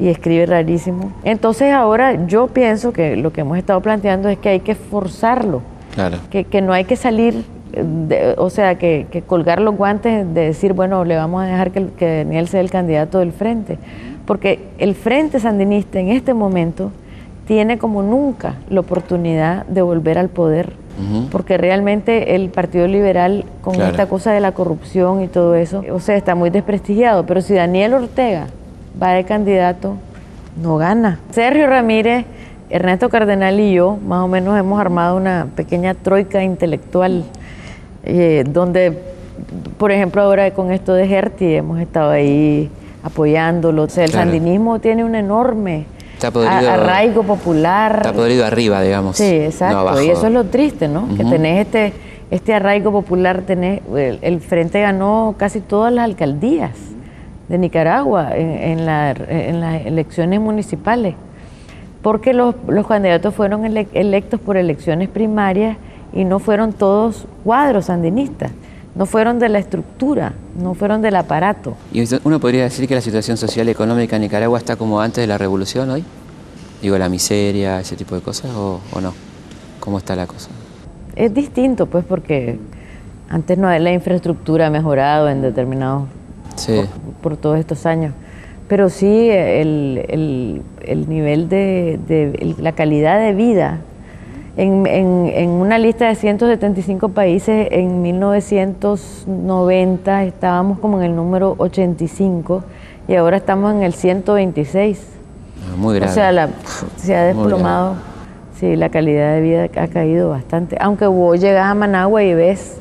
y 0.00 0.08
escribe 0.08 0.46
rarísimo. 0.46 1.12
Entonces 1.24 1.72
ahora 1.72 2.26
yo 2.26 2.46
pienso 2.48 2.92
que 2.92 3.16
lo 3.16 3.32
que 3.32 3.40
hemos 3.42 3.58
estado 3.58 3.80
planteando 3.80 4.28
es 4.28 4.38
que 4.38 4.48
hay 4.50 4.60
que 4.60 4.74
forzarlo, 4.74 5.62
Claro. 5.94 6.18
que, 6.30 6.44
que 6.44 6.60
no 6.62 6.72
hay 6.72 6.84
que 6.84 6.96
salir, 6.96 7.44
eh, 7.72 7.84
de- 7.84 8.34
o 8.38 8.50
sea, 8.50 8.76
que, 8.76 9.06
que 9.10 9.22
colgar 9.22 9.60
los 9.60 9.76
guantes 9.76 10.26
de 10.34 10.40
decir, 10.46 10.72
bueno, 10.72 11.04
le 11.04 11.16
vamos 11.16 11.42
a 11.42 11.46
dejar 11.46 11.70
que, 11.72 11.86
que 11.98 12.18
Daniel 12.24 12.48
sea 12.48 12.60
el 12.60 12.70
candidato 12.70 13.18
del 13.18 13.32
frente, 13.32 13.78
porque 14.26 14.60
el 14.78 14.94
frente 14.94 15.40
sandinista 15.40 15.98
en 15.98 16.10
este 16.10 16.34
momento 16.34 16.92
tiene 17.48 17.78
como 17.78 18.02
nunca 18.02 18.54
la 18.68 18.80
oportunidad 18.80 19.64
de 19.66 19.80
volver 19.82 20.18
al 20.18 20.28
poder, 20.28 20.74
porque 21.32 21.56
realmente 21.56 22.34
el 22.34 22.50
Partido 22.50 22.86
Liberal 22.86 23.44
con 23.62 23.74
Claro. 23.74 23.90
esta 23.90 24.06
cosa 24.06 24.32
de 24.32 24.40
la 24.40 24.52
corrupción 24.52 25.22
y 25.22 25.28
todo 25.28 25.54
eso, 25.54 25.82
o 25.92 25.98
sea, 25.98 26.16
está 26.16 26.34
muy 26.34 26.50
desprestigiado, 26.50 27.24
pero 27.24 27.40
si 27.40 27.54
Daniel 27.54 27.94
Ortega 27.94 28.48
va 29.02 29.12
de 29.12 29.24
candidato, 29.24 29.94
no 30.62 30.76
gana. 30.76 31.20
Sergio 31.30 31.66
Ramírez, 31.68 32.26
Ernesto 32.68 33.08
Cardenal 33.08 33.58
y 33.60 33.72
yo, 33.72 33.96
más 34.06 34.22
o 34.24 34.28
menos 34.28 34.58
hemos 34.58 34.78
armado 34.78 35.16
una 35.16 35.46
pequeña 35.56 35.94
troika 35.94 36.42
intelectual, 36.42 37.24
eh, 38.04 38.44
donde, 38.46 38.98
por 39.78 39.90
ejemplo, 39.90 40.20
ahora 40.20 40.50
con 40.50 40.70
esto 40.70 40.92
de 40.92 41.06
Gerti 41.08 41.54
hemos 41.54 41.80
estado 41.80 42.10
ahí 42.10 42.68
apoyándolo. 43.02 43.84
O 43.84 43.88
sea, 43.88 44.04
el 44.04 44.10
Claro. 44.10 44.26
sandinismo 44.30 44.80
tiene 44.80 45.02
un 45.04 45.14
enorme 45.14 45.86
Está 46.18 46.30
podrido, 46.32 46.70
arraigo 46.70 47.22
popular. 47.22 47.96
está 47.98 48.12
podrido 48.12 48.44
arriba, 48.44 48.82
digamos. 48.82 49.16
Sí, 49.16 49.24
exacto. 49.24 49.92
No 49.92 50.02
y 50.02 50.10
eso 50.10 50.26
es 50.26 50.32
lo 50.32 50.44
triste, 50.44 50.88
¿no? 50.88 51.06
Que 51.16 51.24
tenés 51.24 51.64
este, 51.66 51.92
este 52.32 52.54
arraigo 52.54 52.90
popular, 52.90 53.42
tenés, 53.46 53.80
el, 53.96 54.18
el 54.22 54.40
Frente 54.40 54.80
ganó 54.80 55.36
casi 55.38 55.60
todas 55.60 55.92
las 55.92 56.04
alcaldías 56.04 56.72
de 57.48 57.56
Nicaragua 57.58 58.36
en, 58.36 58.50
en 58.50 58.84
la- 58.86 59.12
en 59.12 59.60
las 59.60 59.86
elecciones 59.86 60.40
municipales, 60.40 61.14
porque 62.02 62.32
los, 62.34 62.56
los 62.66 62.86
candidatos 62.86 63.32
fueron 63.34 63.64
ele- 63.64 63.86
electos 63.94 64.40
por 64.40 64.56
elecciones 64.56 65.08
primarias 65.08 65.76
y 66.12 66.24
no 66.24 66.40
fueron 66.40 66.72
todos 66.72 67.26
cuadros 67.44 67.84
sandinistas, 67.86 68.50
no 68.94 69.06
fueron 69.06 69.38
de 69.38 69.48
la 69.48 69.58
estructura, 69.58 70.32
no 70.60 70.74
fueron 70.74 71.02
del 71.02 71.16
aparato. 71.16 71.76
¿Y 71.92 72.02
uno 72.24 72.40
podría 72.40 72.64
decir 72.64 72.88
que 72.88 72.94
la 72.94 73.00
situación 73.00 73.36
social 73.36 73.68
y 73.68 73.70
económica 73.70 74.16
en 74.16 74.22
Nicaragua 74.22 74.58
está 74.58 74.76
como 74.76 75.00
antes 75.00 75.22
de 75.22 75.26
la 75.26 75.38
revolución 75.38 75.90
hoy? 75.90 76.04
Digo, 76.82 76.96
la 76.98 77.08
miseria, 77.08 77.80
ese 77.80 77.96
tipo 77.96 78.14
de 78.14 78.20
cosas, 78.20 78.50
o, 78.54 78.80
o 78.92 79.00
no? 79.00 79.12
¿Cómo 79.80 79.98
está 79.98 80.14
la 80.16 80.26
cosa? 80.26 80.48
Es 81.16 81.32
distinto, 81.34 81.86
pues, 81.86 82.04
porque 82.04 82.58
antes 83.28 83.58
no 83.58 83.68
la 83.78 83.92
infraestructura 83.92 84.66
ha 84.68 84.70
mejorado 84.70 85.28
en 85.28 85.42
determinados 85.42 86.04
Sí. 86.56 86.80
por 87.22 87.36
todos 87.36 87.58
estos 87.58 87.86
años. 87.86 88.12
Pero 88.68 88.90
sí, 88.90 89.28
el, 89.30 90.04
el- 90.08 90.62
el 90.84 91.08
nivel 91.08 91.48
de, 91.48 91.98
de- 92.06 92.54
la 92.58 92.72
calidad 92.72 93.18
de 93.20 93.32
vida. 93.32 93.78
En, 94.58 94.86
en- 94.88 95.30
en 95.32 95.50
una 95.50 95.78
lista 95.78 96.08
de 96.08 96.16
175 96.16 97.10
países, 97.10 97.68
en 97.70 98.02
1990 98.02 100.24
estábamos 100.24 100.80
como 100.80 100.98
en 100.98 101.04
el 101.04 101.14
número 101.14 101.54
85 101.58 102.64
y 103.06 103.14
ahora 103.14 103.36
estamos 103.36 103.72
en 103.72 103.84
el 103.84 103.92
126. 103.94 105.00
Ah, 105.62 105.76
Muy 105.76 105.94
grave. 105.94 106.10
O 106.10 106.14
sea, 106.14 106.32
la- 106.32 106.48
se 106.96 107.14
ha 107.14 107.26
desplomado. 107.26 107.94
Sí, 108.58 108.74
la 108.74 108.88
calidad 108.88 109.34
de 109.34 109.40
vida 109.42 109.68
ha 109.80 109.86
caído 109.86 110.30
bastante. 110.30 110.76
Aunque 110.80 111.06
vos 111.06 111.40
llegas 111.40 111.64
a 111.66 111.74
Managua 111.74 112.24
y 112.24 112.34
ves, 112.34 112.78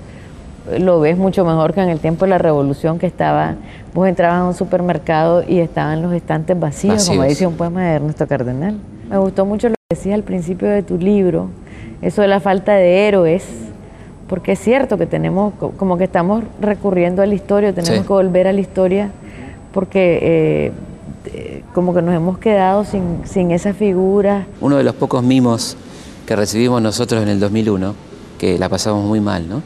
lo 0.80 0.99
ves 0.99 1.15
mucho 1.15 1.45
mejor 1.45 1.75
que 1.75 1.82
en 1.82 1.89
el 1.89 1.99
tiempo 1.99 2.25
de 2.25 2.32
la 2.32 2.39
revolución 2.39 2.97
que 2.97 3.05
estaba, 3.05 3.53
vos 3.93 4.07
entrabas 4.07 4.39
a 4.39 4.45
un 4.47 4.55
supermercado 4.55 5.43
y 5.47 5.59
estaban 5.59 6.01
los 6.01 6.11
estantes 6.13 6.59
vacíos, 6.59 7.05
como 7.07 7.19
Vacíos. 7.19 7.38
dice 7.38 7.45
un 7.45 7.53
poema 7.53 7.84
de 7.84 7.93
Ernesto 7.97 8.25
Cardenal. 8.28 8.78
Me 9.11 9.17
gustó 9.19 9.45
mucho 9.45 9.69
lo 9.69 9.75
que 9.75 9.95
decías 9.95 10.15
al 10.15 10.23
principio 10.23 10.67
de 10.67 10.82
tu 10.82 10.97
libro, 10.97 11.49
eso 12.01 12.21
de 12.21 12.27
la 12.27 12.39
falta 12.39 12.73
de 12.75 13.07
héroes, 13.07 13.43
porque 14.27 14.53
es 14.53 14.59
cierto 14.59 14.97
que 14.97 15.05
tenemos, 15.05 15.53
co- 15.59 15.71
como 15.71 15.97
que 15.97 16.03
estamos 16.03 16.43
recurriendo 16.61 17.21
a 17.21 17.25
la 17.25 17.33
historia, 17.35 17.73
tenemos 17.73 17.99
Sí. 17.99 18.03
que 18.07 18.13
volver 18.13 18.47
a 18.47 18.53
la 18.53 18.59
historia, 18.59 19.09
porque 19.73 20.19
eh, 20.21 20.71
eh, 21.33 21.63
como 21.73 21.93
que 21.93 22.01
nos 22.01 22.13
hemos 22.15 22.37
quedado 22.37 22.83
sin, 22.85 23.21
sin 23.25 23.51
esa 23.51 23.73
figura. 23.73 24.45
Uno 24.61 24.77
de 24.77 24.83
los 24.83 24.95
pocos 24.95 25.23
mimos 25.23 25.77
que 26.25 26.35
recibimos 26.35 26.81
nosotros 26.81 27.21
en 27.23 27.29
el 27.29 27.39
2001, 27.39 27.93
que 28.37 28.57
la 28.59 28.69
pasamos 28.69 29.05
muy 29.05 29.19
mal, 29.21 29.47
¿no? 29.47 29.61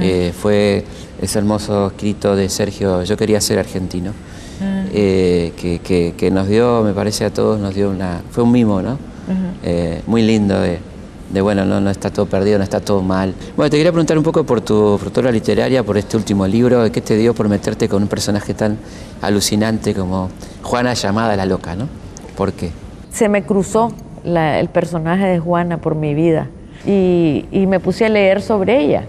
Eh, 0.00 0.32
fue 0.36 0.84
ese 1.20 1.38
hermoso 1.38 1.88
escrito 1.88 2.34
de 2.34 2.48
Sergio, 2.48 3.02
Yo 3.04 3.16
quería 3.16 3.40
ser 3.40 3.58
argentino, 3.58 4.12
Ah. 4.62 4.84
eh, 4.92 5.52
que, 5.60 5.80
que- 5.80 6.14
que 6.16 6.30
nos 6.30 6.48
dio, 6.48 6.82
me 6.82 6.92
parece 6.94 7.26
a 7.26 7.30
todos, 7.32 7.60
nos 7.60 7.74
dio 7.74 7.90
una... 7.90 8.22
Fue 8.30 8.42
un 8.42 8.52
mimo, 8.52 8.80
¿no? 8.80 8.98
Eh, 9.62 10.00
muy 10.06 10.22
lindo 10.22 10.58
de, 10.60 10.78
de, 11.30 11.40
bueno, 11.40 11.64
no, 11.64 11.80
no 11.80 11.90
está 11.90 12.10
todo 12.10 12.26
perdido, 12.26 12.58
no 12.58 12.64
está 12.64 12.80
todo 12.80 13.02
mal. 13.02 13.34
Bueno, 13.56 13.68
te 13.70 13.76
quería 13.76 13.92
preguntar 13.92 14.16
un 14.16 14.24
poco 14.24 14.44
por 14.44 14.60
tu, 14.60 14.76
obra 14.94 15.30
literaria, 15.32 15.82
por 15.82 15.96
este 15.98 16.16
último 16.16 16.46
libro, 16.46 16.90
¿qué 16.92 17.00
te 17.00 17.16
dio 17.16 17.34
por 17.34 17.48
meterte 17.48 17.88
con 17.88 18.02
un 18.02 18.08
personaje 18.08 18.54
tan 18.54 18.78
alucinante 19.22 19.94
como 19.94 20.28
Juana 20.62 20.94
llamada 20.94 21.34
la 21.36 21.46
loca, 21.46 21.74
¿no? 21.74 21.88
¿Por 22.36 22.52
qué? 22.52 22.70
se 23.10 23.30
me 23.30 23.42
cruzó 23.44 23.92
la- 24.24 24.60
el 24.60 24.68
personaje 24.68 25.24
de 25.24 25.38
Juana 25.38 25.78
por 25.78 25.94
mi 25.94 26.12
vida 26.14 26.48
y, 26.86 27.46
y 27.50 27.66
me 27.66 27.80
puse 27.80 28.04
a 28.04 28.08
leer 28.10 28.42
sobre 28.42 28.78
ella. 28.78 29.04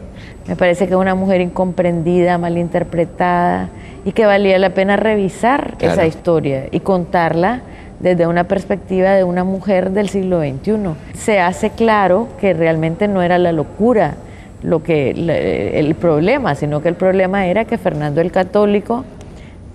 Me 0.47 0.55
parece 0.55 0.87
que 0.87 0.93
es 0.93 0.97
una 0.99 1.13
mujer 1.13 1.41
incomprendida, 1.41 2.37
malinterpretada 2.37 3.67
y 4.05 4.13
que 4.13 4.25
valía 4.25 4.57
la 4.59 4.69
pena 4.73 4.95
revisar 4.95 5.75
Claro. 5.77 5.93
esa 5.95 6.05
historia 6.07 6.67
y 6.71 6.79
contarla 6.79 7.61
desde 7.99 8.27
una 8.27 8.43
perspectiva 8.45 9.11
de 9.11 9.23
una 9.23 9.43
mujer 9.43 9.91
del 9.91 10.09
siglo 10.09 10.41
XXI. 10.41 10.75
Se 11.13 11.39
hace 11.39 11.71
claro 11.71 12.27
que 12.39 12.53
realmente 12.53 13.07
no 13.07 13.21
era 13.21 13.37
la 13.37 13.51
locura 13.51 14.15
lo 14.63 14.81
que 14.81 15.11
el 15.11 15.95
problema, 15.95 16.55
sino 16.55 16.81
que 16.81 16.89
el 16.89 16.95
problema 16.95 17.45
era 17.47 17.65
que 17.65 17.77
Fernando 17.77 18.21
el 18.21 18.31
Católico 18.31 19.05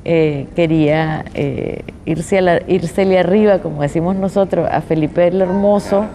eh, 0.05 0.49
quería 0.57 1.25
eh, 1.35 1.83
irse, 2.05 2.39
a 2.39 2.61
irsele 2.66 3.18
arriba, 3.18 3.61
como 3.61 3.83
decimos 3.83 4.16
nosotros, 4.16 4.68
a 4.70 4.81
Felipe 4.81 5.29
el 5.29 5.41
Hermoso, 5.41 6.07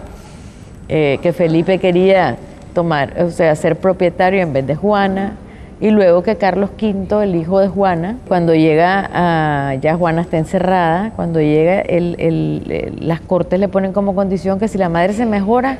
eh, 0.90 1.18
que 1.22 1.32
Felipe 1.32 1.78
quería 1.78 2.36
tomar, 2.74 3.22
o 3.22 3.30
sea, 3.30 3.56
ser 3.56 3.76
propietario 3.76 4.42
en 4.42 4.52
vez 4.52 4.66
de 4.66 4.74
Juana, 4.74 5.32
y 5.80 5.90
luego 5.90 6.22
que 6.22 6.36
Carlos 6.36 6.70
V, 6.80 7.22
el 7.22 7.36
hijo 7.36 7.60
de 7.60 7.68
Juana, 7.68 8.16
cuando 8.26 8.54
llega 8.54 9.08
a, 9.12 9.74
ya 9.76 9.96
Juana 9.96 10.22
está 10.22 10.36
encerrada, 10.36 11.12
cuando 11.14 11.40
llega, 11.40 11.84
las 13.00 13.20
cortes 13.20 13.60
le 13.60 13.68
ponen 13.68 13.92
como 13.92 14.14
condición 14.14 14.58
que 14.58 14.66
si 14.66 14.76
la 14.76 14.88
madre 14.88 15.12
se 15.12 15.24
mejora, 15.24 15.78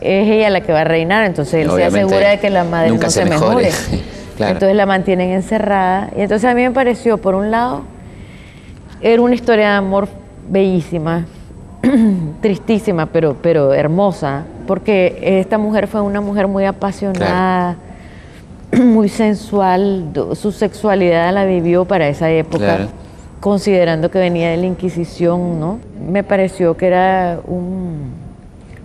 es 0.00 0.28
ella 0.28 0.50
la 0.50 0.62
que 0.62 0.72
va 0.72 0.80
a 0.80 0.84
reinar, 0.84 1.26
entonces 1.26 1.64
él 1.64 1.70
se 1.70 1.84
asegura 1.84 2.30
de 2.30 2.38
que 2.38 2.50
la 2.50 2.64
madre 2.64 2.90
no 2.90 3.10
se, 3.10 3.24
mejore. 3.24 3.70
Entonces 4.40 4.74
la 4.74 4.86
mantienen 4.86 5.32
encerrada. 5.32 6.08
Y 6.16 6.22
entonces 6.22 6.50
a 6.50 6.54
mí 6.54 6.62
me 6.62 6.70
pareció, 6.70 7.18
por 7.18 7.34
un 7.34 7.50
lado, 7.50 7.82
era 9.02 9.20
una 9.20 9.34
historia 9.34 9.68
de 9.68 9.76
amor 9.76 10.08
bellísima, 10.48 11.26
tristísima, 12.40 13.04
pero, 13.04 13.36
pero 13.42 13.74
hermosa, 13.74 14.44
porque 14.66 15.18
esta 15.40 15.58
mujer 15.58 15.88
fue 15.88 16.00
una 16.00 16.22
mujer 16.22 16.48
muy 16.48 16.64
apasionada, 16.64 17.76
muy 18.78 19.08
sensual, 19.08 20.10
su 20.34 20.52
sexualidad 20.52 21.32
la 21.32 21.44
vivió 21.44 21.84
para 21.84 22.08
esa 22.08 22.30
época. 22.30 22.88
considerando 23.40 24.10
que 24.10 24.18
venía 24.18 24.50
de 24.50 24.58
la 24.58 24.66
Inquisición, 24.66 25.58
¿no? 25.58 25.78
Me 26.10 26.22
pareció 26.22 26.76
que 26.76 26.86
era 26.86 27.40
un 27.46 28.10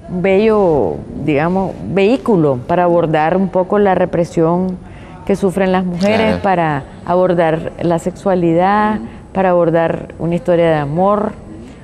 bello, 0.10 0.96
digamos, 1.26 1.74
vehículo 1.94 2.60
para 2.66 2.84
abordar 2.84 3.36
un 3.36 3.50
poco 3.50 3.80
la 3.80 3.96
represión 3.96 4.78
que 5.26 5.36
sufren 5.36 5.72
las 5.72 5.84
mujeres, 5.84 6.38
para 6.38 6.84
abordar 7.06 7.74
la 7.82 8.00
sexualidad, 8.00 9.00
para 9.34 9.50
abordar 9.50 10.14
una 10.20 10.36
historia 10.36 10.68
de 10.70 10.76
amor 10.76 11.34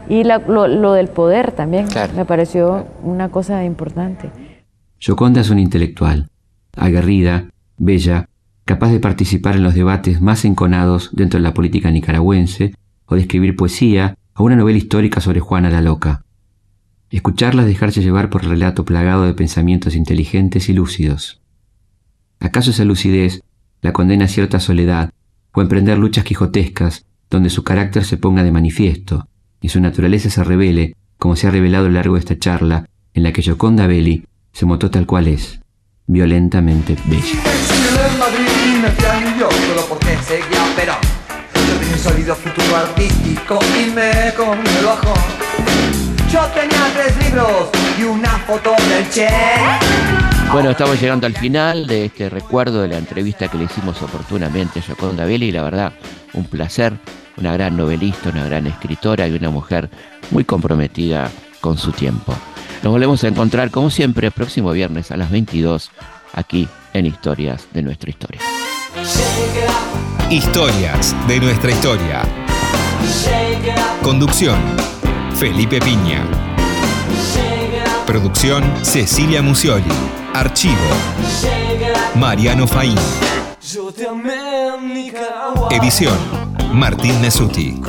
y 0.07 0.23
lo, 0.23 0.93
del 0.93 1.07
poder 1.07 1.51
también. 1.51 1.87
Me 2.15 2.23
pareció 2.25 2.85
una 3.03 3.29
cosa 3.29 3.63
importante. 3.65 4.29
Yoconda 4.99 5.41
es 5.41 5.49
una 5.49 5.61
intelectual, 5.61 6.29
aguerrida, 6.77 7.45
bella, 7.81 8.29
capaz 8.63 8.91
de 8.91 8.99
participar 8.99 9.55
en 9.55 9.63
los 9.63 9.73
debates 9.73 10.21
más 10.21 10.45
enconados 10.45 11.09
dentro 11.13 11.39
de 11.39 11.43
la 11.43 11.53
política 11.53 11.89
nicaragüense 11.89 12.75
o 13.05 13.15
de 13.15 13.21
escribir 13.21 13.55
poesía 13.55 14.17
o 14.35 14.43
una 14.43 14.55
novela 14.55 14.77
histórica 14.77 15.19
sobre 15.19 15.39
Juana 15.39 15.69
la 15.69 15.81
Loca. 15.81 16.23
Escucharla 17.09 17.63
es 17.63 17.67
dejarse 17.67 18.01
llevar 18.01 18.29
por 18.29 18.43
el 18.43 18.51
relato 18.51 18.85
plagado 18.85 19.25
de 19.25 19.33
pensamientos 19.33 19.95
inteligentes 19.95 20.69
y 20.69 20.73
lúcidos. 20.73 21.41
¿Acaso 22.39 22.69
esa 22.71 22.85
lucidez 22.85 23.41
la 23.81 23.93
condena 23.93 24.25
a 24.25 24.29
cierta 24.29 24.59
soledad 24.59 25.09
o 25.53 25.61
emprender 25.61 25.97
luchas 25.97 26.23
quijotescas 26.23 27.05
donde 27.29 27.49
su 27.49 27.63
carácter 27.63 28.05
se 28.05 28.17
ponga 28.17 28.43
de 28.43 28.51
manifiesto 28.51 29.27
y 29.59 29.69
su 29.69 29.81
naturaleza 29.81 30.29
se 30.29 30.43
revele 30.43 30.95
como 31.17 31.35
se 31.35 31.47
ha 31.47 31.51
revelado 31.51 31.85
a 31.85 31.89
lo 31.89 31.95
largo 31.95 32.13
de 32.13 32.19
esta 32.19 32.37
charla 32.37 32.87
en 33.13 33.23
la 33.23 33.33
que 33.33 33.43
Joconda 33.43 33.87
Belli 33.87 34.25
se 34.53 34.65
montó 34.65 34.91
tal 34.91 35.05
cual 35.05 35.27
es, 35.27 35.61
violentamente 36.07 36.95
bella. 37.07 37.70
Yo 46.31 46.39
tenía 46.47 46.91
tres 46.95 47.15
libros 47.23 47.69
y 47.99 48.03
una 48.03 48.29
foto 48.39 48.71
del 48.89 49.07
Che. 49.09 49.29
Bueno, 50.51 50.71
estamos 50.71 50.99
llegando 50.99 51.27
al 51.27 51.35
final 51.35 51.85
de 51.85 52.05
este 52.05 52.29
recuerdo 52.29 52.81
de 52.81 52.87
la 52.87 52.97
entrevista 52.97 53.47
que 53.47 53.57
le 53.57 53.65
hicimos 53.65 54.01
oportunamente 54.01 54.79
a 54.79 54.83
Joconda 54.83 55.25
Belli 55.25 55.47
y 55.47 55.51
la 55.51 55.61
verdad, 55.61 55.93
un 56.33 56.45
placer, 56.45 56.93
una 57.37 57.53
gran 57.53 57.77
novelista, 57.77 58.29
una 58.29 58.45
gran 58.45 58.65
escritora 58.65 59.27
y 59.27 59.33
una 59.33 59.51
mujer 59.51 59.89
muy 60.31 60.43
comprometida 60.43 61.29
con 61.59 61.77
su 61.77 61.91
tiempo. 61.91 62.33
Nos 62.81 62.91
volvemos 62.91 63.23
a 63.23 63.27
encontrar 63.27 63.69
como 63.69 63.91
siempre 63.91 64.27
el 64.27 64.33
próximo 64.33 64.71
viernes 64.71 65.11
a 65.11 65.17
las 65.17 65.29
22 65.29 65.91
aquí 66.33 66.67
en 66.93 67.05
Historias 67.05 67.67
de 67.73 67.81
nuestra 67.81 68.09
historia. 68.09 68.41
Historias 70.29 71.15
de 71.27 71.39
nuestra 71.39 71.71
historia. 71.71 72.21
Conducción. 74.01 74.57
Felipe 75.37 75.79
Piña. 75.79 76.23
Producción 78.05 78.63
Cecilia 78.83 79.41
Musioli. 79.41 79.83
Archivo. 80.33 80.75
Mariano 82.15 82.67
Faín. 82.67 82.97
Edición 85.71 86.17
Martín 86.73 87.21
Nesuti. 87.21 87.81